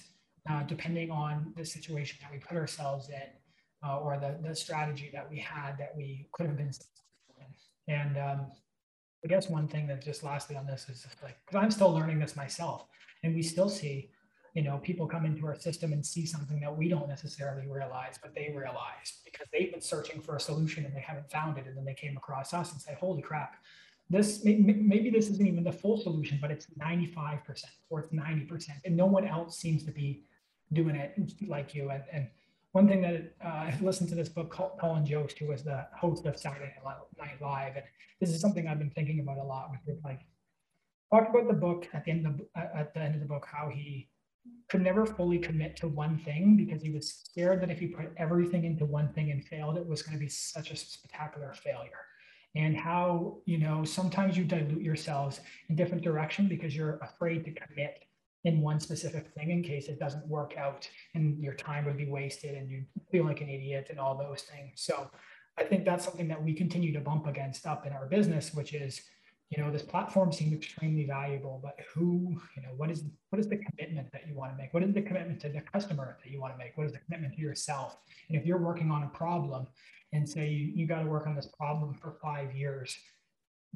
uh, 0.51 0.65
depending 0.65 1.11
on 1.11 1.53
the 1.57 1.65
situation 1.65 2.19
that 2.21 2.33
we 2.33 2.39
put 2.39 2.57
ourselves 2.57 3.11
in 3.11 3.89
uh, 3.89 4.01
or 4.01 4.19
the, 4.19 4.37
the 4.47 4.55
strategy 4.55 5.09
that 5.13 5.31
we 5.31 5.39
had 5.39 5.79
that 5.79 5.93
we 5.97 6.27
could 6.33 6.47
have 6.47 6.57
been. 6.57 6.73
And 7.87 8.19
um, 8.19 8.51
I 9.25 9.29
guess 9.29 9.49
one 9.49 9.69
thing 9.69 9.87
that 9.87 10.03
just 10.03 10.25
lastly 10.25 10.57
on 10.57 10.67
this 10.67 10.89
is 10.89 11.07
like, 11.23 11.37
because 11.47 11.63
I'm 11.63 11.71
still 11.71 11.93
learning 11.93 12.19
this 12.19 12.37
myself, 12.37 12.87
and 13.23 13.35
we 13.35 13.43
still 13.43 13.69
see 13.69 14.11
you 14.55 14.63
know, 14.63 14.79
people 14.79 15.07
come 15.07 15.25
into 15.25 15.47
our 15.47 15.55
system 15.55 15.93
and 15.93 16.05
see 16.05 16.27
something 16.27 16.61
that 16.61 16.77
we 16.77 16.89
don't 16.89 17.09
necessarily 17.09 17.67
realize, 17.69 18.19
but 18.21 18.35
they 18.35 18.53
realize 18.55 19.21
because 19.25 19.47
they've 19.53 19.71
been 19.71 19.81
searching 19.81 20.21
for 20.21 20.37
a 20.37 20.41
solution 20.41 20.85
and 20.85 20.95
they 20.95 21.01
haven't 21.01 21.31
found 21.31 21.59
it. 21.59 21.67
And 21.67 21.77
then 21.77 21.85
they 21.85 21.95
came 21.95 22.17
across 22.17 22.55
us 22.55 22.73
and 22.73 22.81
say, 22.81 22.97
holy 22.99 23.23
crap, 23.23 23.57
this 24.11 24.43
maybe 24.45 25.11
this 25.11 25.29
isn't 25.29 25.47
even 25.47 25.65
the 25.65 25.73
full 25.73 25.99
solution, 25.99 26.39
but 26.41 26.51
it's 26.51 26.67
95% 26.81 27.65
or 27.91 28.01
it's 28.01 28.13
90%. 28.13 28.69
And 28.85 28.97
no 28.97 29.07
one 29.07 29.27
else 29.27 29.59
seems 29.59 29.85
to 29.85 29.91
be 29.91 30.25
doing 30.73 30.97
it 30.97 31.15
like 31.47 31.75
you. 31.75 31.91
And, 31.91 32.03
and 32.11 32.29
one 32.73 32.89
thing 32.89 33.03
that 33.03 33.35
uh, 33.45 33.49
I 33.49 33.79
listened 33.81 34.09
to 34.11 34.15
this 34.15 34.29
book, 34.29 34.51
Colin 34.51 35.05
Jost, 35.05 35.39
who 35.39 35.49
was 35.49 35.63
the 35.63 35.87
host 35.95 36.25
of 36.27 36.39
Saturday 36.39 36.73
Night 37.19 37.41
Live. 37.41 37.77
And 37.77 37.85
this 38.21 38.31
is 38.31 38.41
something 38.41 38.67
I've 38.67 38.79
been 38.79 38.91
thinking 38.91 39.21
about 39.21 39.39
a 39.39 39.43
lot 39.43 39.71
with 39.71 39.97
like, 40.05 40.21
talked 41.13 41.35
about 41.35 41.49
the 41.49 41.55
book 41.55 41.87
at 41.93 42.05
the 42.05 42.11
end 42.11 42.27
of 42.27 42.39
the, 42.39 42.47
at 42.57 42.95
the 42.95 43.01
end 43.01 43.15
of 43.15 43.21
the 43.21 43.27
book, 43.27 43.47
how 43.51 43.71
he 43.75 44.09
could 44.69 44.83
never 44.83 45.07
fully 45.07 45.39
commit 45.39 45.77
to 45.77 45.89
one 45.89 46.19
thing 46.19 46.57
because 46.57 46.83
he 46.83 46.91
was 46.91 47.25
scared 47.25 47.61
that 47.63 47.71
if 47.71 47.79
he 47.79 47.87
put 47.87 48.13
everything 48.19 48.65
into 48.65 48.85
one 48.85 49.13
thing 49.13 49.31
and 49.31 49.45
failed, 49.45 49.79
it 49.79 49.87
was 49.87 50.03
going 50.03 50.17
to 50.17 50.23
be 50.23 50.29
such 50.29 50.71
a 50.71 50.77
spectacular 50.77 51.55
failure. 51.55 52.05
And 52.55 52.77
how, 52.77 53.39
you 53.47 53.59
know, 53.59 53.85
sometimes 53.85 54.37
you 54.37 54.45
dilute 54.45 54.83
yourselves 54.83 55.41
in 55.69 55.77
different 55.77 56.03
direction 56.03 56.49
because 56.49 56.77
you're 56.77 56.99
afraid 56.99 57.45
to 57.45 57.53
commit 57.53 58.05
in 58.45 58.61
one 58.61 58.81
specific 58.81 59.29
thing 59.35 59.51
in 59.51 59.63
case 59.63 59.89
it 59.89 59.99
doesn't 59.99 60.27
work 60.27 60.57
out 60.57 60.89
and 61.15 61.43
your 61.43 61.55
time 61.55 61.85
would 61.85 61.97
be 61.97 62.09
wasted 62.09 62.55
and 62.55 62.71
you 62.71 62.85
feel 63.11 63.25
like 63.25 63.41
an 63.41 63.49
idiot 63.49 63.89
and 63.91 63.99
all 63.99 64.17
those 64.17 64.43
things. 64.43 64.73
So 64.77 65.11
I 65.59 65.65
think 65.65 65.85
that's 65.85 66.05
something 66.05 66.29
that 66.29 66.43
we 66.43 66.55
continue 66.55 66.93
to 66.93 67.01
bump 67.01 67.27
against 67.27 67.67
up 67.67 67.87
in 67.87 67.93
our 67.93 68.07
business, 68.07 68.55
which 68.55 68.75
is 68.75 69.03
you 69.51 69.63
know, 69.63 69.71
this 69.71 69.83
platform 69.83 70.31
seems 70.31 70.53
extremely 70.53 71.07
valuable, 71.07 71.59
but 71.63 71.77
who, 71.95 72.39
you 72.55 72.63
know, 72.63 72.69
what 72.77 72.91
is 72.91 73.05
what 73.31 73.41
is 73.41 73.49
the 73.49 73.57
commitment 73.57 74.13
that 74.13 74.27
you 74.29 74.35
want 74.35 74.53
to 74.53 74.59
make? 74.59 74.75
What 74.75 74.83
is 74.83 74.93
the 74.93 75.01
commitment 75.01 75.41
to 75.41 75.49
the 75.49 75.63
customer 75.63 76.19
that 76.23 76.31
you 76.31 76.41
want 76.41 76.53
to 76.53 76.59
make? 76.59 76.77
What 76.77 76.87
is 76.87 76.93
the 76.93 76.99
commitment 76.99 77.35
to 77.35 77.41
yourself? 77.41 77.97
And 78.29 78.37
if 78.37 78.45
you're 78.45 78.59
working 78.59 78.91
on 78.91 79.05
a 79.05 79.09
problem 79.09 79.67
and 80.13 80.29
say 80.29 80.49
you, 80.49 80.67
you 80.75 80.87
got 80.87 81.03
to 81.03 81.09
work 81.09 81.27
on 81.27 81.35
this 81.35 81.47
problem 81.47 81.95
for 81.95 82.19
five 82.23 82.55
years, 82.55 82.95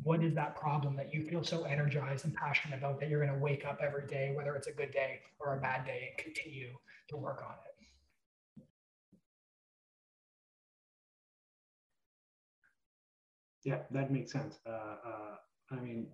what 0.02 0.22
is 0.22 0.34
that 0.34 0.56
problem 0.56 0.94
that 0.96 1.12
you 1.12 1.22
feel 1.22 1.42
so 1.42 1.64
energized 1.64 2.26
and 2.26 2.34
passionate 2.34 2.76
about 2.76 3.00
that 3.00 3.08
you're 3.08 3.24
going 3.24 3.32
to 3.32 3.42
wake 3.42 3.64
up 3.64 3.78
every 3.82 4.06
day, 4.06 4.32
whether 4.36 4.54
it's 4.54 4.66
a 4.66 4.72
good 4.72 4.90
day 4.90 5.20
or 5.40 5.56
a 5.56 5.60
bad 5.60 5.86
day, 5.86 6.10
and 6.10 6.18
continue 6.18 6.68
to 7.08 7.16
work 7.16 7.42
on 7.46 7.52
it? 7.52 7.72
Yeah, 13.64 13.78
that 13.90 14.10
makes 14.10 14.32
sense. 14.32 14.58
Uh, 14.66 14.70
uh, 14.70 15.36
I 15.72 15.80
mean, 15.80 16.06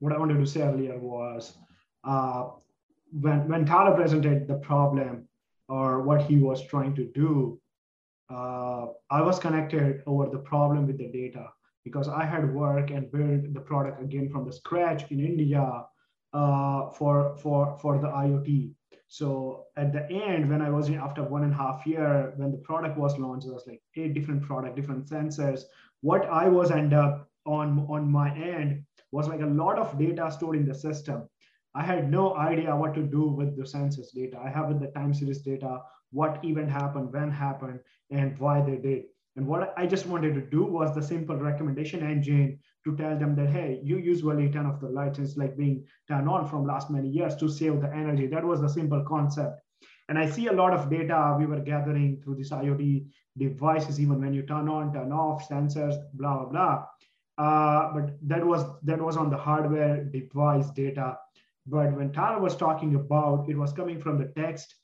what 0.00 0.12
I 0.12 0.18
wanted 0.18 0.38
to 0.38 0.46
say 0.46 0.62
earlier 0.62 0.98
was 0.98 1.56
uh, 2.04 2.48
when 3.12 3.48
when 3.48 3.64
Tara 3.64 3.94
presented 3.94 4.48
the 4.48 4.56
problem 4.56 5.28
or 5.68 6.02
what 6.02 6.22
he 6.22 6.38
was 6.38 6.66
trying 6.66 6.94
to 6.96 7.04
do, 7.04 7.60
uh, 8.30 8.86
I 9.10 9.22
was 9.22 9.38
connected 9.38 10.02
over 10.06 10.28
the 10.28 10.38
problem 10.38 10.86
with 10.86 10.98
the 10.98 11.08
data 11.08 11.48
because 11.84 12.08
I 12.08 12.24
had 12.24 12.52
worked 12.52 12.90
and 12.90 13.10
built 13.10 13.54
the 13.54 13.60
product 13.60 14.02
again 14.02 14.28
from 14.30 14.44
the 14.44 14.52
scratch 14.52 15.10
in 15.10 15.20
India 15.20 15.84
uh, 16.32 16.90
for 16.90 17.36
for 17.36 17.78
for 17.80 17.98
the 17.98 18.08
IoT. 18.08 18.74
So 19.10 19.64
at 19.76 19.92
the 19.92 20.04
end, 20.10 20.50
when 20.50 20.60
I 20.60 20.68
was 20.68 20.88
in, 20.88 20.96
after 20.96 21.22
one 21.24 21.44
and 21.44 21.54
a 21.54 21.56
half 21.56 21.86
year, 21.86 22.34
when 22.36 22.52
the 22.52 22.58
product 22.58 22.98
was 22.98 23.18
launched, 23.18 23.46
it 23.46 23.54
was 23.54 23.66
like 23.66 23.80
eight 23.96 24.12
different 24.12 24.42
product, 24.42 24.76
different 24.76 25.06
sensors. 25.06 25.62
What 26.02 26.26
I 26.26 26.46
was 26.48 26.70
end 26.70 26.92
up 26.92 27.30
on 27.46 27.86
on 27.88 28.10
my 28.10 28.28
end 28.36 28.84
was 29.12 29.28
like 29.28 29.40
a 29.40 29.46
lot 29.46 29.78
of 29.78 29.98
data 29.98 30.30
stored 30.30 30.56
in 30.56 30.66
the 30.66 30.74
system. 30.74 31.28
I 31.74 31.82
had 31.82 32.10
no 32.10 32.36
idea 32.36 32.74
what 32.74 32.94
to 32.94 33.02
do 33.02 33.28
with 33.28 33.56
the 33.56 33.66
census 33.66 34.10
data. 34.12 34.40
I 34.44 34.48
have 34.48 34.68
with 34.68 34.80
the 34.80 34.88
time 34.88 35.14
series 35.14 35.42
data, 35.42 35.80
what 36.10 36.44
event 36.44 36.70
happened, 36.70 37.12
when 37.12 37.30
happened, 37.30 37.80
and 38.10 38.38
why 38.38 38.60
they 38.62 38.76
did. 38.76 39.04
And 39.36 39.46
what 39.46 39.72
I 39.76 39.86
just 39.86 40.06
wanted 40.06 40.34
to 40.34 40.40
do 40.40 40.64
was 40.64 40.94
the 40.94 41.02
simple 41.02 41.36
recommendation 41.36 42.02
engine 42.02 42.58
to 42.84 42.96
tell 42.96 43.16
them 43.16 43.36
that, 43.36 43.50
hey, 43.50 43.80
you 43.84 43.98
usually 43.98 44.50
turn 44.50 44.66
off 44.66 44.80
the 44.80 44.88
lights. 44.88 45.18
It's 45.18 45.36
like 45.36 45.56
being 45.56 45.86
turned 46.08 46.28
on 46.28 46.48
from 46.48 46.66
last 46.66 46.90
many 46.90 47.08
years 47.08 47.36
to 47.36 47.48
save 47.48 47.80
the 47.80 47.94
energy. 47.94 48.26
That 48.26 48.44
was 48.44 48.60
the 48.60 48.68
simple 48.68 49.04
concept. 49.04 49.60
And 50.08 50.18
I 50.18 50.28
see 50.28 50.46
a 50.46 50.52
lot 50.52 50.72
of 50.72 50.90
data 50.90 51.36
we 51.38 51.46
were 51.46 51.60
gathering 51.60 52.20
through 52.20 52.36
this 52.36 52.50
IoT 52.50 53.06
devices, 53.36 54.00
even 54.00 54.20
when 54.20 54.32
you 54.32 54.42
turn 54.42 54.68
on, 54.68 54.92
turn 54.92 55.12
off, 55.12 55.48
sensors, 55.48 55.94
blah, 56.14 56.38
blah, 56.38 56.46
blah. 56.46 56.84
Uh, 57.38 57.92
but 57.94 58.18
that 58.22 58.44
was 58.44 58.64
that 58.82 59.00
was 59.00 59.16
on 59.16 59.30
the 59.30 59.36
hardware 59.36 60.04
device 60.04 60.70
data. 60.70 61.16
But 61.66 61.96
when 61.96 62.12
Tara 62.12 62.40
was 62.40 62.56
talking 62.56 62.96
about, 62.96 63.48
it 63.48 63.56
was 63.56 63.72
coming 63.72 64.00
from 64.00 64.18
the 64.18 64.26
text. 64.36 64.74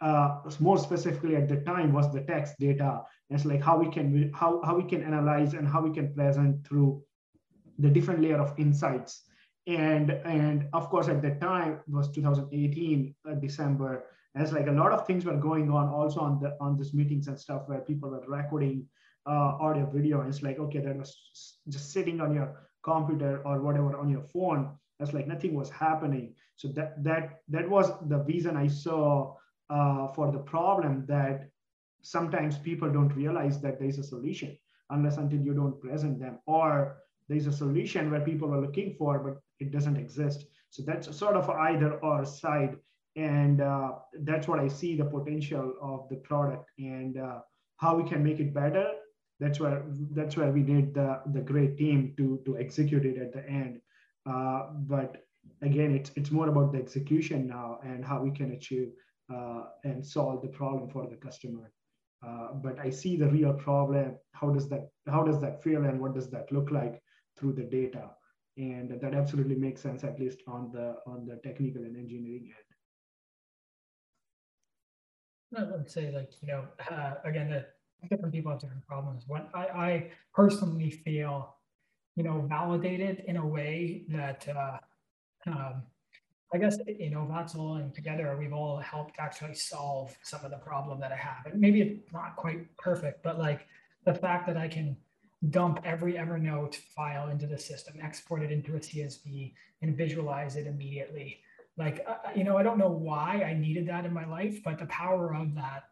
Uh, 0.00 0.40
more 0.60 0.78
specifically 0.78 1.36
at 1.36 1.46
the 1.46 1.58
time 1.58 1.92
was 1.92 2.10
the 2.12 2.22
text 2.22 2.54
data. 2.58 3.02
And 3.28 3.38
it's 3.38 3.44
like 3.44 3.62
how 3.62 3.78
we 3.78 3.88
can 3.90 4.32
how, 4.34 4.60
how 4.64 4.74
we 4.74 4.82
can 4.82 5.02
analyze 5.04 5.54
and 5.54 5.68
how 5.68 5.82
we 5.82 5.92
can 5.92 6.12
present 6.12 6.66
through 6.66 7.02
the 7.78 7.88
different 7.88 8.22
layer 8.22 8.40
of 8.40 8.58
insights. 8.58 9.22
And 9.66 10.10
and 10.10 10.66
of 10.72 10.88
course 10.88 11.08
at 11.08 11.22
the 11.22 11.32
time 11.32 11.80
was 11.86 12.10
2018 12.10 13.14
uh, 13.28 13.34
December. 13.34 14.06
And 14.34 14.42
it's 14.42 14.52
like 14.52 14.68
a 14.68 14.72
lot 14.72 14.92
of 14.92 15.06
things 15.06 15.24
were 15.24 15.36
going 15.36 15.70
on 15.70 15.88
also 15.88 16.20
on 16.20 16.40
the 16.40 16.56
on 16.60 16.76
these 16.76 16.92
meetings 16.92 17.28
and 17.28 17.38
stuff 17.38 17.68
where 17.68 17.80
people 17.80 18.10
were 18.10 18.24
recording 18.26 18.88
uh, 19.26 19.56
audio 19.60 19.88
video. 19.90 20.20
And 20.20 20.28
it's 20.28 20.42
like, 20.42 20.58
okay, 20.58 20.80
that 20.80 20.96
was 20.96 21.16
just 21.68 21.92
sitting 21.92 22.20
on 22.20 22.34
your 22.34 22.68
computer 22.82 23.42
or 23.44 23.60
whatever 23.60 23.96
on 23.96 24.08
your 24.08 24.22
phone. 24.22 24.70
That's 24.98 25.12
like 25.12 25.26
nothing 25.26 25.54
was 25.54 25.70
happening. 25.70 26.34
So 26.56 26.68
that 26.68 27.02
that 27.04 27.40
that 27.48 27.68
was 27.68 27.90
the 28.08 28.18
reason 28.18 28.56
I 28.56 28.66
saw 28.66 29.34
uh, 29.70 30.08
for 30.08 30.30
the 30.30 30.38
problem 30.38 31.06
that 31.06 31.48
sometimes 32.02 32.58
people 32.58 32.90
don't 32.90 33.14
realize 33.14 33.60
that 33.60 33.78
there 33.78 33.88
is 33.88 33.98
a 33.98 34.04
solution 34.04 34.56
unless 34.90 35.16
until 35.18 35.40
you 35.40 35.54
don't 35.54 35.80
present 35.80 36.18
them 36.18 36.38
or 36.46 36.96
there's 37.28 37.46
a 37.46 37.52
solution 37.52 38.10
where 38.10 38.20
people 38.20 38.52
are 38.52 38.60
looking 38.60 38.94
for 38.98 39.18
but 39.18 39.40
it 39.60 39.70
doesn't 39.70 39.96
exist 39.96 40.46
So 40.70 40.82
that's 40.82 41.14
sort 41.16 41.36
of 41.36 41.50
either 41.50 41.94
or 41.94 42.24
side. 42.24 42.76
And 43.16 43.60
uh, 43.60 43.92
that's 44.20 44.46
what 44.46 44.60
I 44.60 44.68
see 44.68 44.96
the 44.96 45.04
potential 45.04 45.74
of 45.82 46.08
the 46.08 46.16
product 46.16 46.70
and 46.78 47.18
uh, 47.18 47.40
how 47.76 47.96
we 47.96 48.08
can 48.08 48.22
make 48.22 48.38
it 48.38 48.54
better. 48.54 48.86
That's 49.40 49.58
where 49.58 49.82
that's 50.12 50.36
where 50.36 50.50
we 50.50 50.62
need 50.62 50.94
the, 50.94 51.20
the 51.32 51.40
great 51.40 51.78
team 51.78 52.14
to, 52.18 52.40
to 52.44 52.58
execute 52.58 53.04
it 53.06 53.16
at 53.18 53.32
the 53.32 53.44
end. 53.48 53.80
Uh, 54.26 54.66
but 54.72 55.24
again, 55.62 55.94
it's, 55.94 56.10
it's 56.14 56.30
more 56.30 56.48
about 56.48 56.72
the 56.72 56.78
execution 56.78 57.46
now 57.46 57.78
and 57.82 58.04
how 58.04 58.22
we 58.22 58.30
can 58.30 58.52
achieve 58.52 58.90
uh, 59.34 59.64
and 59.84 60.06
solve 60.06 60.42
the 60.42 60.48
problem 60.48 60.90
for 60.90 61.06
the 61.08 61.16
customer. 61.16 61.72
Uh, 62.26 62.48
but 62.54 62.78
I 62.78 62.90
see 62.90 63.16
the 63.16 63.28
real 63.28 63.54
problem. 63.54 64.16
How 64.32 64.50
does 64.50 64.68
that 64.68 64.90
how 65.06 65.22
does 65.22 65.40
that 65.40 65.62
feel 65.62 65.84
and 65.84 65.98
what 66.00 66.14
does 66.14 66.30
that 66.30 66.52
look 66.52 66.70
like 66.70 67.02
through 67.38 67.54
the 67.54 67.64
data? 67.64 68.10
And 68.58 69.00
that 69.00 69.14
absolutely 69.14 69.54
makes 69.56 69.80
sense, 69.80 70.04
at 70.04 70.20
least 70.20 70.42
on 70.46 70.70
the 70.70 70.96
on 71.06 71.24
the 71.26 71.36
technical 71.36 71.82
and 71.82 71.96
engineering 71.96 72.52
end. 72.58 72.70
I 75.56 75.76
would 75.76 75.90
say, 75.90 76.12
like 76.12 76.30
you 76.42 76.48
know, 76.48 76.64
uh, 76.90 77.14
again, 77.24 77.50
the 77.50 77.66
different 78.08 78.32
people 78.32 78.50
have 78.50 78.60
different 78.60 78.86
problems. 78.86 79.24
What 79.26 79.48
I, 79.54 79.60
I 79.60 80.10
personally 80.34 80.90
feel, 80.90 81.54
you 82.16 82.24
know, 82.24 82.44
validated 82.48 83.24
in 83.26 83.36
a 83.36 83.46
way 83.46 84.04
that 84.08 84.46
uh, 84.48 84.78
um, 85.46 85.82
I 86.52 86.58
guess 86.58 86.78
you 86.86 87.10
know 87.10 87.28
that's 87.30 87.54
all 87.54 87.76
and 87.76 87.94
together 87.94 88.36
we've 88.38 88.52
all 88.52 88.78
helped 88.78 89.16
actually 89.18 89.54
solve 89.54 90.16
some 90.22 90.44
of 90.44 90.50
the 90.50 90.56
problem 90.58 90.98
that 91.00 91.12
I 91.12 91.16
have. 91.16 91.46
And 91.46 91.60
maybe 91.60 91.80
it's 91.80 92.12
not 92.12 92.36
quite 92.36 92.76
perfect, 92.76 93.22
but 93.22 93.38
like 93.38 93.66
the 94.04 94.14
fact 94.14 94.46
that 94.48 94.56
I 94.56 94.66
can 94.66 94.96
dump 95.50 95.80
every 95.84 96.14
Evernote 96.14 96.74
file 96.74 97.28
into 97.28 97.46
the 97.46 97.58
system, 97.58 97.94
export 98.02 98.42
it 98.42 98.50
into 98.50 98.74
a 98.74 98.80
CSV, 98.80 99.54
and 99.82 99.96
visualize 99.96 100.56
it 100.56 100.66
immediately. 100.66 101.40
Like 101.76 102.04
uh, 102.06 102.30
you 102.34 102.42
know, 102.42 102.56
I 102.56 102.64
don't 102.64 102.78
know 102.78 102.90
why 102.90 103.44
I 103.46 103.54
needed 103.54 103.86
that 103.88 104.04
in 104.04 104.12
my 104.12 104.26
life, 104.26 104.60
but 104.64 104.78
the 104.78 104.86
power 104.86 105.34
of 105.34 105.54
that 105.54 105.84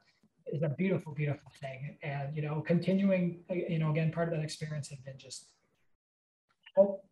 is 0.53 0.63
a 0.63 0.69
beautiful, 0.69 1.13
beautiful 1.15 1.51
thing. 1.61 1.97
And 2.03 2.35
you 2.35 2.43
know, 2.43 2.61
continuing, 2.61 3.41
you 3.51 3.79
know, 3.79 3.91
again, 3.91 4.13
part 4.13 4.29
of 4.29 4.35
that 4.35 4.45
experience 4.45 4.89
had 4.89 5.05
been 5.05 5.19
just 5.19 5.47
help 6.77 7.05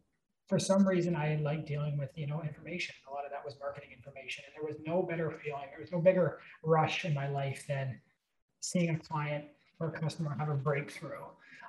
for 0.49 0.59
some 0.59 0.87
reason 0.87 1.17
I 1.17 1.37
like 1.43 1.67
dealing 1.67 1.99
with, 1.99 2.11
you 2.15 2.27
know, 2.27 2.43
information. 2.43 2.95
A 3.09 3.13
lot 3.13 3.25
of 3.25 3.33
that 3.33 3.45
was 3.45 3.57
marketing 3.59 3.91
information. 3.95 4.45
And 4.47 4.55
there 4.55 4.67
was 4.67 4.81
no 4.87 5.03
better 5.03 5.31
feeling, 5.43 5.65
there 5.71 5.81
was 5.81 5.91
no 5.91 6.01
bigger 6.01 6.39
rush 6.63 7.05
in 7.05 7.13
my 7.15 7.29
life 7.29 7.65
than 7.69 8.01
seeing 8.61 8.95
a 8.95 8.99
client 8.99 9.47
or 9.81 9.89
a 9.89 9.93
customer 10.01 10.35
have 10.39 10.49
a 10.49 10.55
breakthrough 10.55 11.25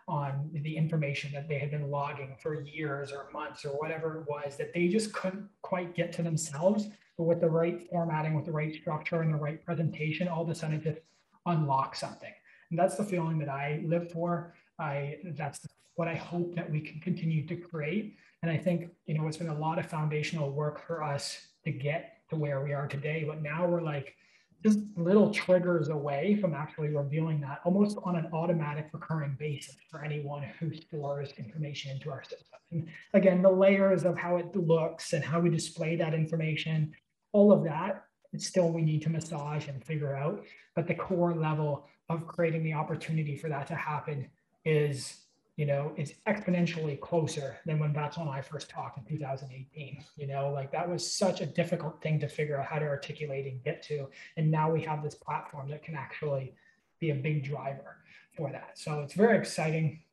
on 0.07 0.49
the 0.53 0.77
information 0.77 1.31
that 1.33 1.49
they 1.49 1.59
had 1.59 1.69
been 1.69 1.89
logging 1.89 2.35
for 2.41 2.61
years 2.61 3.11
or 3.11 3.29
months 3.33 3.65
or 3.65 3.69
whatever 3.69 4.21
it 4.21 4.29
was 4.29 4.55
that 4.57 4.73
they 4.73 4.87
just 4.87 5.11
couldn't 5.11 5.47
quite 5.63 5.95
get 5.95 6.13
to 6.13 6.21
themselves. 6.21 6.87
But 7.17 7.25
with 7.25 7.41
the 7.41 7.49
right 7.49 7.85
formatting, 7.89 8.35
with 8.35 8.45
the 8.45 8.51
right 8.51 8.73
structure 8.73 9.21
and 9.21 9.33
the 9.33 9.37
right 9.37 9.63
presentation, 9.65 10.27
all 10.27 10.43
of 10.43 10.49
a 10.49 10.55
sudden 10.55 10.75
it 10.75 10.83
just 10.83 10.99
unlocks 11.47 11.99
something. 11.99 12.33
And 12.69 12.77
that's 12.77 12.95
the 12.95 13.03
feeling 13.03 13.39
that 13.39 13.49
I 13.49 13.83
live 13.85 14.11
for. 14.11 14.53
I 14.79 15.17
that's 15.23 15.65
what 15.95 16.07
I 16.07 16.15
hope 16.15 16.53
that 16.55 16.69
we 16.69 16.81
can 16.81 16.99
continue 16.99 17.47
to 17.47 17.55
create 17.55 18.17
and 18.43 18.51
I 18.51 18.57
think, 18.57 18.89
you 19.05 19.17
know, 19.17 19.27
it's 19.27 19.37
been 19.37 19.49
a 19.49 19.57
lot 19.57 19.79
of 19.79 19.87
foundational 19.87 20.51
work 20.51 20.85
for 20.85 21.03
us 21.03 21.47
to 21.65 21.71
get 21.71 22.19
to 22.29 22.35
where 22.35 22.63
we 22.63 22.73
are 22.73 22.87
today. 22.87 23.23
But 23.27 23.41
now 23.41 23.65
we're 23.65 23.81
like 23.81 24.15
just 24.63 24.79
little 24.95 25.31
triggers 25.31 25.89
away 25.89 26.37
from 26.39 26.53
actually 26.53 26.89
revealing 26.89 27.39
that 27.41 27.61
almost 27.63 27.97
on 28.03 28.15
an 28.15 28.27
automatic 28.33 28.89
recurring 28.91 29.35
basis 29.39 29.75
for 29.89 30.03
anyone 30.03 30.43
who 30.59 30.73
stores 30.73 31.33
information 31.37 31.91
into 31.91 32.11
our 32.11 32.23
system. 32.23 32.59
And 32.71 32.87
again, 33.13 33.41
the 33.41 33.51
layers 33.51 34.03
of 34.03 34.17
how 34.17 34.37
it 34.37 34.55
looks 34.55 35.13
and 35.13 35.23
how 35.23 35.39
we 35.39 35.49
display 35.49 35.95
that 35.95 36.13
information, 36.13 36.93
all 37.33 37.51
of 37.51 37.63
that, 37.63 38.05
it's 38.33 38.47
still 38.47 38.69
we 38.69 38.81
need 38.81 39.01
to 39.03 39.09
massage 39.09 39.67
and 39.67 39.83
figure 39.83 40.15
out. 40.15 40.43
But 40.75 40.87
the 40.87 40.95
core 40.95 41.33
level 41.33 41.87
of 42.09 42.27
creating 42.27 42.63
the 42.63 42.73
opportunity 42.73 43.35
for 43.35 43.49
that 43.49 43.67
to 43.67 43.75
happen 43.75 44.27
is 44.65 45.27
you 45.57 45.65
know, 45.65 45.91
is 45.97 46.13
exponentially 46.27 46.99
closer 46.99 47.57
than 47.65 47.79
when 47.79 47.91
Vatsal 47.91 48.21
and 48.21 48.29
I 48.29 48.41
first 48.41 48.69
talked 48.69 48.99
in 48.99 49.03
2018. 49.05 50.03
You 50.15 50.27
know, 50.27 50.51
like 50.51 50.71
that 50.71 50.87
was 50.87 51.11
such 51.11 51.41
a 51.41 51.47
difficult 51.47 51.99
thing 51.99 52.19
to 52.19 52.27
figure 52.27 52.59
out 52.59 52.67
how 52.67 52.77
to 52.77 52.85
articulate 52.85 53.47
and 53.47 53.63
get 53.63 53.81
to. 53.83 54.07
And 54.37 54.51
now 54.51 54.71
we 54.71 54.81
have 54.83 55.03
this 55.03 55.15
platform 55.15 55.67
that 55.69 55.83
can 55.83 55.95
actually 55.95 56.53
be 56.99 57.09
a 57.09 57.15
big 57.15 57.43
driver 57.43 57.97
for 58.35 58.51
that. 58.51 58.77
So 58.77 59.01
it's 59.01 59.15
very 59.15 59.35
exciting. 59.35 60.03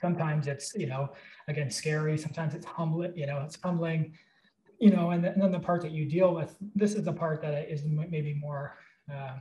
Sometimes 0.00 0.48
it's, 0.48 0.74
you 0.74 0.88
know, 0.88 1.10
again, 1.46 1.70
scary. 1.70 2.18
Sometimes 2.18 2.54
it's 2.54 2.66
humbling, 2.66 3.16
you 3.16 3.26
know, 3.26 3.42
it's 3.44 3.58
humbling, 3.62 4.18
you 4.80 4.90
know, 4.90 5.10
and, 5.10 5.24
and 5.24 5.40
then 5.40 5.52
the 5.52 5.60
part 5.60 5.82
that 5.82 5.92
you 5.92 6.06
deal 6.06 6.34
with, 6.34 6.56
this 6.74 6.94
is 6.94 7.04
the 7.04 7.12
part 7.12 7.42
that 7.42 7.70
is 7.70 7.84
maybe 7.84 8.34
more, 8.34 8.78
uh, 9.12 9.36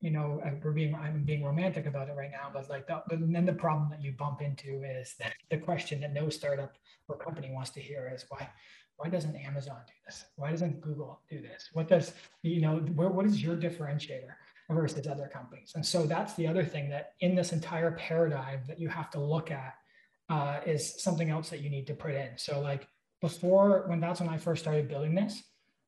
you 0.00 0.10
know, 0.10 0.42
we're 0.64 0.72
being 0.72 0.94
I'm 0.94 1.22
being 1.22 1.44
romantic 1.44 1.86
about 1.86 2.08
it 2.08 2.14
right 2.16 2.30
now, 2.30 2.50
but 2.52 2.68
like 2.70 2.86
the, 2.86 3.02
but 3.08 3.18
then 3.20 3.44
the 3.44 3.52
problem 3.52 3.90
that 3.90 4.02
you 4.02 4.12
bump 4.12 4.40
into 4.40 4.82
is 4.82 5.14
that 5.18 5.34
the 5.50 5.58
question 5.58 6.00
that 6.00 6.14
no 6.14 6.30
startup 6.30 6.72
or 7.08 7.16
company 7.16 7.50
wants 7.52 7.70
to 7.70 7.80
hear 7.80 8.10
is 8.12 8.24
why 8.28 8.48
why 8.96 9.10
doesn't 9.10 9.36
Amazon 9.36 9.76
do 9.86 9.92
this? 10.06 10.24
Why 10.36 10.50
doesn't 10.50 10.80
Google 10.80 11.20
do 11.28 11.42
this? 11.42 11.68
What 11.74 11.86
does 11.86 12.14
you 12.42 12.62
know 12.62 12.78
where, 12.94 13.10
what 13.10 13.26
is 13.26 13.42
your 13.42 13.54
differentiator 13.54 14.32
versus 14.70 15.06
other 15.06 15.30
companies? 15.30 15.72
And 15.74 15.84
so 15.84 16.06
that's 16.06 16.32
the 16.34 16.46
other 16.46 16.64
thing 16.64 16.88
that 16.88 17.12
in 17.20 17.34
this 17.34 17.52
entire 17.52 17.92
paradigm 17.92 18.60
that 18.66 18.80
you 18.80 18.88
have 18.88 19.10
to 19.10 19.20
look 19.20 19.50
at 19.50 19.74
uh, 20.30 20.60
is 20.64 21.02
something 21.02 21.28
else 21.28 21.50
that 21.50 21.60
you 21.60 21.68
need 21.68 21.86
to 21.88 21.94
put 21.94 22.14
in. 22.14 22.30
So 22.36 22.60
like 22.60 22.88
before 23.20 23.84
when 23.86 24.00
that's 24.00 24.20
when 24.20 24.28
I 24.28 24.38
first 24.38 24.62
started 24.62 24.88
building 24.88 25.14
this, 25.14 25.42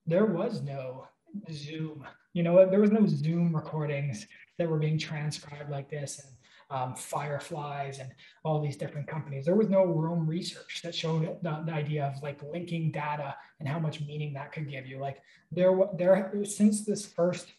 there 0.07 0.27
was 0.27 0.63
no 0.63 1.07
Zoom 1.53 2.07
you 2.39 2.45
know, 2.45 2.69
there 2.71 2.81
was 2.81 2.93
no 2.93 3.05
Zoom 3.07 3.53
recordings 3.53 4.27
that 4.59 4.69
were 4.69 4.79
being 4.79 4.97
transcribed 4.97 5.71
like 5.71 5.91
this 5.91 6.21
and 6.25 6.35
um, 6.71 6.95
Fireflies 6.95 7.99
and 7.99 8.13
all 8.45 8.63
these 8.63 8.77
different 8.77 9.09
companies. 9.09 9.45
There 9.45 9.57
was 9.57 9.69
no 9.69 9.85
Roam 9.85 10.25
research 10.25 10.83
that 10.85 10.95
showed 10.95 11.39
the, 11.43 11.63
the, 11.67 11.73
idea 11.73 12.05
of 12.05 12.23
like 12.23 12.41
linking 12.43 12.93
data 12.93 13.35
and 13.59 13.69
how 13.69 13.81
much 13.81 14.03
meaning 14.03 14.35
that 14.35 14.53
could 14.53 14.71
give 14.71 14.87
you. 14.87 14.99
Like 14.99 15.21
there, 15.51 15.77
there 15.97 16.33
since 16.45 16.85
this 16.85 17.07
first, 17.07 17.53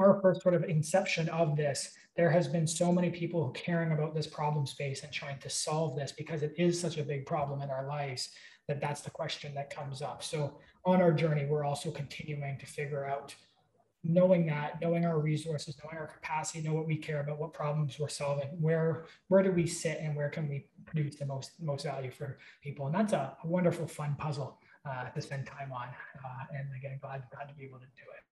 our 0.00 0.20
first 0.20 0.42
sort 0.42 0.54
of 0.54 0.64
inception 0.64 1.28
of 1.28 1.56
this, 1.56 1.92
there 2.16 2.30
has 2.30 2.46
been 2.46 2.66
so 2.66 2.92
many 2.92 3.10
people 3.10 3.50
caring 3.50 3.92
about 3.92 4.14
this 4.14 4.26
problem 4.26 4.66
space 4.66 5.02
and 5.02 5.12
trying 5.12 5.38
to 5.38 5.48
solve 5.48 5.96
this 5.96 6.12
because 6.12 6.42
it 6.42 6.54
is 6.58 6.78
such 6.78 6.98
a 6.98 7.02
big 7.02 7.24
problem 7.26 7.62
in 7.62 7.70
our 7.70 7.86
lives 7.86 8.30
that 8.68 8.80
that's 8.80 9.00
the 9.00 9.10
question 9.10 9.54
that 9.54 9.74
comes 9.74 10.02
up. 10.02 10.22
So 10.22 10.58
on 10.84 11.00
our 11.00 11.12
journey, 11.12 11.46
we're 11.46 11.64
also 11.64 11.90
continuing 11.90 12.58
to 12.58 12.66
figure 12.66 13.06
out 13.06 13.34
knowing 14.04 14.46
that, 14.46 14.80
knowing 14.80 15.04
our 15.04 15.18
resources, 15.18 15.76
knowing 15.82 15.96
our 15.96 16.06
capacity, 16.06 16.60
know 16.60 16.74
what 16.74 16.86
we 16.86 16.96
care 16.96 17.20
about, 17.20 17.38
what 17.38 17.52
problems 17.52 17.98
we're 17.98 18.08
solving, 18.08 18.48
where 18.60 19.06
where 19.28 19.42
do 19.42 19.52
we 19.52 19.66
sit, 19.66 19.98
and 20.00 20.16
where 20.16 20.28
can 20.28 20.48
we 20.48 20.66
produce 20.86 21.16
the 21.16 21.26
most 21.26 21.52
most 21.60 21.84
value 21.84 22.10
for 22.10 22.38
people. 22.62 22.86
And 22.86 22.94
that's 22.94 23.12
a, 23.12 23.36
a 23.42 23.46
wonderful, 23.46 23.86
fun 23.86 24.16
puzzle 24.18 24.58
uh, 24.88 25.08
to 25.10 25.22
spend 25.22 25.46
time 25.46 25.72
on. 25.72 25.88
Uh, 25.88 26.58
and 26.58 26.68
again, 26.76 26.98
glad 27.00 27.22
glad 27.34 27.48
to 27.48 27.54
be 27.54 27.64
able 27.64 27.78
to 27.78 27.86
do 27.86 28.02
it. 28.16 28.31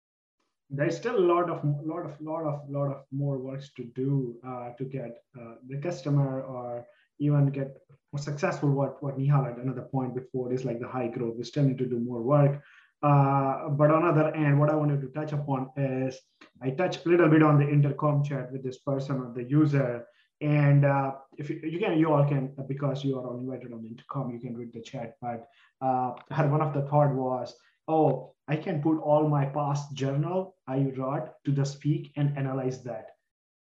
There's 0.71 0.97
still 0.97 1.19
a 1.19 1.27
lot 1.35 1.51
of 1.51 1.65
lot 1.85 2.05
of 2.07 2.21
lot 2.21 2.45
of 2.45 2.69
lot 2.69 2.91
of 2.95 3.03
more 3.11 3.39
works 3.39 3.71
to 3.77 3.85
do 3.85 4.37
uh, 4.47 4.71
to 4.79 4.85
get 4.85 5.23
uh, 5.39 5.55
the 5.69 5.79
customer 5.79 6.43
or 6.43 6.87
even 7.21 7.51
get 7.51 7.77
more 8.13 8.21
successful, 8.21 8.71
what, 8.71 9.03
what 9.03 9.19
Nihal 9.19 9.47
had 9.47 9.59
another 9.59 9.83
point 9.83 10.15
before 10.15 10.53
is 10.53 10.65
like 10.65 10.81
the 10.81 10.89
high 10.89 11.09
growth. 11.09 11.37
We 11.37 11.45
still 11.45 11.65
need 11.65 11.79
to 11.79 11.87
do 11.87 12.01
more 12.01 12.23
work. 12.23 12.61
Uh, 13.03 13.69
but 13.71 13.91
on 13.91 14.05
other 14.05 14.35
end, 14.35 14.59
what 14.59 14.69
I 14.69 14.75
wanted 14.75 15.01
to 15.03 15.09
touch 15.09 15.33
upon 15.33 15.71
is 15.77 16.19
I 16.63 16.71
touched 16.71 17.07
a 17.07 17.09
little 17.09 17.29
bit 17.29 17.43
on 17.43 17.59
the 17.59 17.69
intercom 17.69 18.25
chat 18.25 18.53
with 18.53 18.63
this 18.63 18.79
person 18.79 19.17
or 19.17 19.33
the 19.35 19.45
user. 19.45 20.05
And 20.41 20.85
uh, 20.85 21.13
if 21.37 21.51
you, 21.51 21.61
you, 21.63 21.79
can, 21.79 21.99
you 21.99 22.13
all 22.13 22.27
can, 22.27 22.53
because 22.67 23.05
you 23.05 23.19
are 23.19 23.27
all 23.27 23.39
invited 23.39 23.73
on 23.73 23.83
the 23.83 23.89
intercom, 23.89 24.31
you 24.31 24.41
can 24.41 24.57
read 24.57 24.73
the 24.73 24.81
chat. 24.81 25.15
But 25.23 25.47
uh, 25.81 26.13
one 26.31 26.63
of 26.63 26.75
the 26.75 26.83
thought 26.83 27.15
was, 27.15 27.55
oh, 27.97 28.35
I 28.49 28.57
can 28.57 28.83
put 28.83 28.99
all 28.99 29.29
my 29.29 29.45
past 29.47 29.95
journal 30.03 30.39
I 30.67 30.79
wrote 30.97 31.29
to 31.45 31.53
the 31.53 31.65
speak 31.65 32.13
and 32.17 32.37
analyze 32.37 32.83
that. 32.85 33.07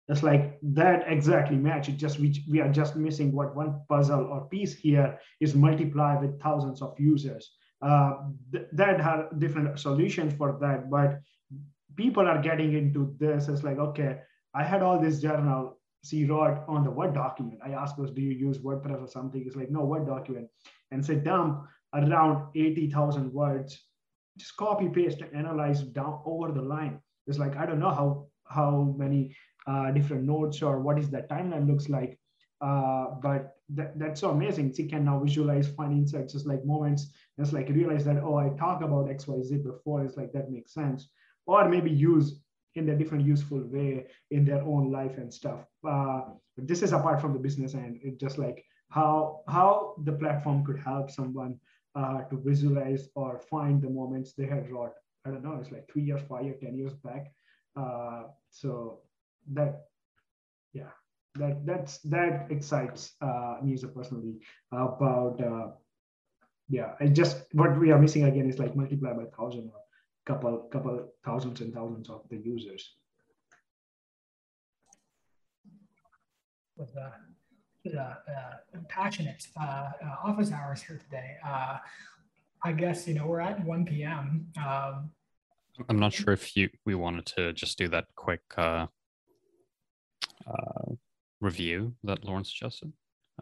It's 0.09 0.23
like 0.23 0.59
that 0.63 1.05
exactly 1.07 1.57
match. 1.57 1.89
It 1.91 1.97
just 2.05 2.19
we, 2.19 2.29
we 2.51 2.61
are 2.61 2.73
just 2.81 2.97
missing 2.97 3.33
what 3.33 3.55
one 3.55 3.73
puzzle 3.89 4.25
or 4.33 4.49
piece 4.49 4.75
here 4.75 5.19
is 5.41 5.55
multiplied 5.55 6.23
with 6.23 6.41
thousands 6.41 6.81
of 6.81 6.95
users. 6.99 7.51
Uh, 7.83 8.13
th- 8.53 8.69
that 8.73 9.01
have 9.01 9.39
different 9.39 9.79
solutions 9.79 10.33
for 10.39 10.57
that, 10.63 10.91
but 10.91 11.21
people 11.97 12.27
are 12.27 12.41
getting 12.49 12.73
into 12.81 13.15
this. 13.21 13.49
It's 13.49 13.63
like 13.69 13.79
okay, 13.79 14.13
I 14.55 14.65
had 14.65 14.83
all 14.83 14.99
this 14.99 15.21
journal 15.21 15.79
C 16.03 16.25
wrote 16.25 16.65
on 16.69 16.85
the 16.85 16.91
Word 16.91 17.13
document. 17.15 17.61
I 17.69 17.71
asked 17.83 17.99
us, 17.99 18.11
do 18.11 18.23
you 18.23 18.35
use 18.49 18.59
WordPress 18.59 19.03
or 19.03 19.09
something? 19.09 19.43
It's 19.47 19.57
like 19.57 19.71
no 19.71 19.85
Word 19.85 20.07
document, 20.07 20.49
and 20.91 21.05
say 21.05 21.17
dump 21.17 21.53
around 21.93 22.49
eighty 22.65 22.91
thousand 22.91 23.33
words. 23.33 23.71
Just 24.39 24.57
copy 24.57 24.89
paste 24.89 25.21
and 25.21 25.35
analyze 25.35 25.83
down 25.83 26.21
over 26.25 26.53
the 26.53 26.63
line. 26.63 27.01
It's 27.27 27.39
like 27.39 27.57
I 27.57 27.67
don't 27.67 27.81
know 27.81 27.91
how 28.01 28.27
how 28.47 28.95
many 28.97 29.37
uh, 29.67 29.91
different 29.91 30.25
nodes 30.25 30.63
or 30.63 30.81
what 30.81 30.99
is 30.99 31.11
that 31.11 31.29
timeline 31.29 31.67
looks 31.69 31.89
like. 31.89 32.19
Uh, 32.61 33.07
but 33.23 33.57
that, 33.69 33.99
that's 33.99 34.21
so 34.21 34.31
amazing. 34.31 34.73
He 34.75 34.89
can 34.89 35.05
now 35.05 35.21
visualize, 35.21 35.69
find 35.69 35.93
insights, 35.93 36.33
just 36.33 36.47
like 36.47 36.65
moments, 36.65 37.13
just 37.39 37.53
like 37.53 37.69
realize 37.69 38.05
that, 38.07 38.17
oh, 38.23 38.37
I 38.37 38.49
talked 38.59 38.83
about 38.83 39.11
X, 39.11 39.29
Y, 39.29 39.43
Z 39.43 39.59
before. 39.59 40.05
It's 40.05 40.17
like 40.17 40.33
that 40.33 40.51
makes 40.51 40.73
sense. 40.75 41.09
Or 41.47 41.69
maybe 41.69 41.91
use 41.91 42.41
in 42.75 42.89
a 42.89 42.97
different 42.97 43.25
useful 43.27 43.63
way 43.65 44.07
in 44.31 44.45
their 44.45 44.63
own 44.63 44.91
life 44.91 45.19
and 45.19 45.33
stuff. 45.33 45.61
Uh, 45.87 46.23
this 46.57 46.83
is 46.83 46.93
apart 46.93 47.21
from 47.21 47.33
the 47.33 47.39
business 47.39 47.75
end. 47.75 48.01
It's 48.03 48.21
just 48.21 48.39
like 48.39 48.65
how 48.91 49.43
how 49.49 49.95
the 50.05 50.13
platform 50.13 50.65
could 50.65 50.79
help 50.79 51.11
someone 51.11 51.59
uh, 51.99 52.21
to 52.31 52.37
visualize 52.51 53.09
or 53.15 53.41
find 53.51 53.83
the 53.83 53.91
moments 53.91 54.33
they 54.33 54.47
had 54.47 54.71
wrought. 54.71 54.95
I 55.27 55.31
don't 55.31 55.43
know. 55.43 55.59
It's 55.61 55.73
like 55.73 55.89
three 55.91 56.03
years, 56.03 56.23
five 56.29 56.45
years, 56.45 56.61
ten 56.61 56.77
years 56.77 56.95
back. 57.09 57.25
Uh, 57.77 58.23
so 58.51 59.01
that 59.53 59.73
yeah 60.73 60.93
that 61.35 61.65
that's 61.67 61.99
that 61.99 62.47
excites 62.51 63.15
uh, 63.21 63.57
me 63.63 63.75
as 63.75 63.85
a 63.85 63.89
personally 63.89 64.35
about 64.73 65.41
uh, 65.41 65.69
yeah 66.69 66.93
I 67.01 67.07
just 67.07 67.37
what 67.53 67.79
we 67.79 67.91
are 67.91 67.99
missing 67.99 68.25
again 68.25 68.49
is 68.49 68.59
like 68.59 68.77
multiply 68.77 69.13
by 69.13 69.27
thousand 69.37 69.71
or 69.75 69.81
couple 70.27 70.69
couple 70.73 71.09
thousands 71.25 71.61
and 71.61 71.73
thousands 71.73 72.11
of 72.11 72.23
the 72.31 72.37
users 72.37 72.95
the 76.77 76.85
uh, 76.85 77.11
passionate 78.89 79.47
uh, 79.61 79.65
uh, 79.65 79.91
office 80.25 80.53
hours 80.53 80.83
here 80.83 80.99
today 80.99 81.37
uh, 81.47 81.79
I 82.65 82.73
guess 82.73 83.07
you 83.07 83.15
know 83.15 83.27
we're 83.27 83.41
at 83.41 83.65
1 83.65 83.85
p.m. 83.85 84.49
Um, 84.59 85.11
I'm 85.89 85.99
not 85.99 86.13
sure 86.13 86.33
if 86.35 86.57
you 86.57 86.69
we 86.85 86.97
wanted 86.97 87.25
to 87.37 87.53
just 87.53 87.79
do 87.79 87.87
that 87.89 88.07
quick 88.17 88.43
uh, 88.57 88.87
uh, 90.47 90.93
review 91.41 91.95
that 92.03 92.25
Lauren 92.25 92.43
suggested. 92.45 92.93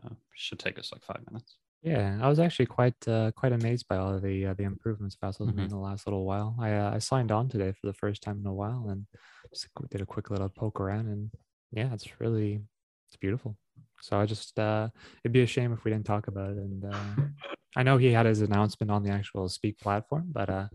Uh, 0.04 0.10
should 0.34 0.58
take 0.58 0.78
us 0.78 0.92
like 0.92 1.02
five 1.02 1.22
minutes. 1.30 1.56
Yeah, 1.82 2.18
I 2.20 2.28
was 2.28 2.38
actually 2.38 2.66
quite 2.66 2.96
uh, 3.08 3.30
quite 3.34 3.52
amazed 3.52 3.88
by 3.88 3.96
all 3.96 4.14
of 4.14 4.20
the 4.22 4.46
uh, 4.48 4.54
the 4.54 4.64
improvements 4.64 5.16
Vatsal's 5.16 5.50
Mhm. 5.50 5.54
made 5.54 5.62
in 5.64 5.68
the 5.70 5.78
last 5.78 6.06
little 6.06 6.26
while. 6.26 6.54
I 6.60 6.74
uh, 6.74 6.94
I 6.94 6.98
signed 6.98 7.32
on 7.32 7.48
today 7.48 7.72
for 7.72 7.86
the 7.86 7.94
first 7.94 8.22
time 8.22 8.38
in 8.40 8.46
a 8.46 8.52
while 8.52 8.90
and 8.90 9.06
just 9.54 9.68
did 9.90 10.02
a 10.02 10.06
quick 10.06 10.28
little 10.28 10.50
poke 10.50 10.78
around 10.78 11.06
and 11.06 11.30
yeah, 11.70 11.90
it's 11.94 12.20
really 12.20 12.60
it's 13.08 13.16
beautiful. 13.16 13.56
So 14.00 14.18
I 14.18 14.26
just 14.26 14.58
uh, 14.58 14.88
it'd 15.24 15.32
be 15.32 15.42
a 15.42 15.46
shame 15.46 15.72
if 15.72 15.84
we 15.84 15.90
didn't 15.90 16.06
talk 16.06 16.28
about 16.28 16.50
it. 16.50 16.58
And 16.58 16.84
uh, 16.84 16.98
I 17.76 17.82
know 17.82 17.96
he 17.96 18.12
had 18.12 18.26
his 18.26 18.40
announcement 18.40 18.90
on 18.90 19.02
the 19.02 19.10
actual 19.10 19.48
Speak 19.48 19.78
platform, 19.78 20.28
but 20.32 20.48
uh, 20.48 20.68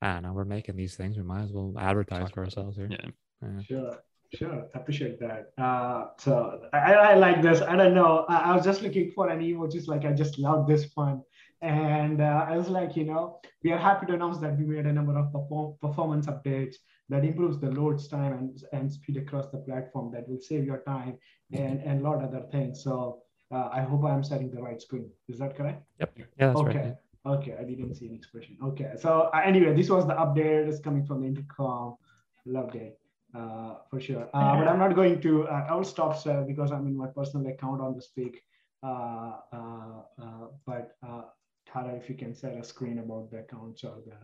I 0.00 0.14
don't 0.14 0.22
know. 0.22 0.32
We're 0.32 0.44
making 0.44 0.76
these 0.76 0.96
things. 0.96 1.16
We 1.16 1.22
might 1.22 1.44
as 1.44 1.52
well 1.52 1.74
advertise 1.78 2.24
Talk 2.24 2.34
for 2.34 2.44
ourselves 2.44 2.76
here. 2.76 2.88
Yeah. 2.90 3.08
Yeah. 3.42 3.62
Sure, 3.62 3.98
sure. 4.34 4.66
Appreciate 4.74 5.18
that. 5.20 5.50
Uh, 5.58 6.06
so 6.18 6.60
I, 6.72 6.94
I 6.94 7.14
like 7.14 7.42
this. 7.42 7.60
I 7.60 7.76
don't 7.76 7.94
know. 7.94 8.24
I, 8.28 8.52
I 8.52 8.56
was 8.56 8.64
just 8.64 8.82
looking 8.82 9.10
for 9.10 9.28
an 9.28 9.40
emojis 9.40 9.88
like 9.88 10.04
I 10.04 10.12
just 10.12 10.38
love 10.38 10.66
this 10.66 10.86
one, 10.94 11.22
And 11.60 12.20
uh, 12.20 12.46
I 12.48 12.56
was 12.56 12.68
like, 12.68 12.96
you 12.96 13.04
know, 13.04 13.40
we 13.62 13.72
are 13.72 13.78
happy 13.78 14.06
to 14.06 14.14
announce 14.14 14.38
that 14.38 14.58
we 14.58 14.64
made 14.64 14.86
a 14.86 14.92
number 14.92 15.16
of 15.18 15.32
perform- 15.32 15.74
performance 15.80 16.26
updates 16.26 16.76
that 17.08 17.24
improves 17.24 17.58
the 17.58 17.70
loads 17.70 18.08
time 18.08 18.32
and, 18.32 18.62
and 18.72 18.90
speed 18.90 19.16
across 19.16 19.48
the 19.50 19.58
platform 19.58 20.10
that 20.12 20.28
will 20.28 20.40
save 20.40 20.64
your 20.64 20.78
time 20.78 21.18
and, 21.52 21.80
and 21.82 22.00
a 22.00 22.04
lot 22.04 22.22
other 22.22 22.44
things. 22.50 22.82
So 22.82 23.22
uh, 23.52 23.68
I 23.72 23.82
hope 23.82 24.04
I'm 24.04 24.24
setting 24.24 24.50
the 24.50 24.62
right 24.62 24.80
screen. 24.80 25.10
Is 25.28 25.38
that 25.38 25.56
correct? 25.56 25.82
Yep. 26.00 26.12
Yeah, 26.16 26.24
that's 26.38 26.60
okay. 26.60 26.78
right. 26.78 26.96
Okay, 27.24 27.54
I 27.58 27.64
didn't 27.64 27.94
see 27.94 28.06
an 28.06 28.14
expression. 28.14 28.56
Okay, 28.62 28.92
so 28.98 29.30
uh, 29.32 29.40
anyway, 29.44 29.74
this 29.74 29.88
was 29.88 30.06
the 30.06 30.14
update. 30.14 30.66
It's 30.68 30.80
coming 30.80 31.04
from 31.04 31.20
the 31.20 31.28
intercom. 31.28 31.96
Loved 32.44 32.74
it 32.74 32.98
uh, 33.34 33.74
for 33.90 34.00
sure. 34.00 34.28
Uh, 34.34 34.56
but 34.56 34.68
I'm 34.68 34.78
not 34.78 34.94
going 34.94 35.20
to. 35.20 35.46
Uh, 35.48 35.66
I 35.68 35.74
will 35.74 35.84
stop 35.84 36.18
sir, 36.18 36.44
because 36.46 36.72
I'm 36.72 36.86
in 36.86 36.96
my 36.96 37.06
personal 37.06 37.46
account 37.46 37.80
on 37.80 37.94
the 37.94 38.02
speak. 38.02 38.42
Uh, 38.82 39.36
uh, 39.52 40.02
uh, 40.20 40.46
but 40.66 40.96
uh, 41.06 41.22
Tara, 41.66 41.94
if 41.94 42.08
you 42.08 42.16
can 42.16 42.34
set 42.34 42.56
a 42.56 42.64
screen 42.64 42.98
about 42.98 43.30
the 43.30 43.38
accounts 43.38 43.84
or 43.84 43.98
the 44.04 44.16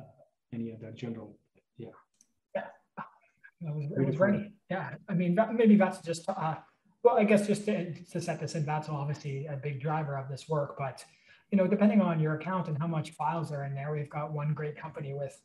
uh, 0.00 0.04
any 0.52 0.72
other 0.72 0.90
general. 0.92 1.38
It 3.62 3.74
was, 3.74 3.90
it 3.96 4.20
was. 4.20 4.42
Yeah. 4.68 4.94
I 5.08 5.14
mean, 5.14 5.38
maybe 5.52 5.76
that's 5.76 6.00
just, 6.00 6.28
uh, 6.28 6.56
well, 7.02 7.16
I 7.16 7.24
guess 7.24 7.46
just 7.46 7.64
to, 7.66 7.94
to 7.94 8.20
set 8.20 8.40
this 8.40 8.54
in, 8.54 8.66
that's 8.66 8.88
obviously 8.88 9.46
a 9.46 9.56
big 9.56 9.80
driver 9.80 10.16
of 10.16 10.28
this 10.28 10.48
work. 10.48 10.76
But, 10.78 11.04
you 11.50 11.56
know, 11.56 11.66
depending 11.66 12.00
on 12.00 12.20
your 12.20 12.34
account 12.34 12.68
and 12.68 12.76
how 12.78 12.86
much 12.86 13.12
files 13.12 13.52
are 13.52 13.64
in 13.64 13.74
there, 13.74 13.92
we've 13.92 14.10
got 14.10 14.32
one 14.32 14.52
great 14.52 14.76
company 14.76 15.14
with 15.14 15.40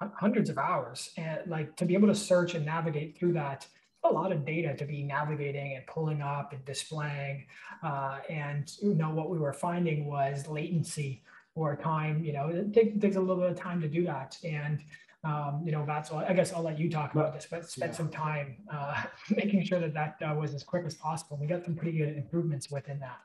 hundreds 0.00 0.50
of 0.50 0.58
hours. 0.58 1.10
And 1.16 1.40
like 1.46 1.76
to 1.76 1.84
be 1.86 1.94
able 1.94 2.08
to 2.08 2.14
search 2.14 2.54
and 2.54 2.66
navigate 2.66 3.16
through 3.16 3.34
that, 3.34 3.66
a 4.02 4.08
lot 4.08 4.32
of 4.32 4.44
data 4.44 4.76
to 4.76 4.84
be 4.84 5.02
navigating 5.02 5.76
and 5.76 5.86
pulling 5.86 6.20
up 6.20 6.52
and 6.52 6.62
displaying. 6.66 7.46
Uh, 7.82 8.18
and, 8.28 8.70
you 8.82 8.94
know, 8.94 9.10
what 9.10 9.30
we 9.30 9.38
were 9.38 9.54
finding 9.54 10.06
was 10.06 10.46
latency 10.46 11.22
or 11.54 11.76
time, 11.76 12.22
you 12.22 12.32
know, 12.32 12.48
it 12.48 12.74
take- 12.74 13.00
takes 13.00 13.16
a 13.16 13.20
little 13.20 13.36
bit 13.36 13.50
of 13.52 13.56
time 13.58 13.80
to 13.80 13.88
do 13.88 14.04
that. 14.04 14.36
And, 14.44 14.82
um, 15.24 15.62
you 15.64 15.72
know, 15.72 15.84
that's 15.86 16.10
all, 16.10 16.18
I 16.18 16.32
guess 16.34 16.52
I'll 16.52 16.62
let 16.62 16.78
you 16.78 16.90
talk 16.90 17.12
about 17.12 17.32
this, 17.34 17.46
but 17.50 17.68
spend 17.68 17.92
Yeah. 17.92 17.96
some 17.96 18.10
time 18.10 18.56
uh, 18.72 19.04
making 19.30 19.64
sure 19.64 19.80
that 19.80 19.94
that 19.94 20.16
uh, 20.22 20.34
was 20.34 20.54
as 20.54 20.62
quick 20.62 20.84
as 20.86 20.94
possible. 20.94 21.38
We 21.40 21.46
got 21.46 21.64
some 21.64 21.74
pretty 21.74 21.98
good 21.98 22.16
improvements 22.16 22.70
within 22.70 23.00
that. 23.00 23.20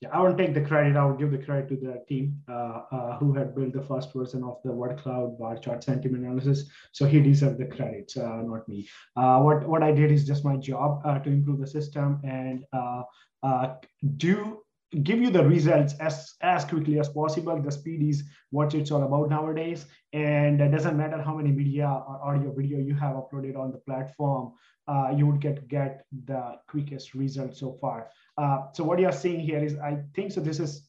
Yeah, 0.00 0.10
I 0.12 0.20
won't 0.20 0.36
take 0.36 0.54
the 0.54 0.60
credit. 0.60 0.96
I 0.96 1.04
will 1.04 1.16
give 1.16 1.30
the 1.30 1.38
credit 1.38 1.68
to 1.68 1.76
the 1.76 2.04
team 2.08 2.42
uh, 2.48 2.82
uh, 2.92 3.18
who 3.18 3.32
had 3.32 3.54
built 3.54 3.72
the 3.72 3.82
first 3.82 4.12
version 4.12 4.44
of 4.44 4.58
the 4.64 4.72
word 4.72 4.98
cloud 4.98 5.38
bar 5.38 5.56
chart 5.56 5.82
sentiment 5.82 6.24
analysis. 6.24 6.68
So 6.92 7.06
he 7.06 7.20
deserved 7.20 7.58
the 7.58 7.66
credit, 7.66 8.12
uh, 8.16 8.42
not 8.42 8.68
me. 8.68 8.88
Uh, 9.16 9.40
what 9.40 9.66
what 9.66 9.82
I 9.82 9.92
did 9.92 10.10
is 10.10 10.26
just 10.26 10.44
my 10.44 10.56
job 10.56 11.00
uh, 11.04 11.20
to 11.20 11.30
improve 11.30 11.60
the 11.60 11.66
system 11.66 12.20
and 12.24 12.64
uh, 12.72 13.02
uh, 13.42 13.76
do 14.16 14.63
give 15.02 15.20
you 15.20 15.30
the 15.30 15.44
results 15.44 15.94
as 16.00 16.34
as 16.42 16.64
quickly 16.64 16.98
as 16.98 17.08
possible. 17.08 17.60
The 17.60 17.72
speed 17.72 18.02
is 18.02 18.24
what 18.50 18.74
it's 18.74 18.90
all 18.90 19.02
about 19.02 19.30
nowadays, 19.30 19.86
and 20.12 20.60
it 20.60 20.70
doesn't 20.70 20.96
matter 20.96 21.20
how 21.20 21.36
many 21.36 21.52
media 21.52 21.86
or 21.86 22.20
audio 22.22 22.52
video 22.52 22.78
you 22.78 22.94
have 22.94 23.16
uploaded 23.16 23.56
on 23.56 23.72
the 23.72 23.78
platform. 23.78 24.52
Uh, 24.86 25.12
you 25.16 25.26
would 25.26 25.40
get 25.40 25.66
get 25.68 26.04
the 26.26 26.56
quickest 26.68 27.14
result 27.14 27.56
so 27.56 27.76
far. 27.80 28.08
Uh, 28.36 28.58
so 28.72 28.84
what 28.84 28.98
you're 28.98 29.12
seeing 29.12 29.40
here 29.40 29.62
is, 29.62 29.76
I 29.78 29.98
think 30.14 30.32
so. 30.32 30.40
This 30.40 30.60
is 30.60 30.88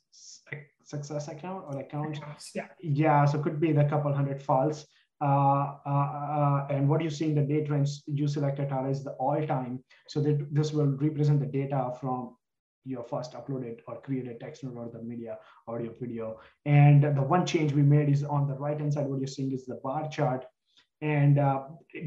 a 0.51 0.57
success 0.83 1.27
account 1.27 1.63
or 1.67 1.79
account. 1.79 2.19
Yeah. 2.53 2.67
Yeah, 2.81 3.25
so 3.25 3.41
could 3.41 3.59
be 3.59 3.71
the 3.71 3.85
couple 3.85 4.13
hundred 4.13 4.41
files. 4.41 4.85
Uh, 5.21 5.77
uh, 5.85 5.89
uh, 5.89 6.67
and 6.69 6.89
what 6.89 7.01
you 7.01 7.09
see 7.09 7.25
in 7.25 7.35
the 7.35 7.41
date 7.41 7.69
range 7.69 7.89
you 8.05 8.27
selected 8.27 8.67
Tara 8.67 8.89
is 8.89 9.03
the 9.03 9.11
all 9.11 9.41
time. 9.47 9.83
So 10.09 10.21
that 10.21 10.53
this 10.53 10.73
will 10.73 10.87
represent 10.87 11.39
the 11.39 11.45
data 11.45 11.93
from 11.99 12.35
your 12.85 13.03
first 13.03 13.33
uploaded 13.33 13.79
or 13.87 13.99
created 14.01 14.39
text 14.39 14.63
node 14.63 14.77
or 14.77 14.89
the 14.89 15.01
media 15.01 15.37
audio 15.67 15.91
video. 15.99 16.39
And 16.65 17.03
the 17.03 17.21
one 17.21 17.45
change 17.45 17.73
we 17.73 17.81
made 17.81 18.09
is 18.09 18.23
on 18.23 18.47
the 18.47 18.53
right 18.53 18.79
hand 18.79 18.93
side. 18.93 19.07
What 19.07 19.19
you're 19.19 19.27
seeing 19.27 19.51
is 19.51 19.65
the 19.65 19.79
bar 19.83 20.07
chart. 20.09 20.45
And 21.01 21.39
uh, 21.39 21.63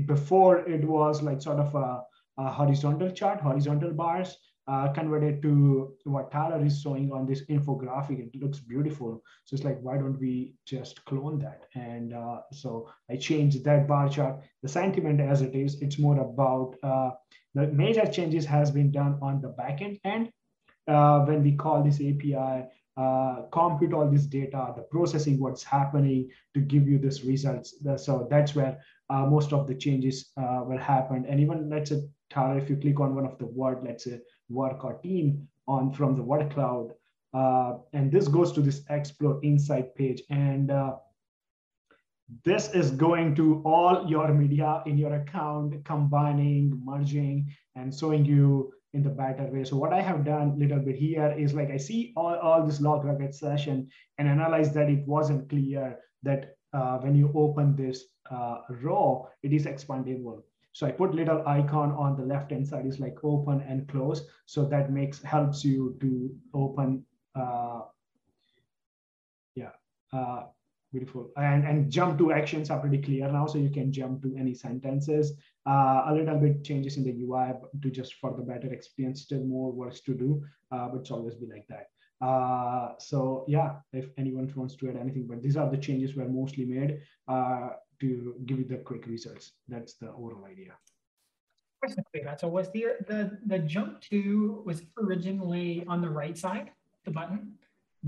before 0.06 0.58
it 0.60 0.84
was 0.84 1.22
like 1.22 1.42
sort 1.42 1.58
of 1.58 1.74
a, 1.74 2.02
a 2.38 2.50
horizontal 2.50 3.10
chart, 3.10 3.40
horizontal 3.40 3.92
bars 3.92 4.36
uh, 4.68 4.88
converted 4.92 5.40
to 5.42 5.94
what 6.04 6.30
Tara 6.30 6.60
is 6.60 6.80
showing 6.80 7.10
on 7.10 7.26
this 7.26 7.44
infographic. 7.46 8.20
It 8.20 8.40
looks 8.40 8.60
beautiful. 8.60 9.22
So 9.44 9.54
it's 9.54 9.64
like, 9.64 9.78
why 9.80 9.96
don't 9.96 10.20
we 10.20 10.54
just 10.66 11.04
clone 11.06 11.38
that? 11.38 11.62
And 11.74 12.12
uh, 12.12 12.40
so 12.52 12.88
I 13.10 13.16
changed 13.16 13.64
that 13.64 13.88
bar 13.88 14.08
chart. 14.08 14.40
The 14.62 14.68
sentiment 14.68 15.20
as 15.20 15.42
it 15.42 15.54
is, 15.54 15.80
it's 15.80 15.98
more 15.98 16.20
about 16.20 16.76
uh, 16.82 17.10
the 17.54 17.68
major 17.68 18.06
changes 18.06 18.44
has 18.44 18.70
been 18.70 18.92
done 18.92 19.18
on 19.22 19.40
the 19.40 19.48
backend 19.48 20.00
end 20.04 20.30
uh, 20.88 21.20
when 21.20 21.42
we 21.42 21.52
call 21.52 21.82
this 21.82 21.96
API, 21.96 22.64
uh, 22.96 23.42
compute 23.52 23.92
all 23.92 24.10
this 24.10 24.26
data, 24.26 24.72
the 24.74 24.82
processing, 24.82 25.38
what's 25.38 25.62
happening 25.62 26.28
to 26.54 26.60
give 26.60 26.88
you 26.88 26.98
this 26.98 27.22
results. 27.22 27.74
So 27.96 28.26
that's 28.30 28.54
where 28.54 28.80
uh, 29.08 29.26
most 29.26 29.52
of 29.52 29.68
the 29.68 29.74
changes 29.74 30.32
uh, 30.36 30.62
will 30.64 30.78
happen. 30.78 31.24
And 31.28 31.38
even 31.38 31.70
let's 31.70 31.90
say, 31.90 32.02
Tara, 32.30 32.56
if 32.56 32.68
you 32.68 32.76
click 32.76 32.98
on 33.00 33.14
one 33.14 33.24
of 33.24 33.38
the 33.38 33.46
word, 33.46 33.78
let's 33.84 34.04
say 34.04 34.20
work 34.48 34.84
or 34.84 34.94
team 34.94 35.48
on 35.68 35.92
from 35.92 36.16
the 36.16 36.22
word 36.22 36.50
cloud, 36.50 36.92
uh, 37.34 37.74
and 37.92 38.10
this 38.10 38.26
goes 38.26 38.52
to 38.52 38.60
this 38.60 38.82
explore 38.90 39.38
insight 39.44 39.94
page. 39.94 40.22
And 40.30 40.70
uh, 40.70 40.96
this 42.44 42.74
is 42.74 42.90
going 42.90 43.34
to 43.36 43.62
all 43.64 44.08
your 44.08 44.28
media 44.34 44.82
in 44.86 44.98
your 44.98 45.14
account, 45.14 45.84
combining, 45.84 46.80
merging, 46.84 47.54
and 47.76 47.94
showing 47.94 48.24
you 48.24 48.72
in 48.94 49.02
the 49.02 49.10
better 49.10 49.44
way. 49.44 49.64
So 49.64 49.76
what 49.76 49.92
I 49.92 50.00
have 50.00 50.24
done 50.24 50.50
a 50.50 50.56
little 50.56 50.78
bit 50.78 50.96
here 50.96 51.34
is 51.38 51.54
like 51.54 51.70
I 51.70 51.76
see 51.76 52.12
all, 52.16 52.36
all 52.36 52.66
this 52.66 52.80
log 52.80 53.04
record 53.04 53.34
session 53.34 53.88
and 54.16 54.28
analyze 54.28 54.72
that 54.74 54.88
it 54.88 55.06
wasn't 55.06 55.48
clear 55.48 55.98
that 56.22 56.56
uh, 56.72 56.98
when 56.98 57.14
you 57.14 57.30
open 57.34 57.76
this 57.76 58.04
uh, 58.30 58.58
row, 58.82 59.28
it 59.42 59.52
is 59.52 59.66
expandable. 59.66 60.42
So 60.72 60.86
I 60.86 60.92
put 60.92 61.14
little 61.14 61.42
icon 61.46 61.92
on 61.92 62.16
the 62.16 62.24
left 62.24 62.50
hand 62.50 62.66
side 62.66 62.86
is 62.86 63.00
like 63.00 63.16
open 63.24 63.60
and 63.62 63.88
close. 63.88 64.26
So 64.46 64.64
that 64.66 64.92
makes 64.92 65.22
helps 65.22 65.64
you 65.64 65.96
to 66.00 66.34
open. 66.54 67.04
Uh, 67.34 67.82
yeah. 69.54 69.70
Beautiful. 70.92 71.30
And, 71.36 71.66
and 71.66 71.90
jump 71.90 72.18
to 72.18 72.32
actions 72.32 72.70
are 72.70 72.80
pretty 72.80 72.98
clear 72.98 73.30
now. 73.30 73.46
So 73.46 73.58
you 73.58 73.70
can 73.70 73.92
jump 73.92 74.22
to 74.22 74.34
any 74.38 74.54
sentences. 74.54 75.34
Uh, 75.66 76.04
a 76.06 76.14
little 76.14 76.38
bit 76.38 76.64
changes 76.64 76.96
in 76.96 77.04
the 77.04 77.12
UI 77.24 77.52
to 77.82 77.90
just 77.90 78.14
for 78.14 78.34
the 78.34 78.42
better 78.42 78.72
experience, 78.72 79.22
still 79.22 79.44
more 79.44 79.70
works 79.70 80.00
to 80.00 80.14
do, 80.14 80.42
uh, 80.72 80.88
but 80.88 81.00
it's 81.00 81.10
always 81.10 81.34
be 81.34 81.46
like 81.46 81.66
that. 81.68 81.88
Uh, 82.26 82.92
so 82.98 83.44
yeah, 83.46 83.76
if 83.92 84.06
anyone 84.16 84.50
wants 84.56 84.76
to 84.76 84.88
add 84.88 84.96
anything, 84.96 85.26
but 85.26 85.42
these 85.42 85.56
are 85.58 85.70
the 85.70 85.76
changes 85.76 86.16
were 86.16 86.28
mostly 86.28 86.64
made 86.64 87.00
uh, 87.28 87.68
to 88.00 88.34
give 88.46 88.58
you 88.58 88.64
the 88.64 88.78
quick 88.78 89.06
results. 89.06 89.52
That's 89.68 89.94
the 89.94 90.08
overall 90.08 90.46
idea. 90.46 90.72
So 92.38 92.48
was 92.48 92.72
the, 92.72 92.86
the, 93.06 93.38
the 93.46 93.58
jump 93.60 94.00
to, 94.10 94.62
was 94.64 94.82
originally 95.00 95.84
on 95.86 96.00
the 96.00 96.08
right 96.08 96.36
side, 96.36 96.70
the 97.04 97.10
button? 97.10 97.57